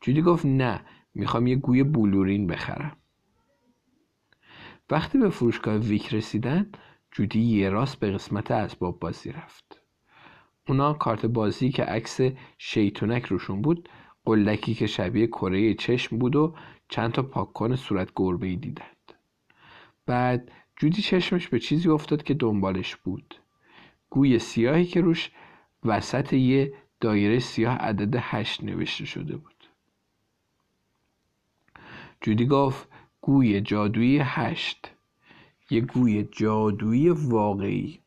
[0.00, 0.80] جودی گفت نه
[1.16, 2.96] می‌خوام یه گوی بلورین بخرم.
[4.90, 6.72] وقتی به فروشگاه ویک رسیدن
[7.12, 9.80] جودی یه راست به قسمت اسباب بازی رفت.
[10.68, 12.20] اونا کارت بازی که عکس
[12.58, 13.88] شیطونک روشون بود
[14.24, 16.54] قلکی که شبیه کره چشم بود و
[16.88, 19.12] چند تا پاککن صورت گربه ای دیدند.
[20.06, 23.34] بعد جودی چشمش به چیزی افتاد که دنبالش بود.
[24.10, 25.30] گوی سیاهی که روش
[25.84, 29.55] وسط یه دایره سیاه عدد هشت نوشته شده بود.
[32.26, 32.88] جودی گفت
[33.20, 34.90] گوی جادویی هشت.
[35.70, 38.00] یه گوی جادویی واقعی.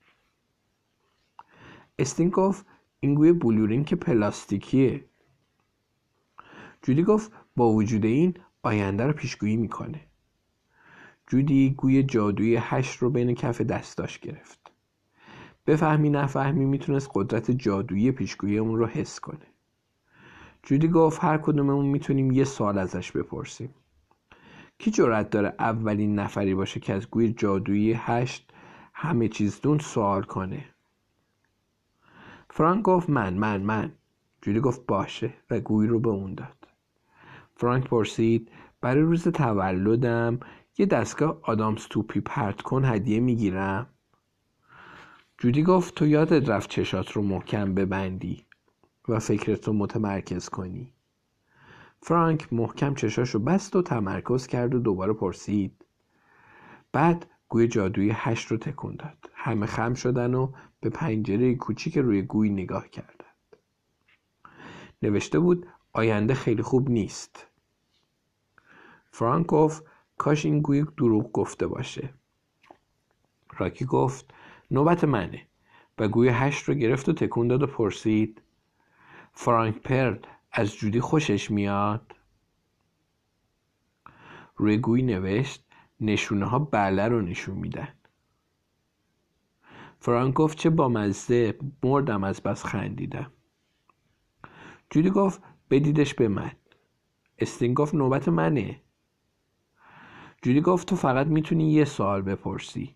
[1.99, 2.65] استین گفت
[2.99, 5.05] این گوی بلورین که پلاستیکیه.
[6.81, 8.33] جودی گفت با وجود این
[8.63, 10.01] آینده رو پیشگویی می‌کنه.
[11.27, 14.71] جودی گوی جادویی هشت رو بین کف دستاش گرفت.
[15.67, 19.47] بفهمی نفهمی می‌تونست قدرت جادویی پیشگویی اون رو حس کنه.
[20.63, 23.73] جودی گفت هر کدوممون می‌تونیم یه سال ازش بپرسیم.
[24.81, 28.51] کی جرأت داره اولین نفری باشه که از گوی جادویی هشت
[28.93, 30.65] همه چیز دون سوال کنه؟
[32.49, 33.91] فرانک گفت من من من.
[34.41, 36.68] جولی گفت باشه و گوی رو به اون داد.
[37.56, 38.51] فرانک پرسید
[38.81, 40.39] برای روز تولدم
[40.77, 43.88] یه دستگاه آدامس توپی پرت کن هدیه می‌گیرم؟
[45.38, 48.45] جودی گفت تو یادت رفت چشات رو محکم ببندی
[49.07, 50.93] و فکرت رو متمرکز کنی.
[52.01, 55.85] فرانک محکم چشاشو بست و تمرکز کرد و دوباره پرسید.
[56.91, 59.17] بعد گوی جادویی هشت رو تکون داد.
[59.34, 60.51] همه خم شدن و
[60.81, 63.55] به پنجره کوچیک روی گوی نگاه کردند.
[65.01, 67.47] نوشته بود آینده خیلی خوب نیست.
[69.11, 69.84] فرانک گفت
[70.17, 72.13] کاش این گوی دروغ گفته باشه.
[73.57, 74.34] راکی گفت
[74.71, 75.45] نوبت منه.
[75.99, 78.41] و گوی هشت رو گرفت و تکون داد و پرسید.
[79.34, 82.15] فرانک پرد از جودی خوشش میاد؟
[84.55, 85.65] روی گوی نوشت
[85.99, 87.93] نشونه ها بله رو نشون میدن.
[89.99, 93.31] فرانک گفت چه با مزه مردم از بس خندیدم.
[94.89, 96.51] جودی گفت بدیدش به من.
[97.38, 98.81] استین گفت نوبت منه.
[100.41, 102.95] جودی گفت تو فقط می‌تونی یه سوال بپرسی.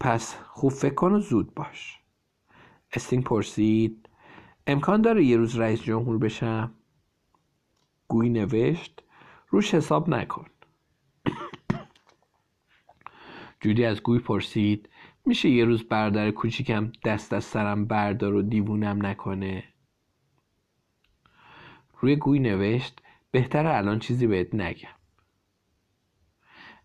[0.00, 1.99] پس خوب فکر کن و زود باش.
[2.92, 4.08] استینگ پرسید
[4.66, 6.74] امکان داره یه روز رئیس جمهور بشم؟
[8.08, 9.02] گوی نوشت
[9.48, 10.46] روش حساب نکن.
[13.60, 14.88] جودی از گوی پرسید
[15.26, 19.64] میشه یه روز بردر کوچیکم دست از سرم بردار و دیوونم نکنه؟
[22.00, 24.88] روی گوی نوشت بهتر الان چیزی بهت نگم.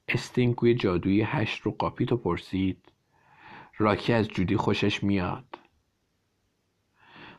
[0.07, 2.91] استینگ گوی جادویی هشت رو قاپیت و پرسید
[3.77, 5.64] راکی از جودی خوشش میاد.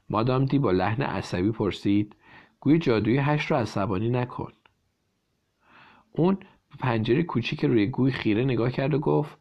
[0.08, 2.16] مادام دی با لحن عصبی پرسید
[2.60, 4.52] گوی جادویی هشت رو عصبانی نکن.
[6.12, 9.38] اون به پنجره کوچیک روی گوی خیره نگاه کرد و گفت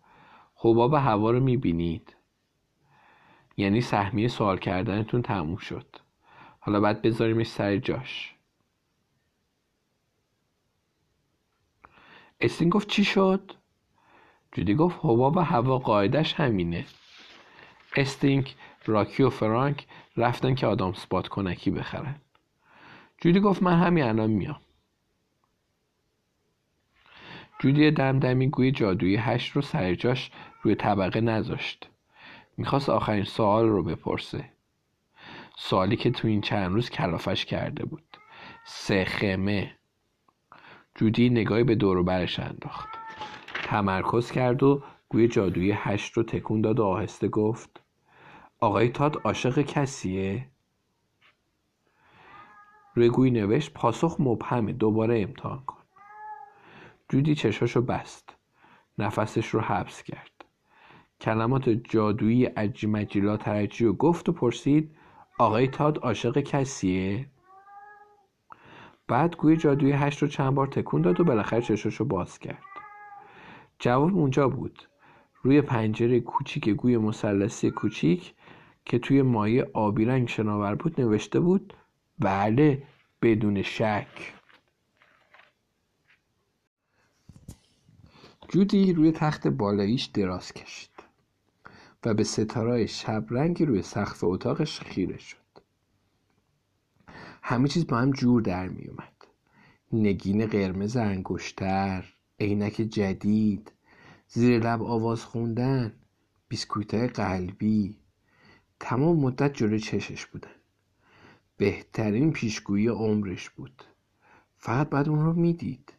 [0.55, 2.15] حباب هوا رو می‌بینید.
[3.57, 5.95] یعنی سهمیه سوال کردنتون تموم شد.
[6.59, 8.35] حالا باید بذاریمش سر جاش.
[12.39, 13.51] استین گفت چی شد؟
[14.51, 16.85] جودی گفت حباب هوا قاعدش همینه.
[17.95, 18.55] استینک
[18.85, 19.87] راکی و فرانک
[20.17, 22.15] رفتن که آدام سپات کنکی بخرن
[23.17, 24.59] جودی گفت من همین الان میام.
[27.59, 30.31] جودی دمدمی گوی جادویی هشت رو سر جاش
[30.61, 31.89] روی طبقه نذاشت.
[32.57, 34.49] می‌خواست آخرین سوال رو بپرسه.
[35.57, 38.17] سوالی که تو این چند روز کلافش کرده بود.
[38.65, 39.75] سه خمه.
[40.95, 42.89] جودی نگاهی به دور برش انداخت.
[43.63, 47.84] تمرکز کرد و گوی جادویی هشت رو تکون داد و آهسته گفت
[48.59, 50.49] آقای تاد عاشق کسیه؟
[52.95, 55.83] روی گوی نوشت پاسخ مبهمه دوباره امتحان کن.
[57.09, 58.35] جودی چشاشو بست.
[58.97, 60.45] نفسش رو حبس کرد.
[61.21, 64.95] کلمات جادویی عجی مجیلا ترجی و گفت و پرسید
[65.39, 67.29] آقای تاد عاشق کسیه؟
[69.07, 72.63] بعد گوی جادویی هشت رو چند بار تکون داد و بالاخره چشش رو باز کرد.
[73.79, 74.87] جواب اونجا بود.
[75.41, 78.33] روی پنجره کوچیک گوی مثلثی کوچیک
[78.85, 81.73] که توی مایه آبی رنگ شناور بود نوشته بود
[82.19, 82.83] بله
[83.21, 84.33] بدون شک.
[88.49, 90.89] جودی روی تخت بالاییش دراز کشید
[92.05, 92.89] و به ستارای
[93.29, 95.37] رنگی روی سقف اتاقش خیره شد.
[97.43, 99.13] همه چیز با هم جور در می اومد.
[99.93, 103.71] نگین قرمز انگشتر عینک جدید
[104.27, 105.93] زیر لب آواز خوندن
[106.47, 108.04] بیسکویتای قلبی.
[108.87, 110.55] تمام مدت جلوی چشش بودن
[111.57, 113.83] بهترین پیشگویی عمرش بود.
[114.57, 115.93] فقط بعد اون رو می‌دید.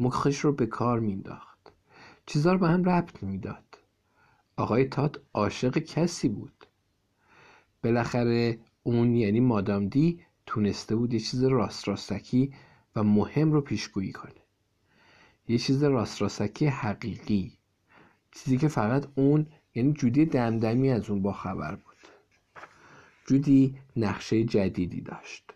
[0.00, 1.72] مخش رو به کار مینداخت.
[2.26, 3.78] چیزا رو به هم ربط می‌داد
[4.56, 6.66] آقای تات عاشق کسی بود.
[7.84, 12.54] بالاخره اون یعنی مادام دی تونسته بود یه چیز راست راستکی
[12.96, 14.42] و مهم رو پیشگویی کنه.
[15.48, 17.58] یه چیز راست راستکی حقیقی.
[18.32, 21.87] چیزی که فقط اون یعنی جودی دمدمی از اون با خبر بود.
[23.28, 25.54] جودی نقشه جدیدی داشت.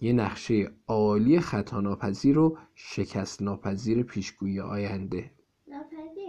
[0.00, 5.30] یه نقشه عالی خطا ناپذیر و شکست ناپذیر پیشگویی آینده.
[5.66, 6.28] ناپذیر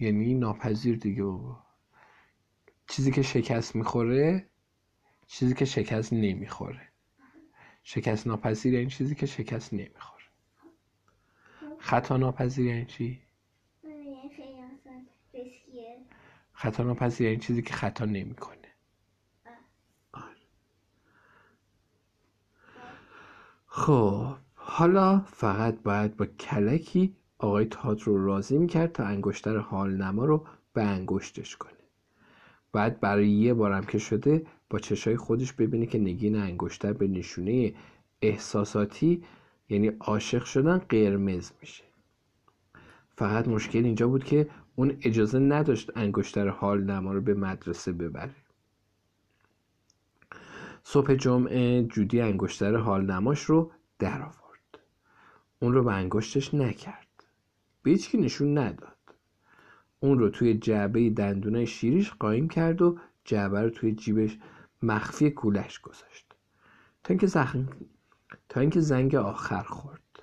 [0.00, 1.62] یعنی ناپذیر دیگه بابا.
[2.88, 4.46] چیزی که شکست می‌خوره
[5.26, 6.88] چیزی که شکست نمی‌خوره.
[7.82, 10.24] شکست ناپذیر یعنی چیزی که شکست نمی‌خوره.
[11.78, 13.20] خطا ناپذیر یعنی چی؟
[13.84, 14.30] یعنی
[15.34, 15.96] ریسکیه.
[16.52, 18.59] خطا ناپذیر یعنی چیزی که خطا نمی‌کنه.
[23.80, 30.24] خب حالا فقط باید با کلکی آقای تات رو راضی می‌کرد تا انگشتر حال نما
[30.24, 31.72] رو به انگشتش کنه.
[32.72, 37.74] بعد برای یه بارم که شده با چشای خودش ببینه که نگین انگشتر به نشونه
[38.22, 39.24] احساساتی
[39.68, 41.84] یعنی عاشق شدن قرمز میشه.
[43.08, 48.34] فقط مشکل اینجا بود که اون اجازه نداشت انگشتر حال نما رو به مدرسه ببره.
[50.82, 54.40] صبح جمعه جودی انگشتر حال نماش رو در آورد
[55.62, 57.06] اون رو به انگشتش نکرد.
[57.82, 58.96] به هیچکی نشون نداد.
[60.00, 64.38] اون رو توی جعبه دندونای شیریش قایم کرد و جعبه رو توی جیبش
[64.82, 66.26] مخفی کولش گذاشت.
[67.04, 67.68] تا اینکه زخم
[68.48, 70.22] تا اینکه زنگ آخر خورد.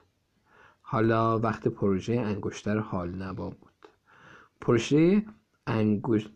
[0.82, 3.90] حالا وقت پروژه انگشتر حال نما بود.
[4.62, 5.26] پروژه
[5.68, 6.30] انگشت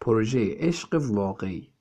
[0.00, 1.72] پروژه عشق واقعی.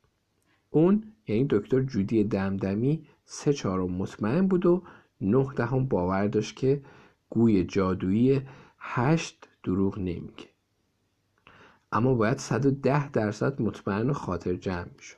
[0.70, 4.84] اون یعنی دکتر جودی دمدمی سه چهارم مطمئن بود و
[5.22, 6.82] نه دهم باور داشت که
[7.30, 8.42] گوی جادویی
[8.80, 10.50] هشت دروغ نمیگه.
[11.92, 15.18] اما باید 110 درصد مطمئن و خاطر جمع می‌شد.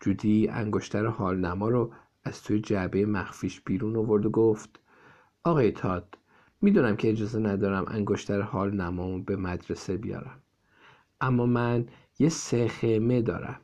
[0.00, 1.92] جودی انگشتر حال نما رو
[2.24, 4.80] از توی جعبه مخفیش بیرون آورد و گفت
[5.44, 6.18] آقای تاد
[6.60, 10.40] می‌دونم که اجازه ندارم انگشتر حال نمامو به مدرسه بیارم.
[11.20, 11.86] اما من
[12.18, 13.60] یه سه خیمه دارم.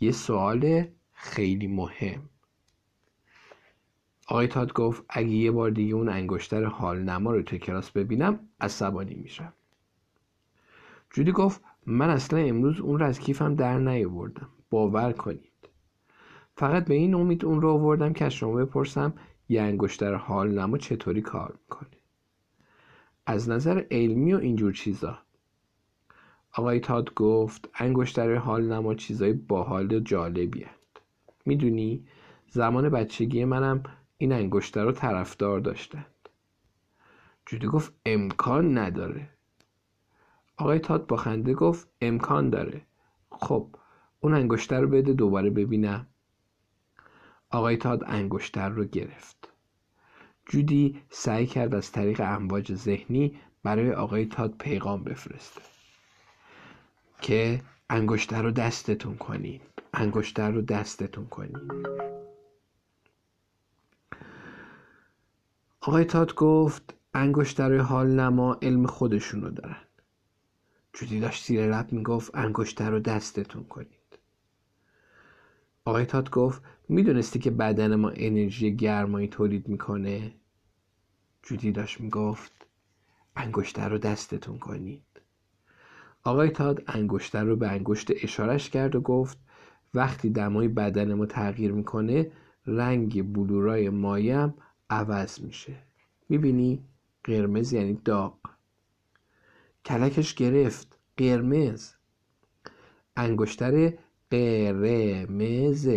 [0.00, 2.22] یه سوال خیلی مهم.
[4.28, 8.40] آقای تاد گفت اگه یه بار دیگه اون انگشتر حال نما رو توی کلاس ببینم
[8.60, 9.52] عصبانی میشم.
[11.10, 14.48] جودی گفت من اصلا امروز اون رو از کیفم در نیاوردم.
[14.70, 15.68] باور کنید.
[16.56, 19.14] فقط به این امید اون رو آوردم که از شما بپرسم
[19.48, 21.88] یه انگشتر حال نما چطوری کار می‌کنه؟
[23.26, 25.18] از نظر علمی و اینجور چیزا.
[26.58, 31.00] آقای تاد گفت انگشتر حال نما چیزای باحال و جالبی هست
[31.46, 32.06] می‌دونی
[32.50, 33.82] زمان بچگی منم
[34.18, 36.28] این انگشتر رو طرفدار داشتند.
[37.46, 39.28] جودی گفت امکان نداره.
[40.56, 42.82] آقای تاد با خنده گفت امکان داره.
[43.30, 43.68] خب
[44.20, 46.06] اون انگشتر رو بده دوباره ببینم.
[47.50, 49.52] آقای تاد انگشتر رو گرفت.
[50.46, 55.75] جودی سعی کرد از طریق امواج ذهنی برای آقای تاد پیغام بفرسته.
[57.20, 59.60] که انگشتر رو دستتون کنین.
[59.94, 61.72] انگشتر رو دستتون کنین.
[65.80, 69.82] آقای تاد گفت انگشتر حال نما علم خودشونو دارن.
[70.92, 74.18] جودی داشت زیر لب می‌گفت انگشتر رو دستتون کنید.
[75.84, 80.34] آقای تاد گفت می‌دونستی که بدن ما انرژی گرمایی تولید می‌کنه؟
[81.42, 82.66] جودی داشت می‌گفت
[83.36, 85.05] انگشتر رو دستتون کنید.
[86.26, 89.38] آقای تاد انگشتر رو به انگشت اشارش کرد و گفت
[89.94, 92.32] وقتی دمای بدن ما تغییر می‌کنه
[92.66, 94.54] رنگ بلورای مایم
[94.90, 95.76] عوض میشه.
[96.28, 96.84] می‌بینی؟
[97.24, 98.38] قرمز یعنی داغ.
[99.84, 100.98] کلکش گرفت.
[101.16, 101.92] قرمز.
[103.16, 103.92] انگشتر
[104.30, 105.88] قرمز.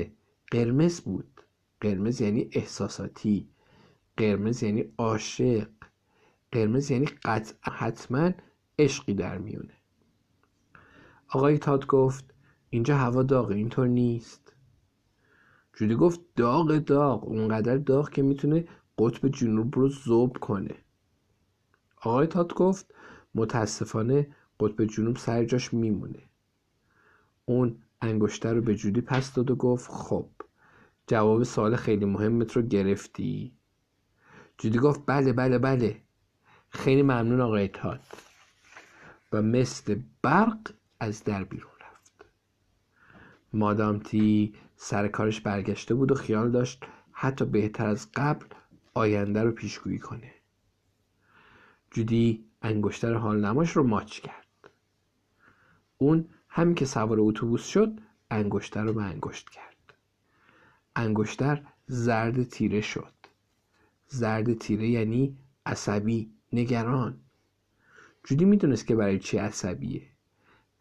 [0.51, 1.41] قرمز بود.
[1.81, 3.49] قرمز یعنی احساساتی.
[4.17, 5.67] قرمز یعنی عاشق.
[6.51, 8.31] قرمز یعنی قطع حتما
[8.79, 9.78] عشقی در میونه.
[11.31, 12.33] آقای تاد گفت
[12.69, 14.53] اینجا هوا داغه اینطور نیست.
[15.73, 20.75] جودی گفت داغ داغ اونقدر داغ که می‌تونه قطب جنوب رو زوب کنه.
[22.01, 22.93] آقای تاد گفت
[23.35, 24.27] متاسفانه
[24.59, 26.23] قطب جنوب سر جاش میمونه.
[27.45, 30.29] اون انگشتر رو به جودی پس داد و گفت خب
[31.07, 33.53] جواب سوال خیلی مهمت رو گرفتی.
[34.57, 36.01] جودی گفت بله بله بله.
[36.69, 37.99] خیلی ممنون آقای تاد.
[39.33, 42.25] و مثل برق از در بیرون رفت.
[43.53, 48.45] مادام تی سر کارش برگشته بود و خیال داشت حتی بهتر از قبل
[48.93, 50.33] آینده رو پیشگویی کنه.
[51.91, 54.69] جودی انگشتر حال نماش رو ماچ کرد.
[55.97, 57.99] اون همین که سوار اتوبوس شد
[58.31, 59.93] انگشتر رو به انگشت کرد.
[60.95, 63.13] انگشتر زرد تیره شد.
[64.07, 67.19] زرد تیره یعنی عصبی نگران.
[68.23, 70.07] جودی می‌دونست که برای چی عصبیه.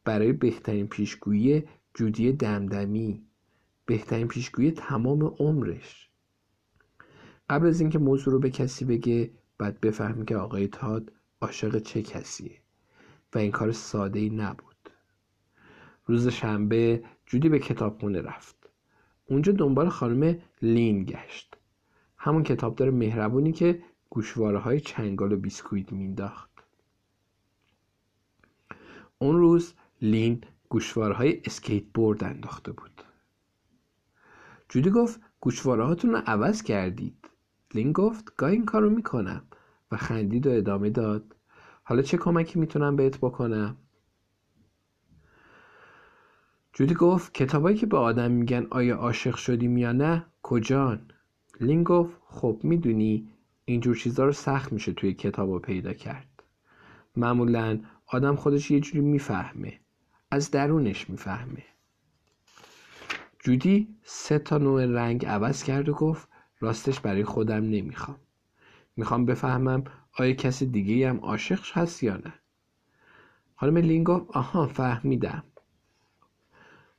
[0.09, 1.65] برای بهترین پیشگویی
[1.95, 3.23] جودی دمدمی.
[3.87, 6.11] بهترین پیشگویی تمام عمرش.
[7.51, 12.03] قبل از اینکه موضوع رو به کسی بگه باید بفهمی که آقای تاد عاشق چه
[12.03, 12.59] کسیه
[13.35, 14.91] و این کار ساده ای نبود.
[16.07, 18.71] روز شنبه جودی به کتابخونه رفت.
[19.27, 21.57] اونجا دنبال خانم لین گشت.
[22.17, 26.51] همون کتابدار مهربونی که گوشواره های چنگال و بیسکویت مینداخت
[29.19, 33.03] اون روز لین گوشواره های اسکیت بورد انداخته بود.
[34.69, 37.31] جودی گفت گوشواره هاتون رو عوض کردید.
[37.75, 39.43] لین گفت گاهی این کارو می‌کنم.
[39.93, 41.37] و خندید و ادامه داد
[41.83, 43.77] حالا چه کمکی می‌تونم بهت بکنم؟
[46.73, 51.11] جودی گفت کتابایی که به آدم میگن آیا عاشق شدیم یا نه کجان؟
[51.61, 53.29] لین گفت خب می‌دونی
[53.65, 56.43] اینجور چیزا رو سخت میشه توی کتاب رو پیدا کرد.
[57.17, 59.81] معمولا آدم خودش یه جوری می‌فهمه.
[60.31, 61.65] از درونش می‌فهمه.
[63.41, 66.29] جودی سه تا نوع رنگ عوض کرد و گفت
[66.61, 68.21] راستش برای خودم نمی‌خوام.
[68.97, 69.85] می‌خوام بفهمم
[70.19, 72.35] آیا کسی دیگه هم عاشق هست یا نه.
[73.57, 75.45] خانم لین گفت آها فهمیدم.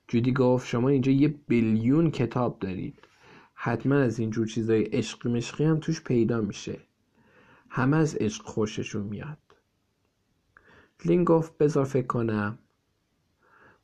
[0.07, 3.07] جودی گفت شما اینجا یه بیلیون کتاب دارید.
[3.53, 6.79] حتما از اینجور چیزای عشق مشقی هم توش پیدا میشه.
[7.69, 9.37] همه از عشق خوششون میاد.
[11.05, 12.59] لین گفت بذار فکر کنم.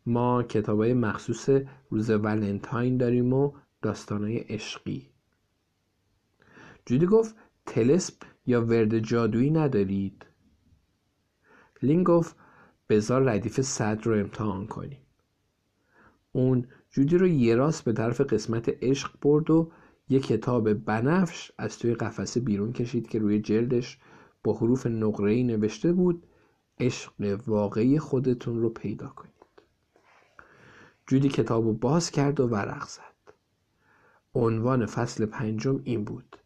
[0.05, 1.49] ما کتابای مخصوص
[1.89, 3.51] روز ولنتاین داریم و
[3.81, 5.09] داستانای عشقی.
[6.85, 10.25] جودی گفت تلسپ یا ورد جادویی ندارید؟
[11.83, 12.35] لین گفت
[12.89, 15.01] بذار ردیف صد رو امتحان کنیم.
[16.31, 19.71] اون جودی رو یه راست به طرف قسمت عشق برد و
[20.09, 23.99] یه کتاب بنفش از توی قفسه بیرون کشید که روی جلدش
[24.43, 26.27] با حروف نقره‌ای نوشته بود
[26.79, 27.11] عشق
[27.47, 29.34] واقعی خودتون رو پیدا کنید.
[31.07, 33.33] جودی کتاب رو باز کرد و ورق زد.
[34.33, 36.37] عنوان فصل پنجم این بود.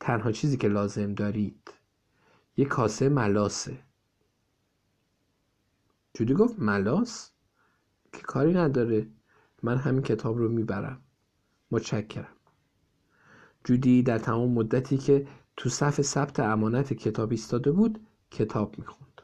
[0.00, 1.72] تنها چیزی که لازم دارید
[2.56, 3.78] یه کاسه ملاسه.
[6.14, 7.30] جودی گفت ملاس؟
[8.12, 9.06] که کاری نداره.
[9.62, 11.00] من همین کتاب رو می‌برم.
[11.70, 12.36] متشکرم.
[13.64, 15.26] جودی در تمام مدتی که
[15.56, 19.22] تو صف ثبت امانت کتاب ایستاده بود کتاب می‌خوند.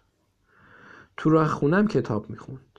[1.17, 2.70] تو راه خونم کتاب می‌خوند.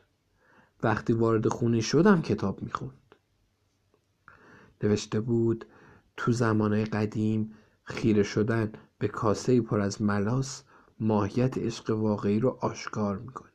[0.83, 3.15] وقتی وارد خونه شدم کتاب می‌خوند.
[4.83, 5.65] نوشته بود
[6.17, 7.53] تو زمانه قدیم
[7.83, 10.63] خیره شدن به کاسه پر از ملاس
[10.99, 13.51] ماهیت عشق واقعی رو آشکار می‌کنه.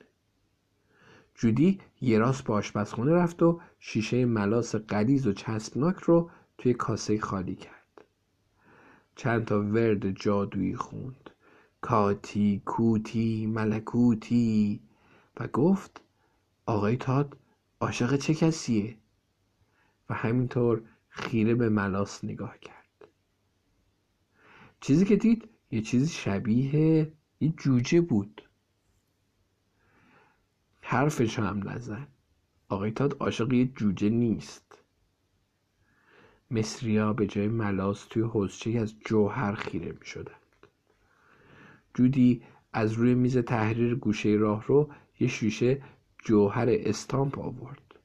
[1.35, 7.19] جودی یه راست به آشپزخونه رفت و شیشه ملاس قلیز و چسبناک رو توی کاسه
[7.19, 8.05] خالی کرد.
[9.16, 11.31] چند تا ورد جادویی خوند.
[11.81, 14.81] کاتی کوتی ملکوتی
[15.40, 16.01] و گفت
[16.67, 17.37] آقای تاد
[17.81, 18.97] عاشق چه کسیه؟
[20.11, 23.09] و همینطور خیره به ملاس نگاه کرد.
[24.81, 28.43] چیزی که دید یه چیزی شبیه یه جوجه بود.
[30.81, 32.07] حرفش هم نزن.
[32.69, 34.79] آقای تاد عاشق یه جوجه نیست.
[36.51, 40.67] مصریا به جای ملاس توی حوزچه از جوهر خیره می شدند
[41.95, 44.91] جودی از روی میز تحریر گوشه راه رو
[45.21, 45.83] یه شیشه
[46.27, 47.98] جوهر استامپ آورد.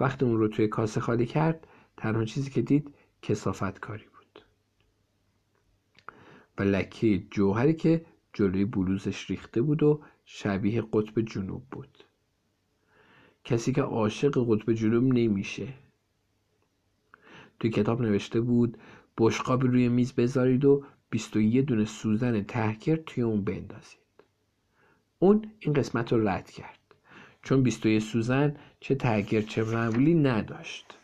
[0.00, 1.66] وقتی اون رو توی کاسه خالی کرد
[1.96, 4.44] تنها چیزی که دید کسافت کاری بود.
[6.58, 12.04] و لکه جوهری که جلوی بلوزش ریخته بود و شبیه قطب جنوب بود.
[13.44, 15.68] کسی که عاشق قطب جنوب نمیشه.
[17.60, 18.78] تو کتاب نوشته بود
[19.18, 23.98] بشقاب روی میز بذارید و 21 دونه سوزن تهکر توی اون بندازید.
[25.18, 26.77] اون این قسمت رو رد کرد.
[27.48, 30.98] چون 21 سوزن چه تهکر چه معمولی نداشت.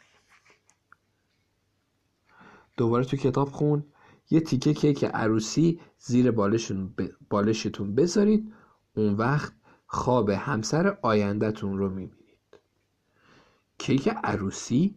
[2.77, 3.85] دوباره تو کتاب خون
[4.31, 6.31] یه تیکه کیک عروسی زیر
[7.31, 8.53] بالشتون بذارید
[8.95, 9.53] اون وقت
[9.87, 12.59] خواب همسر آیندهتون رو می‌بینید.
[13.79, 14.95] کیک عروسی؟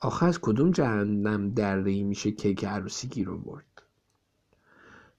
[0.00, 3.82] آخه از کدوم جهنم دره میشه کیک عروسی گیر برد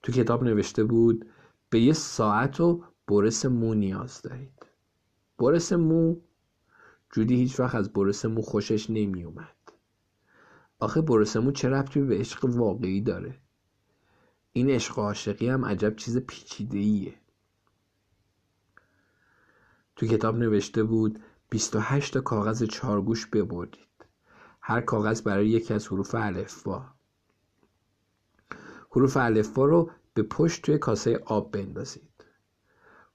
[0.03, 1.26] تو کتاب نوشته بود
[1.69, 4.56] به یه ساعت و برس مو نیاز دارید.
[5.39, 6.15] برس مو.
[7.11, 9.55] جودی هیچ وقت از برس مو خوشش نمی اومد
[10.80, 13.38] آخه برس مو چه ربطی به عشق واقعی داره؟
[14.51, 17.14] این عشق و عاشقی هم عجب چیز پیچیده ایه
[19.95, 21.19] تو کتاب نوشته بود
[21.49, 23.88] 28 تا کاغذ چارگوش ببردید.
[24.61, 26.85] هر کاغذ برای یکی از حروف الفبا.
[28.91, 32.26] حروف الفبا رو به پشت توی کاسه آب بندازید.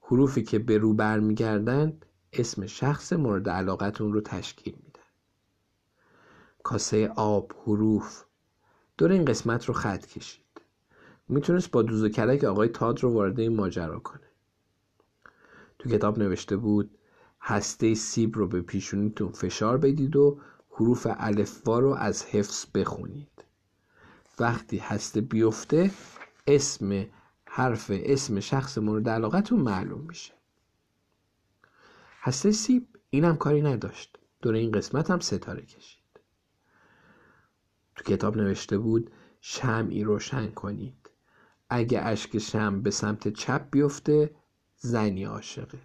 [0.01, 4.99] حروفی که به رو برمیگردند اسم شخص مورد علاقتون رو تشکیل میدن
[6.63, 8.23] کاسه آب حروف
[8.97, 10.61] دور این قسمت رو خط کشید.
[11.29, 14.29] می‌تونست با دوز و کلک آقای تاد رو وارد این ماجرا کنه.
[15.79, 16.97] تو کتاب نوشته بود
[17.41, 20.39] هسته سیب رو به پیشونیتون فشار بدید و
[20.69, 23.45] حروف الفبا رو از حفظ بخونید.
[24.39, 25.91] وقتی هسته بیفته
[26.47, 27.05] اسم
[27.45, 30.33] حرف اسم شخص مورد علاقتون معلوم میشه.
[32.25, 32.87] هسته سیب.
[33.09, 34.19] اینم کاری نداشت.
[34.41, 36.19] دور این قسمت هم ستاره کشید.
[37.95, 41.09] تو کتاب نوشته بود شمعی روشن کنید.
[41.69, 44.35] اگه اشک شم به سمت چپ بیفته
[44.77, 45.81] زنی عاشقه.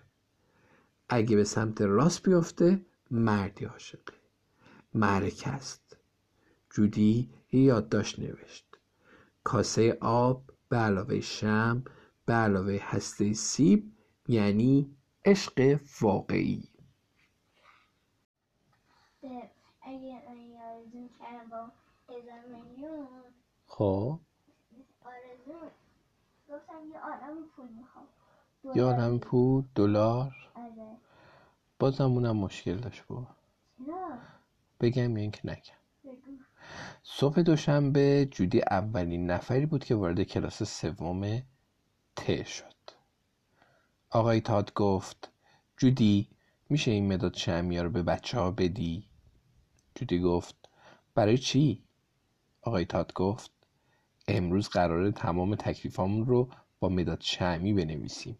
[1.09, 4.15] اگه به سمت راست بیفته مردی عاشقه.
[4.94, 5.97] معرکه است.
[6.70, 8.78] جودی یه یادداشت نوشت.
[9.44, 11.82] کاسه آب به علاوه شم
[12.27, 13.93] به علاوه هسته سیب
[14.28, 16.69] یعنی عشق واقعی.
[23.66, 24.20] خب.
[28.74, 30.35] یه عالم پول دلار.
[31.78, 33.27] بازم اونم مشکل داشت با
[34.81, 35.78] بگم یا اینکه نگم.
[37.03, 41.43] صبح دوشنبه جودی اولین نفری بود که وارد کلاس سوم
[42.16, 42.77] ت شد.
[44.10, 45.32] آقای تاد گفت
[45.76, 46.28] جودی
[46.68, 49.09] میشه این مداد شمیا رو به بچه ها بدی؟
[49.94, 50.55] جودی گفت
[51.14, 51.85] برای چی؟
[52.62, 53.51] آقای تاد گفت
[54.28, 58.39] امروز قراره تمام تکلیفامون رو با مداد شمی بنویسیم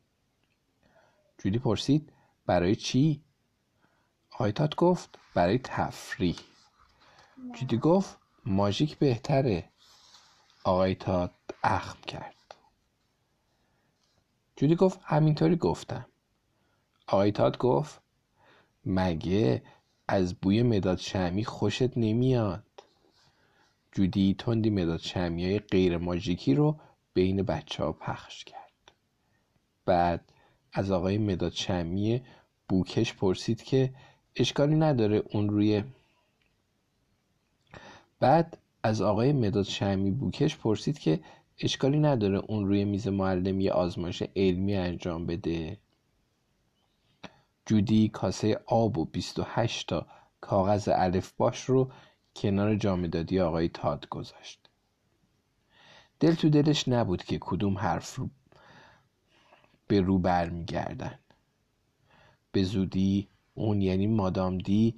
[1.39, 2.13] جودی پرسید
[2.47, 3.25] برای چی؟
[4.31, 6.37] آقای تاد گفت برای تفریح
[7.55, 9.69] جودی گفت ماژیک بهتره
[10.65, 12.38] آقای تاد اخم کرد
[14.59, 16.07] جودی گفت همینطوری گفتم.
[17.07, 18.01] آقای تاد گفت
[18.87, 19.63] مگه
[20.09, 22.65] از بوی مداد شمی خوشت نمیاد؟
[23.93, 26.77] جودی تندی مداد شمی های غیر ماژیکی رو
[27.15, 28.93] بین بچه ها پخش کرد.
[29.85, 30.33] بعد
[30.73, 32.23] از آقای مداد شمی
[32.69, 33.95] بوکش پرسید که
[34.37, 35.85] اشکالی نداره اون روی.
[38.21, 41.21] بعد از آقای مداد شمی بوکش پرسید که
[41.61, 45.79] اشکالی نداره اون روی میز معلم یه آزمایش علمی انجام بده.
[47.67, 50.07] جودی کاسه آب و 28 تا
[50.41, 51.93] کاغذ الف باش رو
[52.37, 54.71] کنار جامدادی آقای تاد گذاشت.
[56.21, 58.31] دل تو دلش نبود که کدوم حرف رو
[59.87, 61.19] به رو برمیگردن.
[62.53, 64.95] به زودی اون یعنی مادام دی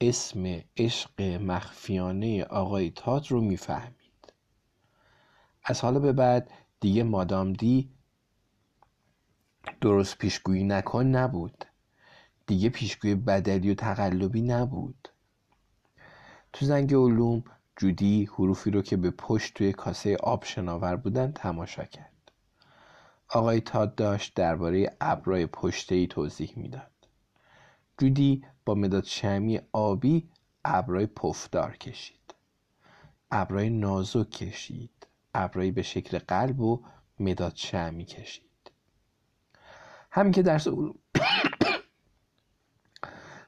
[0.00, 4.01] اسم عشق مخفیانه آقای تاد رو می‌فهمید.
[5.64, 7.90] از حالا به بعد دیگه مادام دی
[9.80, 11.64] درست پیشگویی نکن نبود.
[12.46, 15.08] دیگه پیشگوی بدلی و تقلبی نبود.
[16.52, 17.44] تو زنگ علوم
[17.76, 22.32] جودی حروفی رو که به پشت توی کاسه آب شناور بودن تماشا کرد.
[23.28, 26.90] آقای تاد داشت درباره ابرای پشته توضیح می‌داد.
[27.98, 30.28] جودی با مداد شمی آبی
[30.64, 32.34] ابرای پفدار کشید.
[33.30, 35.01] ابرای نازک کشید.
[35.34, 36.84] ابرای به شکل قلب و
[37.20, 38.72] مداد شمی کشید
[40.10, 40.94] همین که درس علوم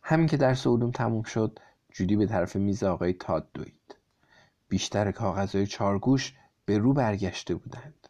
[0.02, 1.58] همین که درس علوم تموم شد
[1.92, 3.96] جودی به طرف میز آقای تاد دوید.
[4.68, 6.34] بیشتر کاغذهای چارگوش
[6.64, 8.08] به رو برگشته بودند.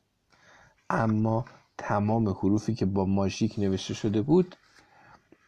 [0.91, 1.45] اما
[1.79, 4.57] تمام حروفی که با ماژیک نوشته شده بود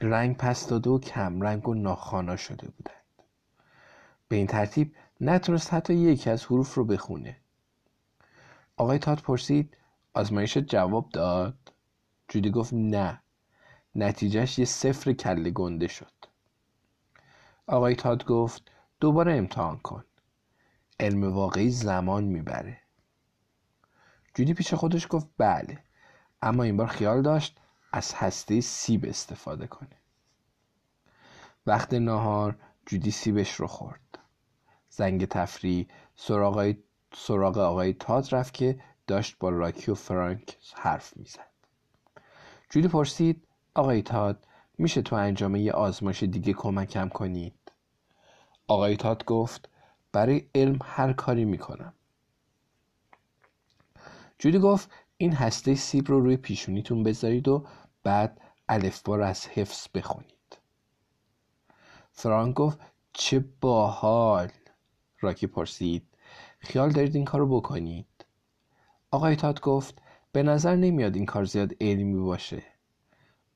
[0.00, 2.96] رنگ پس داده و کم رنگ و ناخوانا شده بودند.
[4.28, 7.36] به این ترتیب نتونست حتی یکی از حروف رو بخونه.
[8.76, 9.76] آقای تات پرسید
[10.14, 11.72] آزمایش جواب داد.
[12.28, 13.22] جودی گفت نه.
[13.94, 16.12] نتیجهش یه صفر کله گنده شد.
[17.66, 18.70] آقای تاد گفت
[19.00, 20.04] دوباره امتحان کن.
[21.00, 22.78] علم واقعی زمان می‌بره.
[24.34, 25.78] جودی پیش خودش گفت بله.
[26.42, 27.58] اما این بار خیال داشت
[27.92, 29.96] از هسته سیب استفاده کنه.
[31.66, 34.18] وقت ناهار جودی سیبش رو خورد.
[34.88, 36.72] زنگ تفریح سراغ
[37.18, 41.46] سراغ آقای تاد رفت که داشت با راکی و فرانک حرف می‌زد.
[42.70, 44.46] جودی پرسید آقای تاد
[44.78, 47.72] میشه تو انجام یه آزمایش دیگه کمکم کنید؟
[48.68, 49.68] آقای تاد گفت
[50.12, 51.92] برای علم هر کاری می‌کنم.
[54.38, 57.66] جودی گفت این هسته سیب رو روی پیشونیتون بذارید و
[58.02, 60.58] بعد الفبا رو از حفظ بخونید.
[62.12, 62.78] فرانک گفت
[63.12, 64.48] چه باحال.
[65.20, 66.15] راکی پرسید
[66.66, 68.06] خیال دارید این کار رو بکنید؟
[69.10, 70.02] آقای تاد گفت
[70.32, 72.62] به نظر نمیاد این کار زیاد علمی باشه.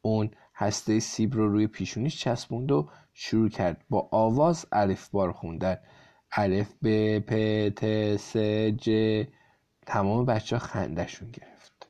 [0.03, 5.77] اون هسته سیب رو روی پیشونیش چسبوند و شروع کرد با آواز الف بار خوندن.
[6.33, 7.35] الف ب پ
[7.77, 8.37] ت س
[8.79, 8.91] ج
[9.87, 11.89] تمام بچه ها خندشون گرفت.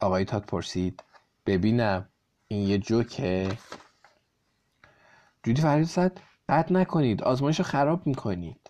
[0.00, 1.02] آقای تاد پرسید
[1.46, 2.08] ببینم
[2.48, 3.58] این یه جوکه؟
[5.42, 8.61] جودی فریاد زد قطع نکنید آزمایش رو خراب می‌کنید.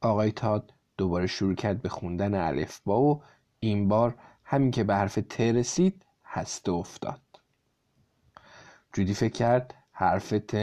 [0.00, 3.22] آقای تاد دوباره شروع کرد به خوندن الف با و
[3.60, 7.20] این بار همین که به حرف ت رسید هسته افتاد.
[8.92, 10.54] جودی فکر کرد حرف ت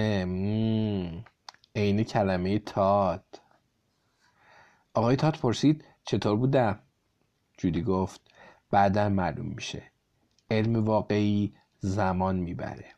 [1.76, 3.42] عین کلمه تاد.
[4.94, 6.80] آقای تاد پرسید چطور بودم؟
[7.58, 8.22] جودی گفت
[8.72, 9.92] بعدا معلوم میشه.
[10.52, 12.96] علم واقعی زمان می‌بره.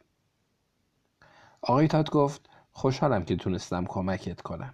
[1.62, 4.74] آقای تاد گفت خوشحالم که تونستم کمکت کنم.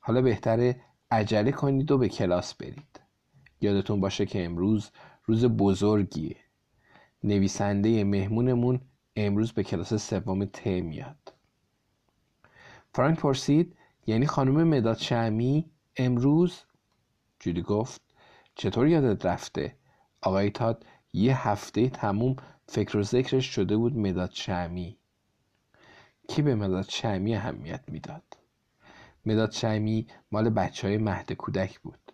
[0.00, 3.00] حالا بهتره عجله کنید و به کلاس برید.
[3.60, 4.90] یادتون باشه که امروز
[5.24, 6.36] روز بزرگیه.
[7.24, 8.80] نویسنده مهمونمون
[9.16, 11.32] امروز به کلاس سوم ت میاد.
[12.94, 13.76] فرانک پرسید
[14.06, 16.60] یعنی خانم مداد شمی امروز؟
[17.40, 18.00] جودی گفت
[18.54, 19.76] چطور یادت رفته؟
[20.22, 22.36] آقای تاد یه هفته تموم
[22.68, 24.98] فکر و ذکرش شده بود مداد شمی.
[26.28, 28.43] کی به مداد شمی اهمیت می‌داد؟
[29.26, 32.12] مداد شمی مال بچه های مهد کودک بود.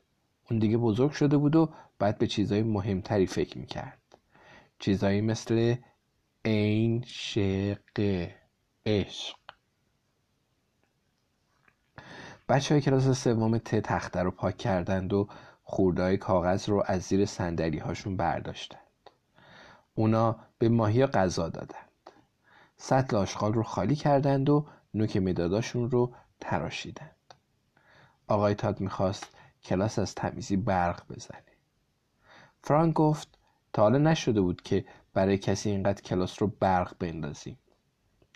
[0.50, 4.02] اون دیگه بزرگ شده بود و بعد به چیزهای مهمتری فکر می‌کرد.
[4.78, 5.76] چیزهایی مثل
[6.44, 8.28] عین شق
[8.86, 9.36] عشق.
[12.48, 15.28] بچه های کلاس سوم ت تخته رو پاک کردند و
[15.62, 18.80] خوردهای کاغذ رو از زیر سندلی هاشون برداشتند.
[19.94, 22.10] اونا به ماهی غذا دادند.
[22.76, 27.34] سطل آشغال رو خالی کردند و نوک مداداشون رو تراشیدند.
[28.28, 29.26] آقای تاد می‌خواست
[29.64, 31.42] کلاس از تمیزی برق بزنه.
[32.62, 33.38] فرانک گفت
[33.72, 34.84] تا حالا نشده بود که
[35.14, 37.58] برای کسی اینقدر کلاس رو برق بندازیم.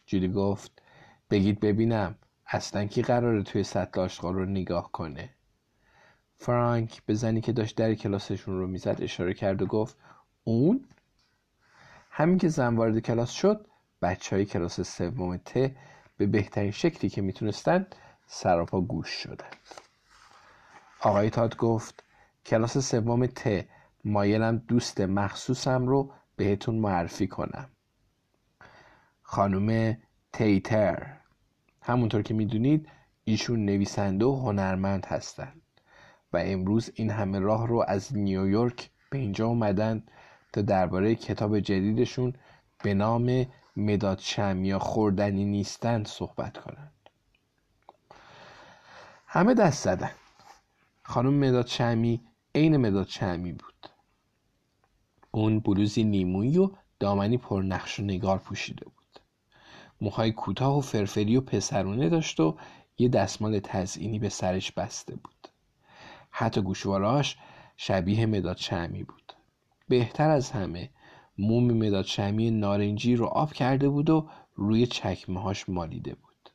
[0.07, 0.83] جودی گفت
[1.31, 2.15] بگید ببینم
[2.47, 5.31] اصلا کی قراره توی سطل آشغال رو نگاه کنه.
[6.37, 9.97] فرانک به زنی که داشت در کلاسشون رو می‌زد اشاره کرد و گفت
[10.45, 10.85] اون؟
[12.11, 13.67] همین که زن وارد کلاس شد
[14.03, 15.71] بچه های کلاس سوم ت
[16.17, 17.95] به بهترین شکلی که می‌تونستند
[18.27, 19.57] سراپا گوش شدند
[21.01, 22.05] آقای تاد گفت
[22.47, 23.65] کلاس سوم ت
[24.05, 27.69] مایلم دوست مخصوصم رو بهتون معرفی کنم.
[29.23, 29.99] خانم
[30.33, 31.17] تیتر.
[31.83, 32.89] همونطور که می‌دونید
[33.25, 35.63] ایشون نویسنده و هنرمند هستند
[36.33, 40.03] و امروز این همه راه رو از نیویورک به اینجا اومدن
[40.53, 42.33] تا درباره کتاب جدیدشون
[42.83, 46.93] به نام مداد شمیا خوردنی نیستند صحبت کنند.
[49.27, 50.11] همه دست زدن.
[51.03, 52.21] خانم مداد شمی
[52.55, 53.89] عین مداد شمی بود.
[55.31, 56.71] اون بلوزی نیمویی و
[57.01, 59.21] دامنی پر نقش و نگار پوشیده بود.
[60.01, 62.57] موهای کوتاه و فرفری و پسرونه داشت و
[62.99, 65.49] یه دستمال تزئینی به سرش بسته بود.
[66.31, 67.37] حتی گوشواراش
[67.77, 69.33] شبیه مداد شمی بود.
[69.89, 70.91] بهتر از همه
[71.39, 76.51] موم مداد شمی نارنجی رو آب کرده بود و روی چکمه هاش مالیده بود.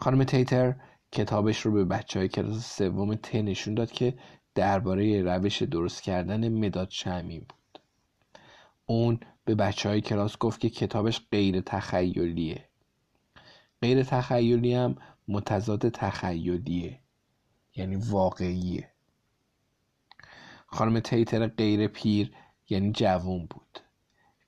[0.00, 0.74] خانم تیتر
[1.12, 4.14] کتابش رو به بچه های کلاس سوم ت نشون داد که
[4.54, 7.80] درباره روش درست کردن مداد شمی بود.
[8.86, 12.64] اون به بچه های کلاس گفت که کتابش غیر تخیلیه.
[13.82, 14.96] غیر تخیلی هم
[15.28, 17.00] متضاد تخیلیه.
[17.76, 18.90] یعنی واقعیه.
[20.66, 22.32] خانم تیتر غیر پیر
[22.68, 23.78] یعنی جوون بود.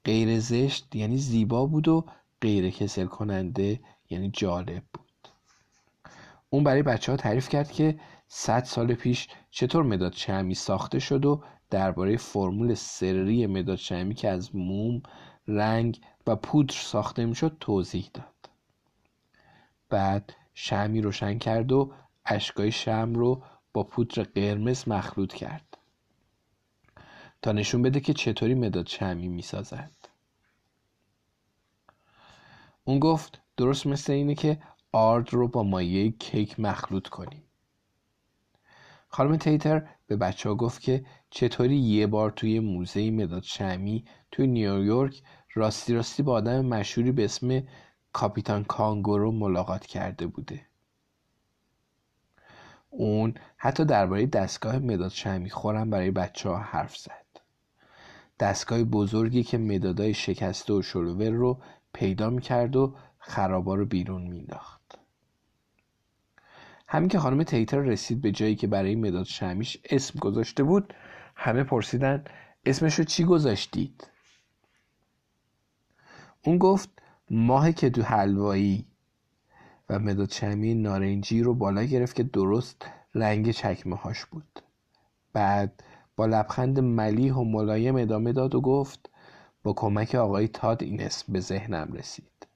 [0.05, 2.07] غیر زشت یعنی زیبا بود و
[2.41, 3.81] غیر کسل کننده
[4.11, 5.29] یعنی جالب بود.
[6.51, 11.25] اون برای بچه ها تعریف کرد که صد سال پیش چطور مداد شمی ساخته شد
[11.25, 15.03] و درباره فرمول سری مداد شمی که از موم،
[15.47, 18.51] رنگ و پودر ساخته می‌شد توضیح داد.
[19.89, 21.93] بعد شمی روشن کرد و
[22.25, 23.43] اشکای شم رو
[23.73, 25.70] با پودر قرمز مخلوط کرد.
[27.43, 29.91] تا نشون بده که چطوری مداد شمی می‌سازد.
[32.85, 34.59] اون گفت درست مثل اینه که
[34.93, 37.43] آرد رو با مایه کیک مخلوط کنیم.
[39.09, 44.47] خانم تیتر به بچه ها گفت که چطوری یه بار توی موزه مداد شمی توی
[44.47, 45.23] نیویورک
[45.55, 47.63] راستی راستی با آدم مشهوری به اسم
[48.13, 50.67] کاپیتان کانگورو ملاقات کرده بوده.
[52.91, 57.20] اون حتی درباره دستگاه مداد شمی خورم برای بچه ها حرف زد.
[58.41, 61.63] دستگاه بزرگی که مدادای شکسته و شلوور رو
[61.93, 64.99] پیدا می‌کرد و خرابا رو بیرون مینداخت
[66.87, 70.95] همین که خانم تیتر رسید به جایی که برای مداد شمیش اسم گذاشته بود
[71.37, 72.25] همه پرسیدن
[72.67, 74.11] اسمش رو چی گذاشتید؟
[76.45, 76.89] اون گفت
[77.31, 78.87] ماه که تو حلوایی.
[79.91, 84.63] و مداد شمی نارنجی رو بالا گرفت که درست رنگ چکمه هاش بود.
[85.33, 85.83] بعد
[86.27, 89.11] لبخند ملیح و ملایم ادامه داد و گفت
[89.63, 92.47] با کمک آقای تاد این اسم به ذهنم رسید.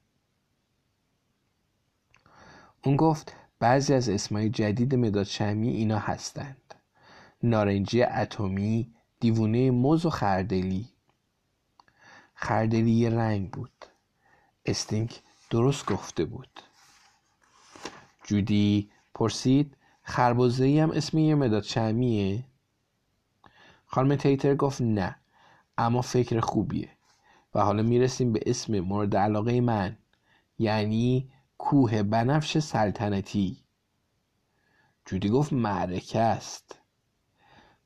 [2.83, 6.75] اون گفت بعضی از اسمای جدید مداد شمی اینا هستند.
[7.43, 10.89] نارنجی اتمی دیوونه موز و خردلی.
[12.35, 13.85] خردلی یه رنگ بود.
[14.65, 16.61] استینک درست گفته بود.
[18.23, 22.43] جودی پرسید خربزه هم اسم یه مداد شمیه؟
[23.95, 25.15] خانم تیتر گفت نه
[25.77, 26.89] اما فکر خوبیه
[27.53, 29.97] و حالا می‌رسیم به اسم مورد علاقه من
[30.57, 33.57] یعنی کوه بنفش سلطنتی.
[35.05, 36.79] جودی گفت معرکه است.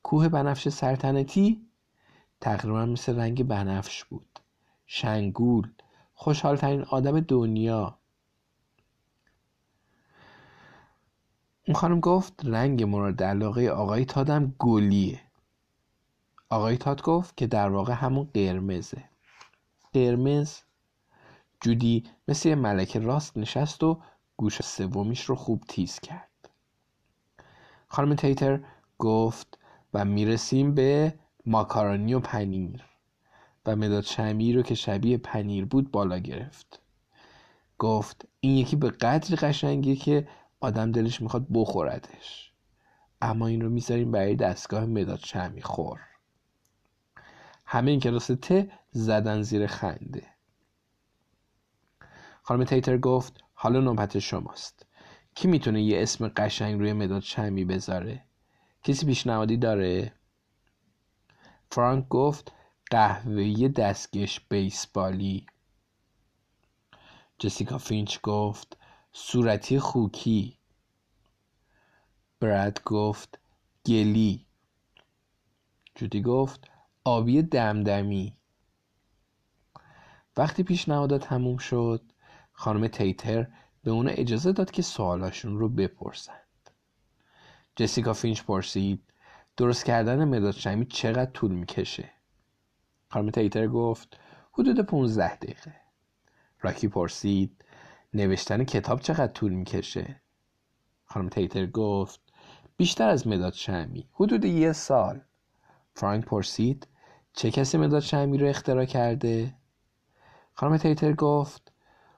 [0.03, 1.67] کوه بنفش سلطنتی
[2.41, 4.39] تقریبا مثل رنگ بنفش بود.
[4.85, 5.71] شنگول
[6.13, 7.99] خوشحالترین آدم دنیا.
[11.67, 15.28] اون خانم گفت رنگ مورد علاقه آقای تادم گلیه.
[16.49, 19.03] آقای تاد گفت که در واقع همون قرمزه.
[19.93, 20.59] قرمز
[21.61, 24.01] جودی مثل یه ملکه راست نشست و
[24.37, 26.49] گوش سومیش رو خوب تیز کرد.
[27.87, 28.59] خانم تیتر
[28.97, 29.57] گفت
[29.93, 31.13] و می‌رسیم به
[31.45, 32.85] ماکارونی و پنیر.
[33.65, 36.81] و مداد شمی رو که شبیه پنیر بود بالا گرفت.
[37.77, 40.27] گفت این یکی به قدری قشنگیه که
[40.59, 42.53] آدم دلش می‌خواد بخوردش.
[43.21, 45.99] اما این رو می‌ذاریم برای دستگاه مداد شمی خور.
[47.71, 50.27] همه این کلاس ته زدن زیر خنده.
[52.43, 54.85] خانم تیتر گفت حالا نوبت شماست.
[55.35, 58.23] کی می‌تونه یه اسم قشنگ روی مداد شمی بذاره؟
[58.83, 60.13] کسی پیشنهادی داره؟
[61.71, 62.51] فرانک گفت
[62.91, 65.45] قهوه‌ای دستگش بیسبالی.
[67.39, 68.77] جسیکا فینچ گفت
[69.13, 70.57] صورتی خوکی.
[72.39, 73.39] براد گفت
[73.85, 74.45] گلی.
[75.95, 76.78] جودی گفت
[77.09, 78.37] آبی دمدمی.
[80.37, 82.01] وقتی پیشنهادات تموم شد
[82.51, 83.47] خانم تیتر
[83.83, 86.69] به اونا اجازه داد که سوالاشون رو بپرسند.
[87.75, 89.03] جسیکا فینچ پرسید
[89.57, 92.09] درست کردن مداد شمی چقدر طول می‌کشه؟
[93.09, 94.19] خانم تیتر گفت
[94.51, 95.75] حدود 15 دقیقه.
[96.61, 97.65] راکی پرسید
[98.13, 100.21] نوشتن کتاب چقدر طول می‌کشه؟
[101.05, 102.19] خانم تیتر گفت
[102.77, 105.21] بیشتر از مداد شمی حدود یه سال.
[105.95, 106.87] فرانک پرسید
[107.33, 109.53] چه کسی مداد شمی رو اختراع کرده؟
[110.53, 111.71] خانم تیتر گفت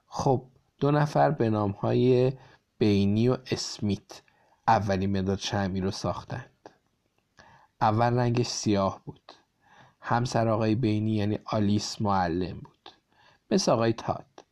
[0.06, 0.44] خب
[0.78, 2.32] دو نفر به نام های
[2.78, 4.22] بینی و اسمیت
[4.68, 6.50] اولین مداد شمی رو ساختند.
[7.80, 9.32] اول رنگش سیاه بود.
[10.00, 12.90] همسر آقای بینی یعنی آلیس معلم بود.
[13.50, 14.44] مثل آقای تاد.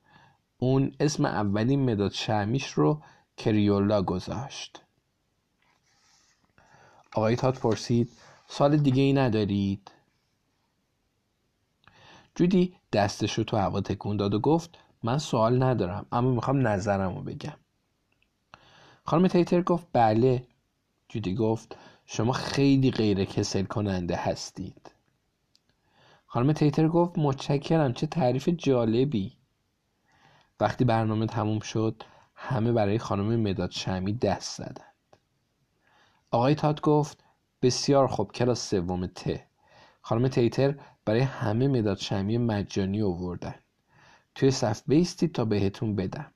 [0.59, 3.03] اون اسم اولین مداد شمیش رو
[3.37, 4.83] کریولا گذاشت.
[7.13, 8.11] آقای تاد پرسید
[8.49, 9.91] سال دیگه ای ندارید؟
[12.35, 17.15] جودی دستش رو تو هوا تکون داد و گفت من سوال ندارم اما می‌خوام نظرم
[17.15, 17.57] رو بگم.
[19.05, 20.47] خانم تیتر گفت بله.
[21.09, 21.77] جودی گفت
[22.07, 24.93] شما خیلی غیر کسل کننده هستید.
[26.27, 29.33] خانم تیتر گفت متشکرم چه تعریف جالبی.
[30.61, 32.03] وقتی برنامه تموم شد
[32.35, 35.17] همه برای خانم مداد شمی دست زدند.
[36.31, 37.25] آقای تاد گفت
[37.63, 39.41] بسیار خوب کلاس سوم ت
[40.03, 40.75] خانم تیتر
[41.11, 43.55] برای همه مداد شمی مجانی آوردن.
[44.35, 46.33] توی صف بیستید تا بهتون بدم.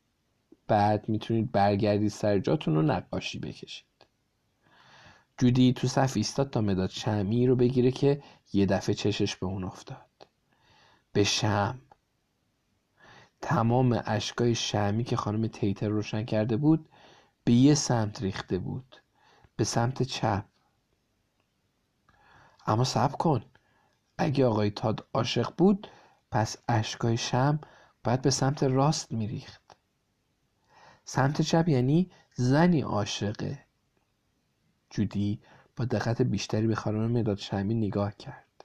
[0.66, 3.86] بعد می‌تونید برگردید سر جاتون رو نقاشی بکشید.
[5.38, 8.22] جودی تو صف ایستاد تا مداد شمی رو بگیره که
[8.52, 10.26] یه دفعه چشش به اون افتاد.
[11.12, 11.78] به شم.
[13.40, 16.88] تمام اشکای شمی که خانم تیتر روشن کرده بود
[17.44, 18.96] به یه سمت ریخته بود.
[19.56, 20.44] به سمت چپ.
[22.66, 23.44] اما صبر کن.
[24.18, 25.88] اگه آقای تاد عاشق بود
[26.30, 27.58] پس اشکای شم
[28.04, 29.76] باید به سمت راست میریخت.
[31.04, 33.58] سمت چپ یعنی زنی عاشقه.
[34.90, 35.40] جودی
[35.76, 38.64] با دقت بیشتری به خانم مداد شمی نگاه کرد.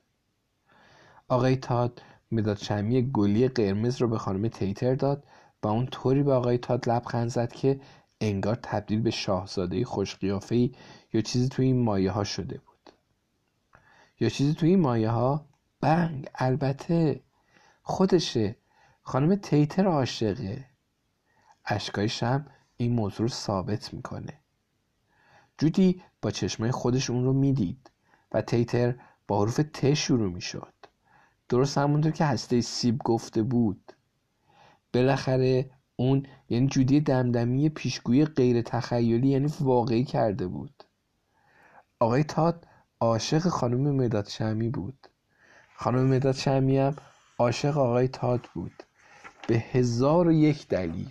[1.28, 2.02] آقای تاد
[2.32, 5.24] مداد شمی گلی قرمز رو به خانم تیتر داد
[5.64, 7.82] و اون طوری به آقای تاد لبخند زد که
[8.22, 12.69] انگار تبدیل به شاهزاده خوش یا چیزی توی این مایه ها شده بود.
[14.20, 15.46] یا چیزی توی این مایه ها
[15.82, 17.24] بنگ البته
[17.82, 18.56] خودشه.
[19.02, 20.66] خانم تیتر عاشقه.
[21.66, 22.46] اشکای شم
[22.78, 24.40] این موضوع رو ثابت می‌کنه.
[25.58, 27.92] جودی با چشمای خودش اون رو می‌دید
[28.32, 28.96] و تیتر
[29.28, 30.74] با حروف ت شروع می‌شد.
[31.50, 33.94] درست همونطور که هسته سیب گفته بود.
[34.94, 40.84] بالاخره اون یعنی جودی دمدمی پیشگویی غیر تخیلی یعنی واقعی کرده بود.
[42.00, 42.68] آقای تاد
[43.02, 45.08] عاشق خانم مداد شمی بود.
[45.76, 46.96] خانم مداد شمی هم
[47.38, 48.84] عاشق آقای تاد بود.
[49.48, 51.10] به هزار و یک دلیل.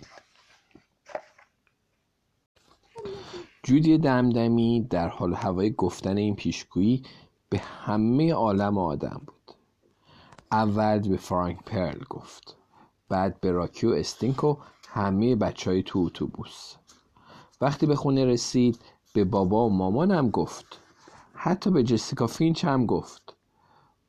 [3.63, 7.03] جودی دمدمی در حال هوای گفتن این پیشگویی
[7.49, 9.55] به همه عالم آدم بود.
[10.51, 12.55] اول به فرانک پرل گفت.
[13.09, 14.57] بعد به راکی و استینک و
[14.87, 16.75] همه بچه های تو اتوبوس.
[17.61, 18.79] وقتی به خونه رسید
[19.13, 20.81] به بابا و مامانم گفت.
[21.41, 23.37] حتی به جسیکا فینچ هم گفت.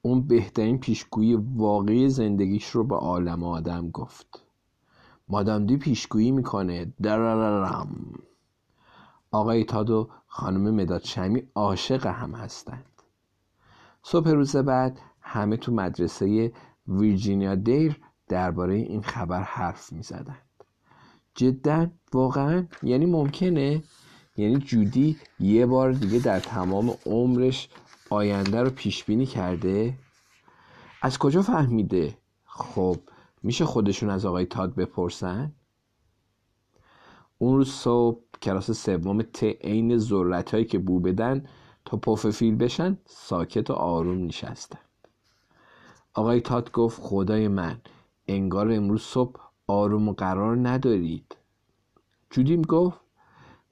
[0.03, 4.43] اون بهترین پیشگویی واقعی زندگیش رو به عالم آدم گفت.
[5.29, 6.93] مادام دی پیشگویی می‌کنه.
[7.03, 8.15] درررم
[9.31, 13.03] آقای تاد و خانم مداد شمی عاشق هم هستند.
[14.03, 16.53] صبح روز بعد همه تو مدرسه
[16.89, 20.65] ویرجینیا دیر درباره این خبر حرف می زدند
[21.35, 23.83] جدا واقعا یعنی ممکنه؟
[24.41, 27.69] یعنی جودی یه بار دیگه در تمام عمرش
[28.11, 29.99] آینده رو پیش بینی کرده؟
[31.03, 32.97] از کجا فهمیده؟ خب
[33.43, 35.53] میشه خودشون از آقای تاد بپرسن؟
[37.39, 41.47] اون روز صبح کلاس سوم ت عین ذرت هایی که بو بدن
[41.85, 44.79] تا پف فیل بشن ساکت و آروم نشستن.
[46.15, 47.81] آقای تاد گفت خدای من
[48.29, 51.37] انگار امروز صبح آروم و قرار ندارید.
[52.31, 53.01] جودیم گفت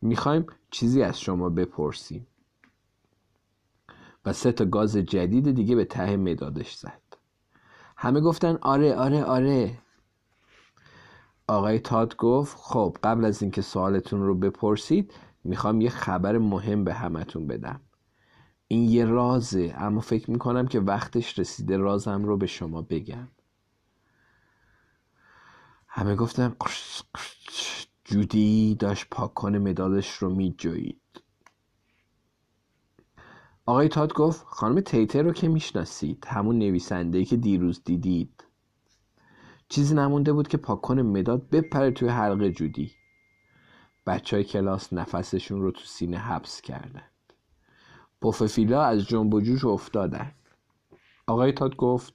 [0.01, 2.27] می‌خوایم چیزی از شما بپرسیم.
[4.25, 7.03] و سه تا گاز جدید دیگه به ته مدادش زد.
[7.97, 9.79] همه گفتن آره آره آره.
[11.49, 15.15] آقای تاد گفت خب قبل از اینکه سوالتون رو بپرسید
[15.45, 17.81] می‌خوام یه خبر مهم به همتون بدم.
[18.69, 23.29] این یه رازه اما فکر می‌کنم که وقتش رسیده رازم رو به شما بگم.
[25.89, 26.57] همه گفتن
[28.11, 31.01] جودی داشت پاکن مدادش رو میجوید.
[33.67, 38.45] آقای تاد گفت خانم تیتر رو که می‌شناسید همون نویسنده که دیروز دیدید.
[39.69, 42.93] چیزی نمونده بود که پاکن مداد بپره توی حلقه جودی.
[44.07, 47.33] بچه های کلاس نفسشون رو تو سینه حبس کردند.
[48.21, 50.33] پوففیلا از جنب و جوش افتادن.
[51.27, 52.15] آقای تاد گفت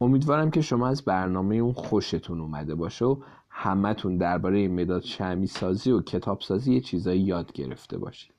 [0.00, 3.22] امیدوارم که شما از برنامه اون خوشتون اومده باشه و
[3.54, 8.34] همتون درباره مداد شمی سازی و کتاب سازی یه چیزایی یاد گرفته باشید.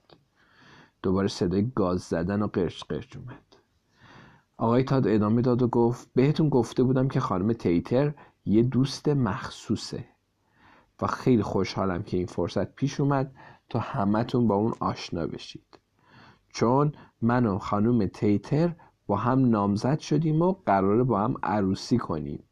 [1.03, 3.55] دوباره صدای گاز زدن و قرش قرش اومد.
[4.57, 8.13] آقای تاد ادامه داد و گفت بهتون گفته بودم که خانم تیتر
[8.45, 10.05] یه دوست مخصوصه
[11.01, 13.35] و خیلی خوشحالم که این فرصت پیش اومد
[13.69, 15.79] تا همتون با اون آشنا بشید.
[16.49, 16.91] چون
[17.21, 18.75] من و خانم تیتر
[19.07, 22.43] با هم نامزد شدیم و قراره با هم عروسی کنیم.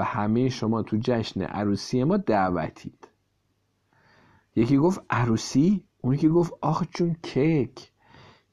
[0.00, 3.08] و همه شما تو جشن عروسی ما دعوتید.
[4.56, 7.92] یکی گفت عروسی اون که گفت آخ چون کیک.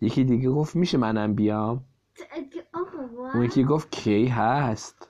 [0.01, 1.83] یکی دیگه گفت میشه منم بیام؟
[3.33, 5.09] اون یکی گفت کی هست؟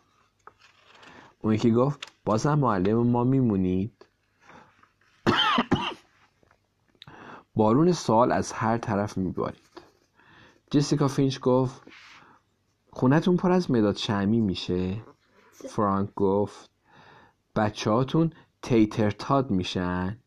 [1.40, 4.06] اون یکی گفت بازم معلم ما میمونید.
[7.56, 9.82] بارون سال از هر طرف میبارید.
[10.72, 11.82] جسیکا فینچ گفت
[12.92, 15.02] خونتون پر از مداد شمی میشه؟
[15.66, 16.70] فرانک گفت
[17.56, 20.18] بچه هاتون تیتر تاد میشن؟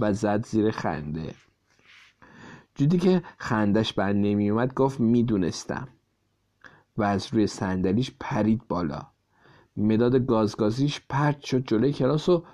[0.00, 1.34] و زد زیر خنده.
[2.74, 5.88] جودی که خندش بر نمی اومد گفت می‌دونستم.
[6.96, 9.06] و از روی صندلیش پرید بالا.
[9.76, 12.44] مداد گازگازیش پرت شد جلوی کلاس و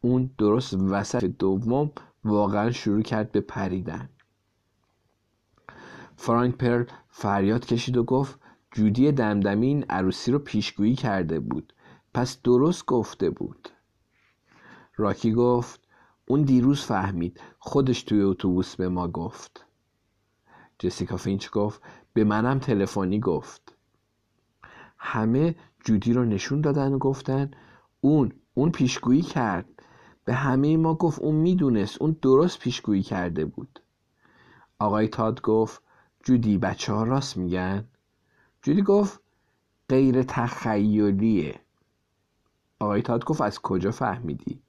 [0.00, 1.90] اون درست وسط دوم
[2.24, 4.08] واقعا شروع کرد به پریدن.
[6.16, 8.41] فرانک پرل فریاد کشید و گفت
[8.72, 11.72] جودی دمدمی این عروسی رو پیشگویی کرده بود.
[12.14, 13.68] پس درست گفته بود.
[14.96, 15.88] راکی گفت
[16.26, 17.40] اون دیروز فهمید.
[17.58, 19.66] خودش توی اتوبوس به ما گفت.
[20.78, 21.82] جسیکا فینچ گفت
[22.12, 23.76] به منم تلفنی گفت.
[24.98, 25.54] همه
[25.84, 27.50] جودی رو نشون دادن و گفتن
[28.00, 29.68] اون اون پیشگویی کرد.
[30.24, 32.02] به همه ما گفت اون می‌دونست.
[32.02, 33.82] اون درست پیشگویی کرده بود.
[34.78, 35.82] آقای تاد گفت
[36.24, 37.88] جودی بچه ها راست میگن؟
[38.62, 39.20] جودی گفت؟
[39.88, 41.60] غیر تخیلیه.
[42.78, 44.62] آقای تاد گفت از کجا فهمیدی؟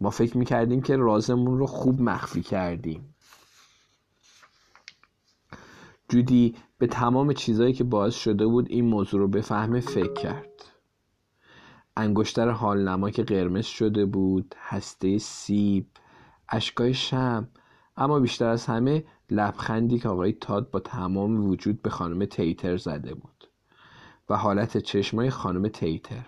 [0.00, 3.14] ما فکر می‌کردیم که رازمون رو خوب مخفی کردیم.
[6.08, 10.64] جودی به تمام چیزایی که باعث شده بود این موضوع رو بفهمه فکر کرد.
[11.96, 15.86] انگشتر حالنما که قرمز شده بود هسته سیب
[16.48, 17.48] اشکای شم.
[18.00, 23.14] اما بیشتر از همه لبخندی که آقای تاد با تمام وجود به خانم تیتر زده
[23.14, 23.48] بود
[24.28, 26.26] و حالت چشمای خانم تیتر.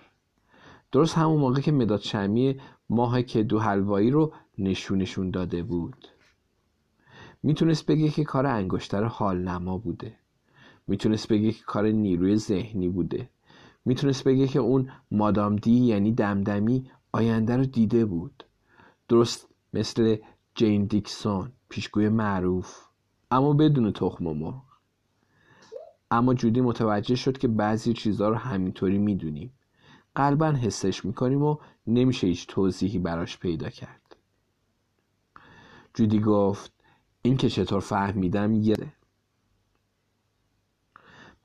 [0.92, 6.08] درست همون موقع که مداد شمی ماه دو حلوایی رو نشونشون داده بود.
[7.42, 10.16] می‌تونست بگه که کار انگشتر حال نما بوده.
[10.86, 13.30] می‌تونست بگه که کار نیروی ذهنی بوده.
[13.84, 18.44] می‌تونست بگه که اون مادام دی یعنی دمدمی آینده رو دیده بود.
[19.08, 20.16] درست مثل
[20.60, 22.86] جین دیکسون پیشگوی معروف.
[23.30, 24.62] اما بدون تخم و مرغ.
[26.10, 29.52] اما جودی متوجه شد که بعضی چیزها رو همینطوری می‌دونیم.
[30.14, 31.56] قلبا حسش می‌کنیم و
[31.86, 34.16] نمیشه هیچ توضیحی براش پیدا کرد.
[35.94, 36.72] جودی گفت
[37.22, 38.76] این که چطور فهمیدم یه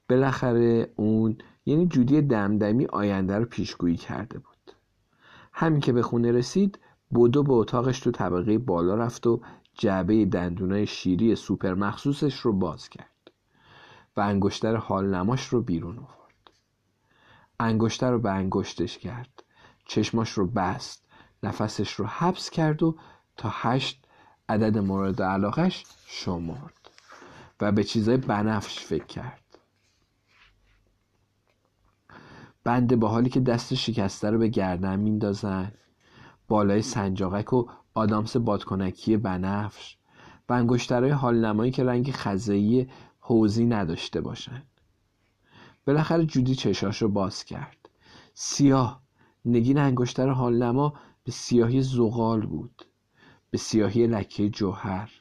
[0.09, 4.71] بالاخره اون یعنی جودی دمدمی آینده رو پیشگویی کرده بود.
[5.53, 6.79] همین که به خونه رسید
[7.09, 9.41] بودو به اتاقش تو طبقه بالا رفت و
[9.73, 13.31] جعبه دندونای شیری سوپر مخصوصش رو باز کرد
[14.17, 16.51] و انگشتر حال نماش رو بیرون آورد.
[17.59, 19.43] انگشتر رو به انگشتش کرد.
[19.85, 21.05] چشماش رو بست.
[21.43, 22.95] نفسش رو حبس کرد و
[23.37, 24.05] تا هشت
[24.49, 26.91] عدد مورد علاقش شمرد
[27.61, 29.41] و به چیزای بنفش فکر کرد.
[32.63, 35.71] بنده با حالی که دست شکسته رو به گردن میندازن
[36.47, 39.97] بالای سنجاقک و آدامس بادکنکی بنفش
[40.49, 42.87] و انگشترهای حال نمایی که رنگ خزهی
[43.19, 44.63] حوزی نداشته باشن
[45.87, 47.89] بالاخره جودی چشاش رو باز کرد.
[48.33, 49.01] سیاه.
[49.45, 50.93] نگین انگشتر حال نما
[51.23, 52.85] به سیاهی زغال بود.
[53.51, 55.11] به سیاهی لکه جوهر.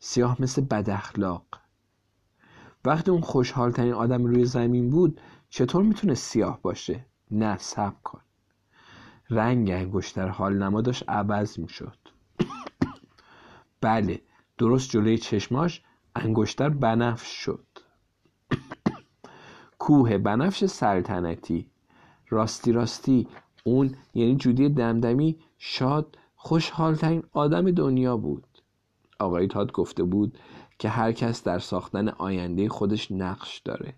[0.00, 1.44] سیاه مثل بداخلاق.
[2.84, 8.20] وقتی اون خوشحال ترین آدم روی زمین بود چطور می‌تونه سیاه باشه؟ نه سب کن.
[9.34, 11.98] رنگ انگشتر حال نما داشت عوض می‌شد.
[13.80, 14.20] بله
[14.58, 15.82] درست جلوی چشماش
[16.16, 17.66] انگشتر بنفش شد.
[19.78, 21.70] کوه بنفش سلطنتی.
[22.28, 23.28] راستی راستی
[23.64, 28.46] اون یعنی جودی دمدمی شاد خوشحالترین آدم دنیا بود.
[29.18, 30.38] آقای تاد گفته بود
[30.78, 33.94] که هر کس در ساختن آینده خودش نقش داره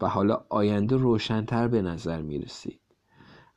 [0.00, 2.80] و حالا آینده روشنتر به نظر می رسید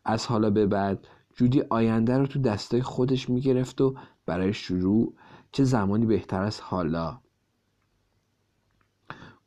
[0.05, 3.95] از حالا به بعد جودی آینده رو تو دستای خودش می گرفت و
[4.25, 5.13] برای شروع
[5.51, 7.19] چه زمانی بهتر از حالا.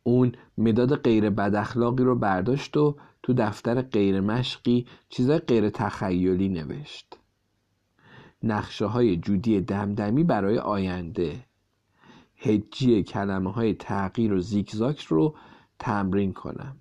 [0.02, 6.48] اون مداد غیر بد اخلاقی رو برداشت و تو دفتر غیر مشقی چیزای غیر تخیلی
[6.48, 7.18] نوشت.
[8.42, 11.44] نقشه های جودی دمدمی برای آینده.
[12.36, 15.36] هجی کلمه های تغییر و زیگزاک رو
[15.78, 16.76] تمرین کنم.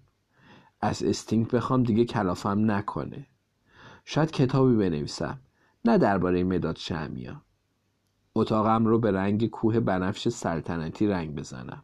[0.81, 3.27] از استینگ بخوام دیگه کلافم نکنه.
[4.05, 5.39] شاید کتابی بنویسم
[5.85, 7.41] نه درباره مداد شمیا
[8.35, 11.83] اتاقم رو به رنگ کوه بنفش سلطنتی رنگ بزنم.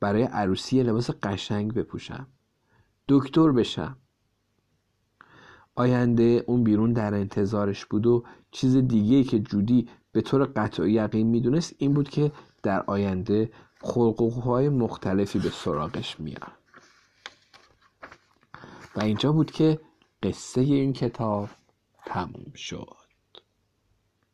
[0.00, 2.26] برای عروسی لباس قشنگ بپوشم.
[3.08, 3.96] دکتر بشم.
[5.74, 11.26] آینده اون بیرون در انتظارش بود و چیز دیگه که جودی به طور قطعی یقین
[11.26, 12.32] می‌دونست این بود که
[12.62, 13.50] در آینده
[13.80, 16.52] خلقوهای مختلفی به سراغش میاد
[18.96, 19.80] و اینجا بود که
[20.24, 21.48] قصه این کتاب
[22.06, 23.03] تموم شد.